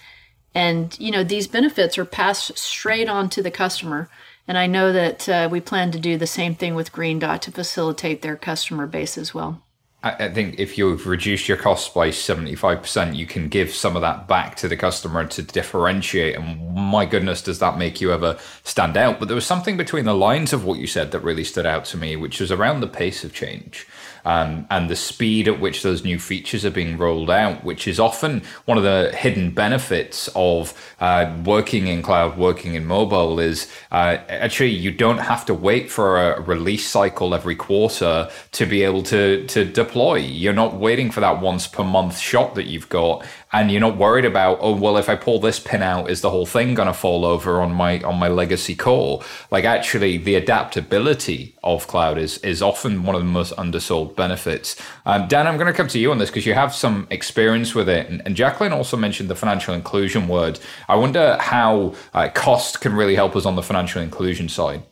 And, 0.53 0.97
you 0.99 1.11
know, 1.11 1.23
these 1.23 1.47
benefits 1.47 1.97
are 1.97 2.05
passed 2.05 2.57
straight 2.57 3.07
on 3.07 3.29
to 3.29 3.43
the 3.43 3.51
customer. 3.51 4.09
And 4.47 4.57
I 4.57 4.65
know 4.65 4.91
that 4.91 5.29
uh, 5.29 5.47
we 5.51 5.59
plan 5.61 5.91
to 5.91 5.99
do 5.99 6.17
the 6.17 6.25
same 6.25 6.55
thing 6.55 6.73
with 6.73 6.91
Green 6.91 7.19
Dot 7.19 7.41
to 7.43 7.51
facilitate 7.51 8.21
their 8.21 8.35
customer 8.35 8.87
base 8.87 9.17
as 9.17 9.33
well. 9.33 9.61
I 10.03 10.29
think 10.29 10.59
if 10.59 10.77
you've 10.77 11.07
reduced 11.07 11.47
your 11.47 11.57
costs 11.57 11.89
by 11.89 12.09
75%, 12.09 13.15
you 13.15 13.25
can 13.25 13.49
give 13.49 13.73
some 13.73 13.95
of 13.95 14.03
that 14.03 14.27
back 14.27 14.55
to 14.57 14.67
the 14.67 14.77
customer 14.77 15.25
to 15.25 15.41
differentiate. 15.41 16.35
And 16.35 16.75
my 16.75 17.05
goodness, 17.05 17.41
does 17.41 17.59
that 17.59 17.79
make 17.79 17.99
you 17.99 18.13
ever 18.13 18.37
stand 18.63 18.95
out? 18.95 19.19
But 19.19 19.27
there 19.27 19.35
was 19.35 19.45
something 19.45 19.75
between 19.75 20.05
the 20.05 20.13
lines 20.13 20.53
of 20.53 20.63
what 20.63 20.79
you 20.79 20.85
said 20.85 21.11
that 21.11 21.21
really 21.21 21.43
stood 21.43 21.65
out 21.65 21.83
to 21.85 21.97
me, 21.97 22.15
which 22.15 22.39
was 22.39 22.51
around 22.51 22.79
the 22.79 22.87
pace 22.87 23.23
of 23.23 23.33
change 23.33 23.87
um, 24.27 24.67
and 24.69 24.89
the 24.89 24.95
speed 24.97 25.47
at 25.47 25.61
which 25.61 25.83
those 25.83 26.03
new 26.03 26.19
features 26.19 26.65
are 26.65 26.69
being 26.69 26.97
rolled 26.97 27.29
out, 27.29 27.63
which 27.63 27.87
is 27.87 27.97
often 27.97 28.43
one 28.65 28.77
of 28.77 28.83
the 28.83 29.15
hidden 29.15 29.51
benefits 29.51 30.27
of 30.35 30.73
uh, 30.99 31.33
working 31.45 31.87
in 31.87 32.01
cloud, 32.01 32.37
working 32.37 32.73
in 32.73 32.85
mobile, 32.85 33.39
is 33.39 33.71
uh, 33.89 34.17
actually 34.27 34.71
you 34.71 34.91
don't 34.91 35.19
have 35.19 35.45
to 35.45 35.53
wait 35.53 35.89
for 35.89 36.17
a 36.17 36.41
release 36.41 36.85
cycle 36.85 37.33
every 37.33 37.55
quarter 37.55 38.29
to 38.51 38.65
be 38.65 38.83
able 38.83 39.01
to 39.01 39.47
to 39.47 39.63
deploy. 39.63 40.15
You're 40.17 40.51
not 40.51 40.75
waiting 40.75 41.09
for 41.09 41.21
that 41.21 41.41
once 41.41 41.65
per 41.65 41.85
month 41.85 42.17
shot 42.17 42.55
that 42.55 42.65
you've 42.65 42.89
got 42.89 43.25
and 43.51 43.71
you're 43.71 43.81
not 43.81 43.97
worried 43.97 44.25
about 44.25 44.57
oh 44.61 44.75
well 44.75 44.97
if 44.97 45.09
i 45.09 45.15
pull 45.15 45.39
this 45.39 45.59
pin 45.59 45.81
out 45.81 46.09
is 46.09 46.21
the 46.21 46.29
whole 46.29 46.45
thing 46.45 46.73
going 46.73 46.87
to 46.87 46.93
fall 46.93 47.25
over 47.25 47.61
on 47.61 47.73
my 47.73 48.01
on 48.01 48.17
my 48.17 48.27
legacy 48.27 48.75
core? 48.75 49.23
Like 49.51 49.63
actually 49.63 50.17
the 50.17 50.35
adaptability 50.35 51.55
of 51.63 51.87
cloud 51.87 52.17
is 52.17 52.37
is 52.39 52.61
often 52.61 53.03
one 53.03 53.15
of 53.15 53.21
the 53.21 53.27
most 53.27 53.53
undersold 53.57 54.15
benefits. 54.15 54.75
Um, 55.05 55.27
dan 55.27 55.47
i'm 55.47 55.57
going 55.57 55.67
to 55.67 55.73
come 55.73 55.87
to 55.89 55.99
you 55.99 56.11
on 56.11 56.17
this 56.17 56.29
because 56.29 56.45
you 56.45 56.53
have 56.53 56.73
some 56.73 57.07
experience 57.09 57.75
with 57.75 57.89
it. 57.89 58.09
And, 58.09 58.21
and, 58.25 58.35
jacqueline 58.35 58.71
also 58.71 58.97
mentioned 58.97 59.29
the 59.29 59.35
financial 59.35 59.73
inclusion 59.73 60.27
word. 60.27 60.59
I 60.87 60.95
wonder 60.95 61.37
how 61.39 61.95
uh, 62.13 62.29
cost 62.29 62.81
can 62.81 62.93
really 62.93 63.15
help 63.15 63.35
us 63.35 63.45
on 63.45 63.55
the 63.55 63.63
financial 63.63 64.01
inclusion 64.01 64.49
side. 64.49 64.83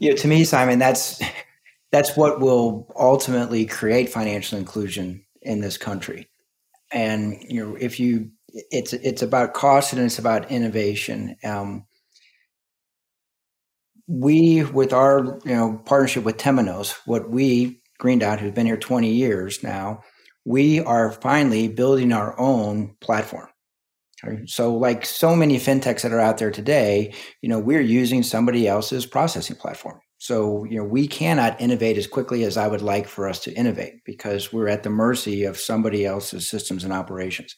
Know, 0.00 0.14
to 0.14 0.28
me, 0.28 0.44
Simon, 0.44 0.78
that's 0.78 1.22
that's 1.92 2.16
what 2.16 2.40
will 2.40 2.92
ultimately 2.96 3.66
create 3.66 4.08
financial 4.08 4.58
inclusion 4.58 5.24
in 5.42 5.60
this 5.60 5.76
country. 5.76 6.28
And 6.94 7.36
you 7.46 7.66
know, 7.66 7.76
if 7.78 8.00
you, 8.00 8.30
it's 8.48 8.92
it's 8.94 9.20
about 9.20 9.52
cost 9.52 9.92
and 9.92 10.00
it's 10.00 10.18
about 10.18 10.50
innovation. 10.50 11.36
Um, 11.44 11.84
we, 14.06 14.64
with 14.64 14.92
our 14.92 15.40
you 15.44 15.54
know 15.54 15.82
partnership 15.84 16.24
with 16.24 16.38
Temenos, 16.38 16.94
what 17.04 17.28
we 17.28 17.82
Green 17.98 18.18
Dot, 18.20 18.40
who's 18.40 18.52
been 18.52 18.66
here 18.66 18.76
20 18.76 19.10
years 19.10 19.62
now, 19.62 20.02
we 20.44 20.80
are 20.80 21.12
finally 21.12 21.68
building 21.68 22.12
our 22.12 22.38
own 22.38 22.96
platform. 23.00 23.48
So, 24.46 24.74
like 24.74 25.04
so 25.04 25.36
many 25.36 25.58
fintechs 25.58 26.02
that 26.02 26.12
are 26.12 26.20
out 26.20 26.38
there 26.38 26.50
today, 26.50 27.12
you 27.42 27.48
know, 27.48 27.58
we're 27.58 27.82
using 27.82 28.22
somebody 28.22 28.66
else's 28.66 29.04
processing 29.04 29.56
platform. 29.56 30.00
So, 30.24 30.64
you 30.64 30.78
know, 30.78 30.84
we 30.84 31.06
cannot 31.06 31.60
innovate 31.60 31.98
as 31.98 32.06
quickly 32.06 32.44
as 32.44 32.56
I 32.56 32.66
would 32.66 32.80
like 32.80 33.06
for 33.06 33.28
us 33.28 33.40
to 33.40 33.52
innovate 33.52 34.02
because 34.06 34.54
we're 34.54 34.68
at 34.68 34.82
the 34.82 34.88
mercy 34.88 35.44
of 35.44 35.58
somebody 35.58 36.06
else's 36.06 36.48
systems 36.48 36.82
and 36.82 36.94
operations. 36.94 37.54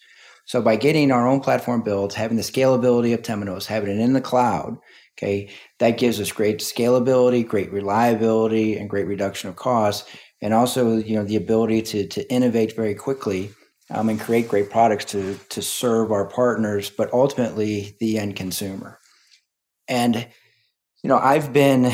So, 0.46 0.60
by 0.60 0.74
getting 0.74 1.12
our 1.12 1.28
own 1.28 1.38
platform 1.38 1.84
built, 1.84 2.12
having 2.12 2.36
the 2.36 2.42
scalability 2.42 3.14
of 3.14 3.22
Temenos, 3.22 3.66
having 3.66 3.90
it 3.90 4.00
in 4.00 4.14
the 4.14 4.20
cloud, 4.20 4.78
okay, 5.16 5.48
that 5.78 5.96
gives 5.96 6.20
us 6.20 6.32
great 6.32 6.58
scalability, 6.58 7.46
great 7.46 7.70
reliability, 7.70 8.76
and 8.76 8.90
great 8.90 9.06
reduction 9.06 9.48
of 9.48 9.54
costs, 9.54 10.10
and 10.42 10.52
also, 10.52 10.96
you 10.96 11.14
know, 11.14 11.22
the 11.22 11.36
ability 11.36 11.82
to 11.82 12.08
to 12.08 12.28
innovate 12.32 12.74
very 12.74 12.96
quickly 12.96 13.52
um, 13.90 14.08
and 14.08 14.18
create 14.18 14.48
great 14.48 14.70
products 14.70 15.04
to 15.04 15.38
to 15.50 15.62
serve 15.62 16.10
our 16.10 16.26
partners, 16.26 16.90
but 16.90 17.12
ultimately 17.12 17.96
the 18.00 18.18
end 18.18 18.34
consumer. 18.34 18.98
And 19.86 20.26
you 21.06 21.12
know, 21.12 21.18
I've 21.18 21.52
been 21.52 21.92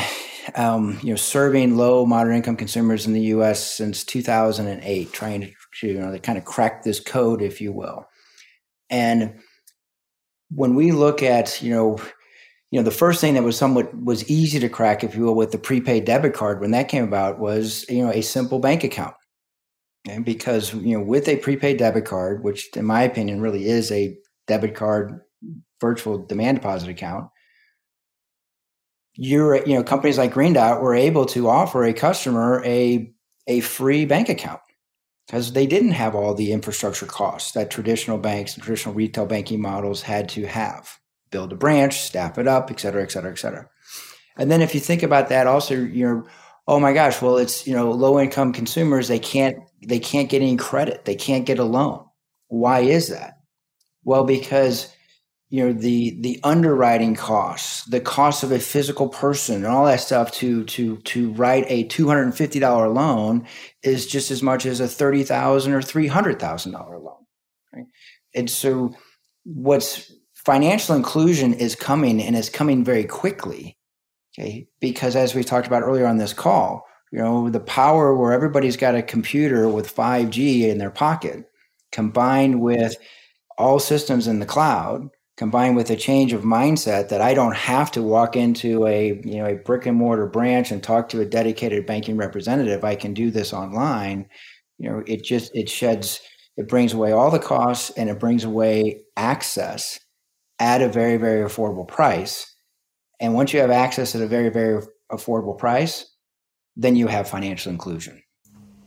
um, 0.55 0.97
you 1.03 1.11
know 1.11 1.15
serving 1.15 1.77
low 1.77 2.03
moderate 2.03 2.37
income 2.37 2.55
consumers 2.55 3.05
in 3.05 3.13
the 3.13 3.21
U.S. 3.35 3.63
since 3.63 4.03
2008, 4.03 5.13
trying 5.13 5.41
to, 5.41 5.87
you 5.87 5.99
know 5.99 6.11
to 6.11 6.17
kind 6.17 6.35
of 6.35 6.45
crack 6.45 6.81
this 6.81 6.99
code, 6.99 7.43
if 7.43 7.61
you 7.61 7.71
will. 7.71 8.07
And 8.89 9.39
when 10.49 10.73
we 10.73 10.91
look 10.91 11.21
at 11.21 11.61
you 11.61 11.71
know 11.71 11.99
you 12.71 12.79
know 12.79 12.83
the 12.83 12.89
first 12.89 13.21
thing 13.21 13.35
that 13.35 13.43
was 13.43 13.55
somewhat 13.55 13.95
was 13.95 14.27
easy 14.31 14.59
to 14.59 14.67
crack 14.67 15.03
if 15.03 15.13
you 15.13 15.25
will 15.25 15.35
with 15.35 15.51
the 15.51 15.59
prepaid 15.59 16.05
debit 16.05 16.33
card 16.33 16.59
when 16.59 16.71
that 16.71 16.89
came 16.89 17.03
about 17.03 17.37
was 17.37 17.85
you 17.89 18.03
know 18.03 18.11
a 18.11 18.21
simple 18.23 18.57
bank 18.57 18.83
account 18.83 19.13
and 20.09 20.25
because 20.25 20.73
you 20.73 20.97
know, 20.97 21.03
with 21.03 21.27
a 21.27 21.37
prepaid 21.37 21.77
debit 21.77 22.05
card, 22.05 22.43
which 22.43 22.75
in 22.75 22.85
my 22.85 23.03
opinion 23.03 23.41
really 23.41 23.67
is 23.67 23.91
a 23.91 24.17
debit 24.47 24.73
card 24.73 25.21
virtual 25.79 26.25
demand 26.25 26.57
deposit 26.57 26.89
account, 26.89 27.27
you're 29.15 29.65
you 29.67 29.75
know 29.75 29.83
companies 29.83 30.17
like 30.17 30.33
Green 30.33 30.53
Dot 30.53 30.81
were 30.81 30.95
able 30.95 31.25
to 31.27 31.49
offer 31.49 31.83
a 31.83 31.93
customer 31.93 32.63
a 32.65 33.11
a 33.47 33.59
free 33.61 34.05
bank 34.05 34.29
account 34.29 34.61
because 35.27 35.53
they 35.53 35.67
didn't 35.67 35.91
have 35.91 36.15
all 36.15 36.33
the 36.33 36.51
infrastructure 36.51 37.05
costs 37.05 37.51
that 37.53 37.71
traditional 37.71 38.17
banks 38.17 38.55
and 38.55 38.63
traditional 38.63 38.95
retail 38.95 39.25
banking 39.25 39.61
models 39.61 40.01
had 40.01 40.29
to 40.29 40.45
have 40.45 40.97
build 41.31 41.51
a 41.51 41.55
branch 41.55 42.01
staff 42.01 42.37
it 42.37 42.47
up 42.47 42.71
et 42.71 42.79
cetera 42.79 43.03
et 43.03 43.11
cetera 43.11 43.31
et 43.31 43.37
cetera 43.37 43.69
and 44.37 44.51
then 44.51 44.61
if 44.61 44.73
you 44.73 44.79
think 44.79 45.03
about 45.03 45.29
that 45.29 45.47
also 45.47 45.75
you're 45.75 46.25
oh 46.67 46.79
my 46.79 46.93
gosh 46.93 47.21
well 47.21 47.37
it's 47.37 47.67
you 47.67 47.73
know 47.73 47.91
low 47.91 48.19
income 48.19 48.53
consumers 48.53 49.07
they 49.07 49.19
can't 49.19 49.57
they 49.87 49.99
can't 49.99 50.29
get 50.29 50.41
any 50.41 50.57
credit. 50.57 51.05
They 51.05 51.15
can't 51.15 51.45
get 51.45 51.59
a 51.59 51.63
loan. 51.63 52.05
Why 52.47 52.81
is 52.81 53.09
that? 53.09 53.39
Well, 54.03 54.23
because 54.23 54.92
you 55.53 55.63
know 55.63 55.71
the 55.71 56.19
the 56.19 56.39
underwriting 56.43 57.13
costs, 57.13 57.85
the 57.85 57.99
cost 57.99 58.41
of 58.41 58.51
a 58.51 58.57
physical 58.57 59.07
person, 59.07 59.57
and 59.57 59.67
all 59.67 59.85
that 59.85 59.99
stuff 59.99 60.31
to 60.31 60.63
to 60.63 60.97
to 60.97 61.31
write 61.33 61.65
a 61.67 61.83
two 61.83 62.07
hundred 62.07 62.23
and 62.23 62.35
fifty 62.35 62.57
dollar 62.57 62.89
loan 62.89 63.45
is 63.83 64.07
just 64.07 64.31
as 64.31 64.41
much 64.41 64.65
as 64.65 64.79
a 64.79 64.87
thirty 64.87 65.23
thousand 65.23 65.73
or 65.73 65.83
three 65.83 66.07
hundred 66.07 66.39
thousand 66.39 66.71
dollar 66.71 66.97
loan. 66.97 67.23
Right? 67.71 67.85
And 68.33 68.49
so, 68.49 68.95
what's 69.43 70.11
financial 70.33 70.95
inclusion 70.95 71.53
is 71.53 71.75
coming, 71.75 72.19
and 72.19 72.35
is 72.35 72.49
coming 72.49 72.83
very 72.83 73.05
quickly. 73.05 73.77
Okay, 74.33 74.67
because 74.79 75.15
as 75.15 75.35
we 75.35 75.43
talked 75.43 75.67
about 75.67 75.83
earlier 75.83 76.07
on 76.07 76.17
this 76.17 76.33
call, 76.33 76.87
you 77.11 77.19
know 77.19 77.51
the 77.51 77.59
power 77.59 78.15
where 78.15 78.33
everybody's 78.33 78.75
got 78.75 78.95
a 78.95 79.03
computer 79.03 79.69
with 79.69 79.95
5g 79.95 80.61
in 80.61 80.79
their 80.79 80.89
pocket 80.89 81.45
combined 81.91 82.59
with 82.59 82.95
all 83.59 83.77
systems 83.77 84.25
in 84.25 84.39
the 84.39 84.47
cloud 84.47 85.11
combined 85.37 85.75
with 85.75 85.89
a 85.89 85.95
change 85.95 86.31
of 86.33 86.43
mindset 86.43 87.09
that 87.09 87.21
i 87.21 87.33
don't 87.33 87.55
have 87.55 87.91
to 87.91 88.01
walk 88.01 88.35
into 88.35 88.85
a 88.85 89.19
you 89.23 89.37
know 89.37 89.45
a 89.45 89.55
brick 89.55 89.85
and 89.85 89.97
mortar 89.97 90.27
branch 90.27 90.71
and 90.71 90.83
talk 90.83 91.09
to 91.09 91.21
a 91.21 91.25
dedicated 91.25 91.85
banking 91.85 92.17
representative. 92.17 92.83
I 92.83 92.95
can 92.95 93.13
do 93.13 93.31
this 93.31 93.53
online. 93.53 94.27
You 94.77 94.89
know 94.89 95.03
it 95.07 95.23
just 95.23 95.55
it 95.55 95.69
sheds 95.69 96.21
it 96.57 96.67
brings 96.67 96.93
away 96.93 97.11
all 97.11 97.31
the 97.31 97.39
costs 97.39 97.89
and 97.91 98.09
it 98.09 98.19
brings 98.19 98.43
away 98.43 99.01
access 99.17 99.99
at 100.59 100.81
a 100.81 100.89
very 100.89 101.17
very 101.17 101.47
affordable 101.47 101.87
price. 101.87 102.49
And 103.19 103.33
once 103.33 103.53
you 103.53 103.59
have 103.59 103.71
access 103.71 104.15
at 104.15 104.21
a 104.21 104.27
very 104.27 104.49
very 104.49 104.83
affordable 105.11 105.57
price 105.57 106.09
then 106.75 106.95
you 106.95 107.07
have 107.07 107.29
financial 107.29 107.71
inclusion. 107.71 108.21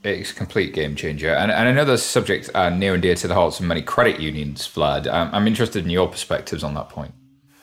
It's 0.06 0.30
a 0.30 0.34
complete 0.34 0.72
game 0.72 0.94
changer. 0.94 1.34
And, 1.34 1.50
and 1.50 1.88
this 1.88 2.04
subject 2.04 2.50
uh, 2.54 2.70
near 2.70 2.94
and 2.94 3.02
dear 3.02 3.16
to 3.16 3.28
the 3.28 3.34
hearts 3.34 3.58
of 3.58 3.66
many 3.66 3.82
credit 3.82 4.20
unions, 4.20 4.68
Vlad. 4.68 5.06
Um, 5.12 5.30
I'm 5.32 5.46
interested 5.46 5.84
in 5.84 5.90
your 5.90 6.08
perspectives 6.08 6.62
on 6.62 6.74
that 6.74 6.88
point. 6.88 7.12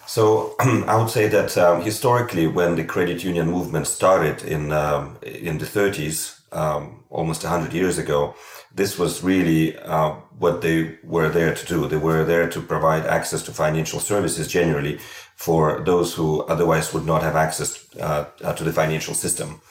So 0.06 0.56
I 0.60 0.98
would 0.98 1.10
say 1.10 1.28
that 1.30 1.58
um, 1.58 1.82
historically, 1.82 2.48
when 2.48 2.76
the 2.76 2.84
credit 2.84 3.24
union 3.24 3.50
movement 3.50 3.88
started 3.88 4.44
in 4.44 4.72
um, 4.74 5.18
in 5.22 5.58
the 5.58 5.66
30s, 5.66 6.42
um, 6.52 7.04
almost 7.10 7.44
100 7.44 7.74
years 7.74 7.98
ago, 7.98 8.36
this 8.76 9.00
was 9.00 9.24
really 9.24 9.78
uh, 9.80 10.12
what 10.38 10.62
they 10.62 10.98
were 11.04 11.30
there 11.30 11.56
to 11.56 11.66
do. 11.66 11.88
They 11.88 11.98
were 11.98 12.26
there 12.26 12.50
to 12.50 12.62
provide 12.62 13.06
access 13.06 13.42
to 13.44 13.52
financial 13.54 14.00
services 14.00 14.48
generally 14.48 15.00
for 15.36 15.82
those 15.86 16.14
who 16.14 16.42
otherwise 16.44 16.94
would 16.94 17.06
not 17.06 17.24
have 17.24 17.36
access 17.36 17.86
uh, 17.98 18.26
to 18.54 18.64
the 18.64 18.74
financial 18.74 19.14
system. 19.14 19.62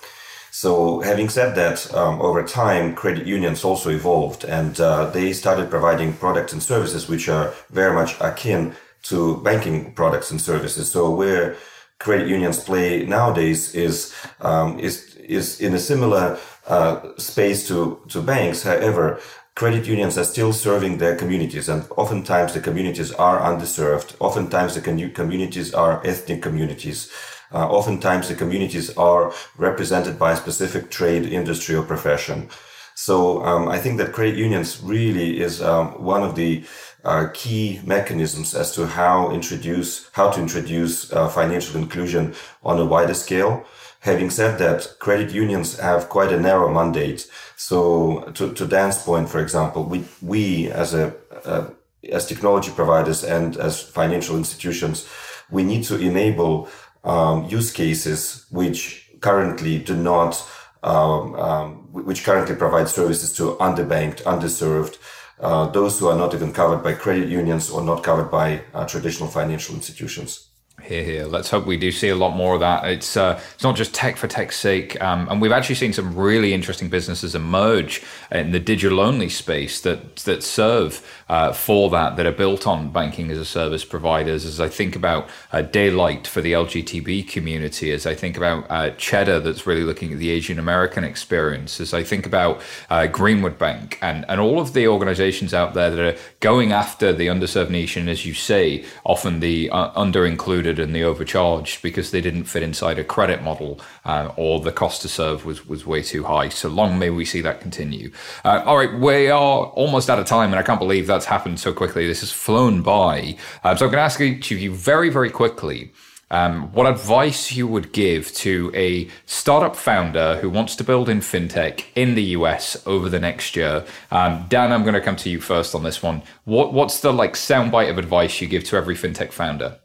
So, 0.54 1.00
having 1.00 1.30
said 1.30 1.54
that, 1.54 1.92
um, 1.94 2.20
over 2.20 2.42
time, 2.42 2.94
credit 2.94 3.26
unions 3.26 3.64
also 3.64 3.88
evolved 3.88 4.44
and 4.44 4.78
uh, 4.78 5.06
they 5.06 5.32
started 5.32 5.70
providing 5.70 6.12
products 6.12 6.52
and 6.52 6.62
services 6.62 7.08
which 7.08 7.30
are 7.30 7.54
very 7.70 7.94
much 7.94 8.20
akin 8.20 8.74
to 9.04 9.38
banking 9.38 9.94
products 9.94 10.30
and 10.30 10.38
services. 10.38 10.90
So, 10.92 11.10
where 11.10 11.56
credit 11.98 12.28
unions 12.28 12.62
play 12.62 13.06
nowadays 13.06 13.74
is 13.74 14.14
um, 14.42 14.78
is 14.78 15.16
is 15.16 15.58
in 15.58 15.72
a 15.72 15.78
similar 15.78 16.38
uh, 16.68 17.16
space 17.16 17.66
to 17.68 18.02
to 18.08 18.20
banks. 18.20 18.62
However, 18.62 19.20
credit 19.54 19.86
unions 19.86 20.18
are 20.18 20.24
still 20.24 20.52
serving 20.52 20.98
their 20.98 21.16
communities, 21.16 21.70
and 21.70 21.86
oftentimes 21.96 22.52
the 22.52 22.60
communities 22.60 23.10
are 23.12 23.40
underserved. 23.40 24.16
Oftentimes 24.20 24.74
the 24.74 24.82
communities 25.14 25.72
are 25.72 26.06
ethnic 26.06 26.42
communities. 26.42 27.10
Uh, 27.52 27.68
oftentimes 27.68 28.28
the 28.28 28.34
communities 28.34 28.96
are 28.96 29.32
represented 29.56 30.18
by 30.18 30.32
a 30.32 30.36
specific 30.36 30.90
trade, 30.90 31.24
industry, 31.24 31.74
or 31.74 31.82
profession. 31.82 32.48
So 32.94 33.42
um, 33.44 33.68
I 33.68 33.78
think 33.78 33.98
that 33.98 34.12
credit 34.12 34.36
unions 34.36 34.80
really 34.82 35.40
is 35.40 35.62
um, 35.62 36.02
one 36.02 36.22
of 36.22 36.34
the 36.34 36.64
uh, 37.04 37.28
key 37.34 37.80
mechanisms 37.84 38.54
as 38.54 38.74
to 38.74 38.86
how 38.86 39.32
introduce 39.32 40.08
how 40.12 40.30
to 40.30 40.40
introduce 40.40 41.12
uh, 41.12 41.28
financial 41.28 41.80
inclusion 41.80 42.34
on 42.62 42.78
a 42.78 42.84
wider 42.84 43.14
scale. 43.14 43.64
Having 44.00 44.30
said 44.30 44.58
that, 44.58 44.96
credit 44.98 45.30
unions 45.32 45.78
have 45.78 46.08
quite 46.08 46.32
a 46.32 46.40
narrow 46.40 46.72
mandate. 46.72 47.28
So 47.56 48.30
to, 48.34 48.52
to 48.52 48.66
Dan's 48.66 48.98
point, 48.98 49.28
for 49.28 49.40
example, 49.40 49.84
we 49.84 50.04
we 50.20 50.70
as 50.70 50.94
a 50.94 51.14
uh, 51.44 51.70
as 52.10 52.26
technology 52.26 52.70
providers 52.70 53.24
and 53.24 53.56
as 53.56 53.80
financial 53.80 54.36
institutions, 54.36 55.08
we 55.50 55.62
need 55.62 55.84
to 55.84 55.96
enable 55.98 56.68
um, 57.04 57.48
use 57.48 57.70
cases 57.72 58.46
which 58.50 59.10
currently 59.20 59.78
do 59.78 59.96
not, 59.96 60.42
um, 60.82 61.34
um, 61.36 61.74
which 61.92 62.24
currently 62.24 62.54
provide 62.54 62.88
services 62.88 63.32
to 63.36 63.54
underbanked, 63.56 64.22
underserved, 64.22 64.98
uh, 65.40 65.66
those 65.66 65.98
who 65.98 66.08
are 66.08 66.16
not 66.16 66.34
even 66.34 66.52
covered 66.52 66.82
by 66.82 66.92
credit 66.92 67.28
unions 67.28 67.70
or 67.70 67.82
not 67.82 68.04
covered 68.04 68.30
by 68.30 68.62
uh, 68.74 68.86
traditional 68.86 69.28
financial 69.28 69.74
institutions. 69.74 70.48
Here, 70.80 71.04
here. 71.04 71.26
Let's 71.26 71.50
hope 71.50 71.64
we 71.66 71.76
do 71.76 71.92
see 71.92 72.08
a 72.08 72.16
lot 72.16 72.34
more 72.34 72.54
of 72.54 72.60
that. 72.60 72.84
It's 72.86 73.16
uh, 73.16 73.40
it's 73.54 73.62
not 73.62 73.76
just 73.76 73.94
tech 73.94 74.16
for 74.16 74.26
tech's 74.26 74.56
sake, 74.56 75.00
um, 75.00 75.28
and 75.30 75.40
we've 75.40 75.52
actually 75.52 75.76
seen 75.76 75.92
some 75.92 76.16
really 76.16 76.54
interesting 76.54 76.88
businesses 76.88 77.34
emerge 77.34 78.02
in 78.32 78.50
the 78.50 78.58
digital 78.58 78.98
only 78.98 79.28
space 79.28 79.80
that 79.82 80.16
that 80.16 80.42
serve 80.42 81.06
uh, 81.28 81.52
for 81.52 81.88
that 81.90 82.16
that 82.16 82.26
are 82.26 82.32
built 82.32 82.66
on 82.66 82.90
banking 82.90 83.30
as 83.30 83.38
a 83.38 83.44
service 83.44 83.84
providers. 83.84 84.44
As 84.44 84.60
I 84.60 84.68
think 84.68 84.96
about 84.96 85.28
uh, 85.52 85.62
Daylight 85.62 86.26
for 86.26 86.40
the 86.40 86.52
LGTB 86.54 87.28
community, 87.28 87.92
as 87.92 88.04
I 88.04 88.14
think 88.14 88.36
about 88.36 88.66
uh, 88.68 88.90
Cheddar 88.90 89.40
that's 89.40 89.66
really 89.66 89.84
looking 89.84 90.12
at 90.12 90.18
the 90.18 90.30
Asian 90.30 90.58
American 90.58 91.04
experience, 91.04 91.80
as 91.80 91.94
I 91.94 92.02
think 92.02 92.26
about 92.26 92.60
uh, 92.90 93.06
Greenwood 93.06 93.56
Bank 93.56 93.98
and 94.02 94.24
and 94.28 94.40
all 94.40 94.58
of 94.58 94.72
the 94.72 94.88
organizations 94.88 95.54
out 95.54 95.74
there 95.74 95.90
that 95.90 96.14
are 96.14 96.18
going 96.40 96.72
after 96.72 97.12
the 97.12 97.28
underserved 97.28 97.70
nation, 97.70 98.08
as 98.08 98.26
you 98.26 98.34
say, 98.34 98.84
often 99.04 99.40
the 99.40 99.70
uh, 99.70 99.92
under 99.94 100.26
included 100.26 100.61
excluded 100.62 100.82
and 100.82 100.94
they 100.94 101.02
overcharged 101.02 101.82
because 101.82 102.10
they 102.10 102.20
didn't 102.20 102.44
fit 102.44 102.62
inside 102.62 102.98
a 102.98 103.04
credit 103.04 103.42
model 103.42 103.80
uh, 104.04 104.30
or 104.36 104.60
the 104.60 104.72
cost 104.72 105.02
to 105.02 105.08
serve 105.08 105.44
was, 105.44 105.66
was 105.66 105.84
way 105.84 106.02
too 106.02 106.24
high. 106.24 106.48
So 106.48 106.68
long 106.68 106.98
may 106.98 107.10
we 107.10 107.24
see 107.24 107.40
that 107.42 107.60
continue. 107.60 108.12
Uh, 108.44 108.62
all 108.64 108.76
right, 108.76 108.94
we 108.94 109.28
are 109.28 109.66
almost 109.66 110.08
out 110.08 110.18
of 110.18 110.26
time, 110.26 110.50
and 110.50 110.58
I 110.58 110.62
can't 110.62 110.78
believe 110.78 111.06
that's 111.06 111.26
happened 111.26 111.58
so 111.58 111.72
quickly. 111.72 112.06
This 112.06 112.20
has 112.20 112.30
flown 112.30 112.82
by. 112.82 113.36
Uh, 113.64 113.74
so 113.74 113.86
I'm 113.86 113.92
going 113.92 114.00
to 114.00 114.04
ask 114.04 114.20
each 114.20 114.52
of 114.52 114.60
you 114.60 114.72
very, 114.72 115.10
very 115.10 115.30
quickly 115.30 115.92
um, 116.32 116.72
what 116.72 116.86
advice 116.86 117.52
you 117.52 117.66
would 117.68 117.92
give 117.92 118.32
to 118.36 118.72
a 118.74 119.06
startup 119.26 119.76
founder 119.76 120.38
who 120.40 120.48
wants 120.48 120.74
to 120.76 120.84
build 120.84 121.10
in 121.10 121.20
fintech 121.20 121.84
in 121.94 122.14
the 122.14 122.22
US 122.38 122.82
over 122.86 123.10
the 123.10 123.20
next 123.20 123.54
year? 123.54 123.84
Um, 124.10 124.46
Dan, 124.48 124.72
I'm 124.72 124.82
going 124.82 124.94
to 124.94 125.02
come 125.02 125.16
to 125.16 125.28
you 125.30 125.42
first 125.42 125.74
on 125.74 125.82
this 125.82 126.02
one. 126.02 126.22
What 126.44 126.72
what's 126.72 127.00
the 127.00 127.12
like 127.12 127.34
soundbite 127.34 127.90
of 127.90 127.98
advice 127.98 128.40
you 128.40 128.48
give 128.48 128.64
to 128.64 128.76
every 128.76 128.96
fintech 128.96 129.30
founder? 129.30 129.78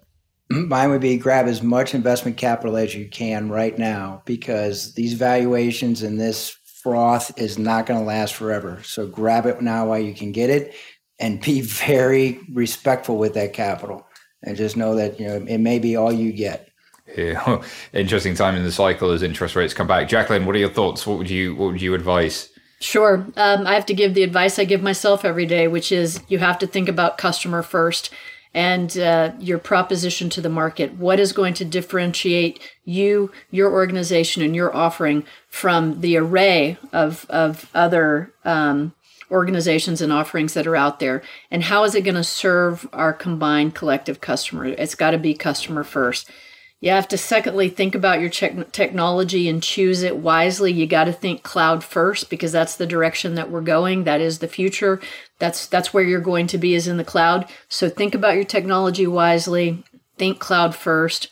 Mine 0.50 0.92
would 0.92 1.02
be 1.02 1.18
grab 1.18 1.48
as 1.48 1.62
much 1.62 1.94
investment 1.94 2.38
capital 2.38 2.78
as 2.78 2.96
you 2.96 3.08
can 3.08 3.50
right 3.50 3.78
now 3.78 4.22
because 4.26 4.94
these 4.94 5.14
valuations 5.14 6.04
and 6.04 6.20
this 6.20 6.58
froth 6.64 7.38
is 7.38 7.58
not 7.58 7.86
going 7.86 8.00
to 8.00 8.06
last 8.06 8.34
forever. 8.34 8.82
So 8.84 9.08
grab 9.08 9.46
it 9.46 9.62
now 9.62 9.88
while 9.88 10.00
you 10.00 10.14
can 10.14 10.32
get 10.32 10.50
it 10.50 10.74
and 11.20 11.42
be 11.42 11.62
very 11.86 12.40
respectful 12.52 13.18
with 13.18 13.34
that 13.34 13.54
capital 13.54 14.08
and 14.44 14.56
just 14.56 14.78
know 14.78 14.96
that 14.96 15.20
you 15.20 15.28
know 15.28 15.36
it 15.36 15.58
may 15.58 15.80
be 15.80 15.96
all 15.96 16.12
you 16.12 16.32
get. 16.32 16.70
Yeah. 17.16 17.64
Interesting 17.94 18.36
time 18.36 18.56
in 18.56 18.64
the 18.64 18.72
cycle 18.72 19.12
as 19.12 19.24
interest 19.24 19.56
rates 19.56 19.74
come 19.74 19.88
back. 19.88 20.08
Jacqueline, 20.08 20.46
what 20.46 20.56
are 20.56 20.60
your 20.60 20.70
thoughts? 20.70 21.06
What 21.06 21.18
would 21.18 21.30
you 21.30 21.56
what 21.56 21.72
would 21.72 21.82
you 21.82 21.94
advise? 21.94 22.50
Sure. 22.80 23.26
Um, 23.36 23.66
I 23.66 23.74
have 23.74 23.88
to 23.88 23.94
give 23.94 24.14
the 24.14 24.24
advice 24.24 24.60
I 24.60 24.64
give 24.64 24.84
myself 24.84 25.26
every 25.26 25.48
day, 25.48 25.68
which 25.68 25.92
is 25.92 26.22
you 26.28 26.38
have 26.38 26.60
to 26.60 26.68
think 26.68 26.88
about 26.88 27.18
customer 27.18 27.64
first 27.64 28.12
and 28.58 28.98
uh, 28.98 29.34
your 29.38 29.60
proposition 29.60 30.32
to 30.32 30.42
the 30.42 30.50
market. 30.50 30.94
What 30.94 31.20
is 31.20 31.32
going 31.32 31.54
to 31.54 31.64
differentiate 31.64 32.60
you, 32.86 33.32
your 33.52 33.72
organization, 33.72 34.42
and 34.42 34.56
your 34.56 34.76
offering 34.76 35.26
from 35.48 36.02
the 36.02 36.18
array 36.18 36.80
of, 36.92 37.28
of 37.30 37.70
other 37.76 38.34
um, 38.44 38.96
organizations 39.30 40.02
and 40.02 40.12
offerings 40.12 40.56
that 40.56 40.66
are 40.66 40.76
out 40.76 41.00
there? 41.00 41.22
And 41.52 41.66
how 41.66 41.84
is 41.84 41.94
it 41.94 42.02
going 42.02 42.16
to 42.16 42.24
serve 42.24 42.90
our 42.94 43.14
combined 43.14 43.76
collective 43.76 44.22
customer? 44.22 44.66
It's 44.66 44.96
got 44.96 45.12
to 45.12 45.20
be 45.20 45.36
customer 45.36 45.84
first 45.84 46.28
you 46.80 46.92
have 46.92 47.08
to 47.10 47.18
secondly 47.18 47.70
think 47.70 47.96
about 47.96 48.20
your 48.20 48.30
technology 48.30 49.50
and 49.50 49.64
choose 49.64 50.04
it 50.04 50.18
wisely. 50.18 50.72
You 50.72 50.86
got 50.86 51.06
to 51.06 51.14
think 51.14 51.44
cloud 51.44 51.84
first 51.84 52.30
because 52.30 52.52
that's 52.52 52.76
the 52.76 52.86
direction 52.86 53.36
that 53.36 53.50
we're 53.50 53.62
going. 53.62 54.04
That 54.04 54.22
is 54.22 54.40
the 54.40 54.48
future. 54.48 55.02
That's 55.40 55.66
that's 55.68 55.94
where 55.94 56.04
you're 56.04 56.22
going 56.22 56.48
to 56.48 56.58
be 56.58 56.76
is 56.76 56.88
in 56.88 56.98
the 56.98 57.04
cloud. 57.04 57.50
So 57.68 57.90
think 57.90 58.14
about 58.14 58.36
your 58.36 58.44
technology 58.44 59.08
wisely. 59.08 59.84
Think 60.18 60.40
cloud 60.40 60.76
first. 60.76 61.30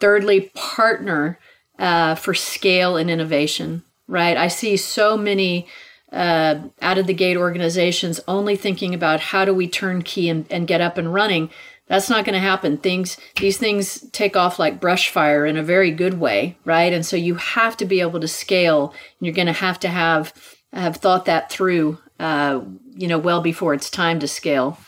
Thirdly 0.00 0.50
partner 0.54 1.38
uh, 1.78 2.16
for 2.16 2.34
scale 2.34 2.96
and 2.96 3.10
innovation 3.10 3.84
right? 4.12 4.36
I 4.36 4.48
see 4.48 4.76
so 4.76 5.16
many 5.16 5.66
uh, 6.12 6.60
out 6.82 6.98
of 6.98 7.06
the 7.06 7.14
gate 7.14 7.36
organizations 7.36 8.20
only 8.28 8.56
thinking 8.56 8.94
about 8.94 9.20
how 9.20 9.44
do 9.44 9.54
we 9.54 9.66
turnkey 9.66 10.28
and, 10.28 10.46
and 10.50 10.68
get 10.68 10.82
up 10.82 10.98
and 10.98 11.12
running 11.12 11.48
that's 11.92 12.08
not 12.08 12.24
going 12.24 12.32
to 12.32 12.40
happen. 12.40 12.78
Things 12.78 13.18
these 13.36 13.58
things 13.58 14.00
take 14.12 14.34
off 14.34 14.58
like 14.58 14.80
brush 14.80 15.10
fire 15.10 15.44
in 15.44 15.58
a 15.58 15.62
very 15.62 15.90
good 15.90 16.18
way 16.18 16.56
right? 16.64 16.90
And 16.90 17.04
so 17.04 17.16
you 17.16 17.34
have 17.34 17.76
to 17.76 17.84
be 17.84 18.00
able 18.00 18.18
to 18.20 18.28
scale. 18.28 18.94
And 19.18 19.26
you're 19.26 19.34
going 19.34 19.46
to 19.46 19.52
have 19.52 19.78
to 19.80 19.88
have 19.88 20.32
have 20.72 20.96
thought 20.96 21.26
that 21.26 21.50
through 21.50 21.98
uh, 22.18 22.62
you 22.94 23.08
know 23.08 23.18
well 23.18 23.42
before 23.42 23.74
it's 23.74 23.90
time 23.90 24.20
to 24.20 24.26
scale. 24.26 24.78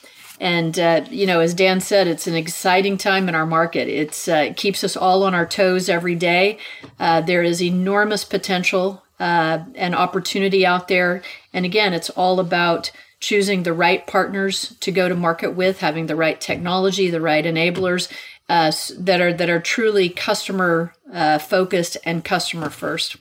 And 0.41 0.79
uh, 0.79 1.05
you 1.11 1.27
know 1.27 1.41
as 1.41 1.53
dan 1.53 1.81
said 1.81 2.07
it's 2.07 2.27
an 2.27 2.37
exciting 2.37 2.97
time 2.97 3.29
in 3.29 3.35
our 3.35 3.47
market. 3.47 3.87
It's 3.87 4.27
uh, 4.27 4.47
it 4.49 4.57
keeps 4.57 4.83
us 4.83 4.97
all 4.97 5.25
on 5.25 5.35
our 5.35 5.47
toes 5.47 5.91
every 5.91 6.15
day. 6.15 6.57
Uh, 6.99 7.21
there 7.21 7.43
is 7.43 7.63
enormous 7.63 8.25
potential 8.25 9.05
uh, 9.21 9.65
an 9.75 9.95
opportunity 9.95 10.67
out 10.67 10.89
there. 10.89 11.23
And 11.53 11.65
again, 11.65 11.93
it's 11.93 12.11
all 12.11 12.41
about 12.41 12.91
choosing 13.25 13.63
the 13.63 13.73
right 13.73 14.07
partners 14.07 14.77
to 14.81 14.93
go 14.93 15.09
to 15.09 15.15
market 15.15 15.55
with, 15.55 15.81
having 15.81 16.07
the 16.07 16.17
right 16.17 16.41
technology, 16.41 17.09
the 17.09 17.21
right 17.21 17.45
enablers 17.45 18.13
uh, 18.49 18.71
that 18.99 19.21
are 19.21 19.33
that 19.33 19.49
are 19.49 19.61
truly 19.61 20.09
customer 20.11 20.93
uh, 21.13 21.39
focused 21.39 21.97
and 22.05 22.25
customer 22.25 22.69
first. 22.69 23.17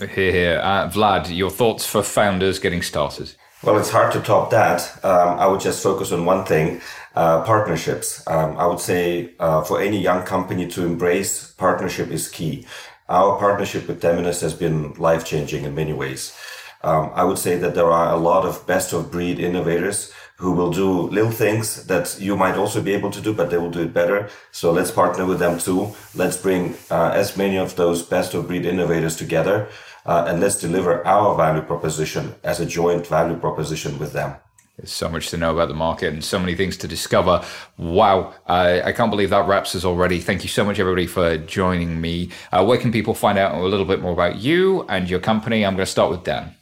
Here, 0.00 0.32
here, 0.32 0.60
uh, 0.62 0.90
Vlad, 0.90 1.34
your 1.34 1.50
thoughts 1.50 1.86
for 1.86 2.02
founders 2.02 2.58
getting 2.58 2.82
started. 2.82 3.34
Well, 3.62 3.78
it's 3.78 3.90
hard 3.90 4.12
to 4.12 4.20
top 4.20 4.50
that. 4.50 4.80
Um, 5.04 5.38
I 5.38 5.46
would 5.46 5.60
just 5.60 5.82
focus 5.82 6.12
on 6.12 6.26
one 6.26 6.44
thing 6.44 6.80
uh, 7.14 7.42
partnerships. 7.44 8.26
Um, 8.26 8.58
I 8.58 8.66
would 8.66 8.80
say 8.80 9.30
uh, 9.38 9.62
for 9.62 9.80
any 9.80 10.00
young 10.00 10.24
company 10.24 10.66
to 10.68 10.84
embrace 10.84 11.52
partnership 11.52 12.10
is 12.10 12.28
key. 12.28 12.66
Our 13.08 13.38
partnership 13.38 13.86
with 13.86 14.02
Temenos 14.02 14.40
has 14.42 14.54
been 14.54 14.94
life 14.94 15.24
changing 15.24 15.64
in 15.64 15.74
many 15.74 15.92
ways. 15.92 16.36
Um, 16.84 17.10
I 17.14 17.24
would 17.24 17.38
say 17.38 17.56
that 17.56 17.74
there 17.74 17.90
are 17.90 18.12
a 18.12 18.16
lot 18.16 18.44
of 18.44 18.66
best 18.66 18.92
of 18.92 19.10
breed 19.10 19.38
innovators 19.38 20.12
who 20.36 20.52
will 20.52 20.70
do 20.70 21.08
little 21.08 21.30
things 21.30 21.86
that 21.86 22.20
you 22.20 22.36
might 22.36 22.56
also 22.56 22.82
be 22.82 22.92
able 22.92 23.10
to 23.10 23.22
do, 23.22 23.32
but 23.32 23.48
they 23.48 23.56
will 23.56 23.70
do 23.70 23.82
it 23.82 23.94
better. 23.94 24.28
So 24.52 24.70
let's 24.70 24.90
partner 24.90 25.24
with 25.24 25.38
them 25.38 25.58
too. 25.58 25.94
Let's 26.14 26.36
bring 26.36 26.74
uh, 26.90 27.12
as 27.14 27.36
many 27.36 27.56
of 27.56 27.76
those 27.76 28.02
best 28.02 28.34
of 28.34 28.48
breed 28.48 28.66
innovators 28.66 29.16
together 29.16 29.68
uh, 30.04 30.26
and 30.28 30.40
let's 30.40 30.60
deliver 30.60 31.06
our 31.06 31.34
value 31.36 31.62
proposition 31.62 32.34
as 32.44 32.60
a 32.60 32.66
joint 32.66 33.06
value 33.06 33.36
proposition 33.36 33.98
with 33.98 34.12
them. 34.12 34.36
There's 34.76 34.92
so 34.92 35.08
much 35.08 35.30
to 35.30 35.36
know 35.36 35.52
about 35.52 35.68
the 35.68 35.74
market 35.74 36.12
and 36.12 36.22
so 36.22 36.38
many 36.38 36.56
things 36.56 36.76
to 36.78 36.88
discover. 36.88 37.44
Wow. 37.78 38.34
I 38.46 38.92
can't 38.92 39.10
believe 39.10 39.30
that 39.30 39.46
wraps 39.46 39.74
us 39.76 39.84
already. 39.84 40.18
Thank 40.18 40.42
you 40.42 40.48
so 40.48 40.64
much, 40.64 40.80
everybody, 40.80 41.06
for 41.06 41.38
joining 41.38 42.00
me. 42.00 42.30
Uh, 42.50 42.64
where 42.64 42.76
can 42.76 42.90
people 42.90 43.14
find 43.14 43.38
out 43.38 43.54
a 43.54 43.62
little 43.62 43.86
bit 43.86 44.02
more 44.02 44.12
about 44.12 44.38
you 44.38 44.84
and 44.88 45.08
your 45.08 45.20
company? 45.20 45.64
I'm 45.64 45.76
going 45.76 45.86
to 45.86 45.90
start 45.90 46.10
with 46.10 46.24
Dan. 46.24 46.56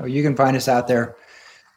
Oh, 0.00 0.06
you 0.06 0.22
can 0.22 0.36
find 0.36 0.56
us 0.56 0.68
out 0.68 0.88
there. 0.88 1.16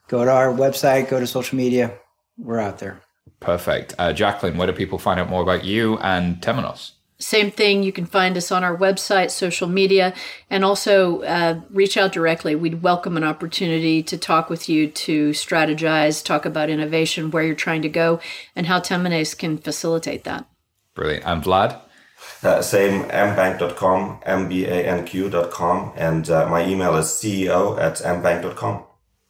Go 0.08 0.24
to 0.24 0.32
our 0.32 0.54
website, 0.54 1.10
go 1.10 1.20
to 1.20 1.28
social 1.28 1.58
media. 1.58 1.94
We're 2.38 2.60
out 2.60 2.80
there. 2.80 3.02
Perfect. 3.40 3.94
Uh, 4.00 4.14
Jacqueline, 4.14 4.58
where 4.58 4.68
do 4.68 4.74
people 4.74 4.98
find 4.98 5.20
out 5.20 5.30
more 5.30 5.42
about 5.42 5.64
you 5.64 5.98
and 6.00 6.42
Temenos? 6.42 6.92
Same 7.20 7.50
thing, 7.50 7.82
you 7.82 7.92
can 7.92 8.06
find 8.06 8.38
us 8.38 8.52
on 8.52 8.64
our 8.64 8.78
website, 8.78 9.32
social 9.32 9.68
media, 9.68 10.14
and 10.52 10.64
also 10.64 11.24
uh, 11.24 11.62
reach 11.72 11.98
out 11.98 12.12
directly. 12.12 12.54
We'd 12.54 12.84
welcome 12.84 13.18
an 13.18 13.24
opportunity 13.24 14.04
to 14.04 14.20
talk 14.20 14.52
with 14.52 14.70
you 14.70 14.88
to 14.88 15.32
strategize, 15.32 16.24
talk 16.24 16.46
about 16.46 16.70
innovation, 16.70 17.32
where 17.32 17.44
you're 17.44 17.56
trying 17.56 17.82
to 17.82 17.90
go, 17.90 18.20
and 18.56 18.68
how 18.68 18.80
Temenos 18.80 19.36
can 19.36 19.58
facilitate 19.58 20.26
that. 20.26 20.48
Brilliant. 20.94 21.26
And 21.26 21.44
Vlad? 21.44 21.82
Uh, 22.44 22.62
same 22.62 23.04
mbanq.com, 23.06 24.20
mbanq.com, 24.26 25.94
and 25.96 26.30
uh, 26.30 26.48
my 26.50 26.68
email 26.68 26.96
is 26.96 27.08
ceo 27.08 27.80
at 27.80 27.96
mbanq.com. 27.96 28.84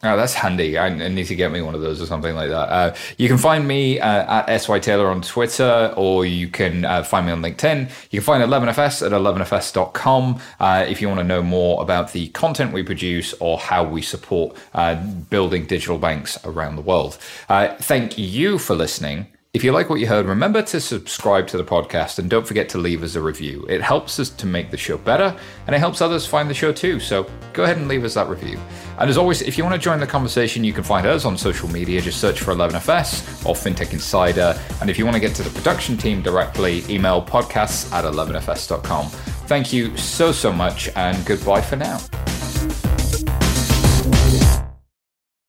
Oh, 0.03 0.15
that's 0.15 0.35
handy. 0.35 0.77
I, 0.77 0.89
need 0.89 1.25
to 1.25 1.35
get 1.35 1.51
me 1.51 1.63
one 1.63 1.73
of 1.73 1.81
those 1.81 1.99
or 1.99 2.05
something 2.05 2.35
like 2.35 2.49
that. 2.49 2.69
Uh, 2.69 2.95
you 3.17 3.27
can 3.27 3.39
find 3.39 3.67
me 3.67 3.99
uh, 3.99 4.43
at 4.45 4.57
SY 4.61 4.77
Taylor 4.77 5.07
on 5.07 5.23
Twitter, 5.23 5.91
or 5.97 6.23
you 6.23 6.49
can 6.49 6.85
uh, 6.85 7.01
find 7.01 7.25
me 7.25 7.31
on 7.31 7.41
LinkedIn. 7.41 7.89
You 8.11 8.19
can 8.19 8.25
find 8.25 8.43
11FS 8.43 9.03
at 9.03 9.11
11FS.com 9.11 10.39
uh, 10.59 10.85
if 10.87 11.01
you 11.01 11.07
want 11.07 11.19
to 11.19 11.23
know 11.23 11.41
more 11.41 11.81
about 11.81 12.11
the 12.11 12.27
content 12.29 12.73
we 12.73 12.83
produce 12.83 13.33
or 13.39 13.57
how 13.57 13.83
we 13.83 14.03
support 14.03 14.55
uh, 14.75 14.93
building 15.31 15.65
digital 15.65 15.97
banks 15.97 16.37
around 16.45 16.75
the 16.75 16.83
world. 16.83 17.17
Uh, 17.49 17.75
thank 17.77 18.19
you 18.19 18.59
for 18.59 18.75
listening. 18.75 19.25
If 19.57 19.63
you 19.63 19.71
like 19.71 19.89
what 19.89 19.99
you 19.99 20.05
heard, 20.05 20.27
remember 20.27 20.61
to 20.61 20.79
subscribe 20.79 21.47
to 21.47 21.57
the 21.57 21.63
podcast 21.63 22.19
and 22.19 22.29
don't 22.29 22.45
forget 22.45 22.69
to 22.69 22.77
leave 22.77 23.01
us 23.01 23.15
a 23.15 23.21
review. 23.23 23.65
It 23.67 23.81
helps 23.81 24.19
us 24.19 24.29
to 24.29 24.45
make 24.45 24.69
the 24.69 24.77
show 24.77 24.99
better 24.99 25.35
and 25.65 25.75
it 25.75 25.79
helps 25.79 25.99
others 25.99 26.27
find 26.27 26.47
the 26.47 26.53
show 26.53 26.71
too. 26.71 26.99
So 26.99 27.27
go 27.53 27.63
ahead 27.63 27.77
and 27.77 27.87
leave 27.87 28.03
us 28.03 28.13
that 28.13 28.29
review. 28.29 28.59
And 28.99 29.09
as 29.09 29.17
always, 29.17 29.41
if 29.41 29.57
you 29.57 29.63
want 29.63 29.73
to 29.73 29.81
join 29.81 29.99
the 29.99 30.05
conversation, 30.05 30.63
you 30.63 30.73
can 30.73 30.83
find 30.83 31.07
us 31.07 31.25
on 31.25 31.35
social 31.39 31.67
media. 31.69 31.99
Just 32.01 32.21
search 32.21 32.39
for 32.39 32.53
11FS 32.53 33.47
or 33.47 33.55
FinTech 33.55 33.93
Insider. 33.93 34.55
And 34.79 34.91
if 34.91 34.99
you 34.99 35.05
want 35.05 35.15
to 35.15 35.19
get 35.19 35.33
to 35.37 35.41
the 35.41 35.49
production 35.49 35.97
team 35.97 36.21
directly, 36.21 36.83
email 36.87 37.19
podcasts 37.19 37.91
at 37.91 38.05
11fs.com. 38.05 39.07
Thank 39.47 39.73
you 39.73 39.97
so, 39.97 40.31
so 40.31 40.53
much 40.53 40.89
and 40.95 41.25
goodbye 41.25 41.61
for 41.61 41.77
now. 41.77 41.97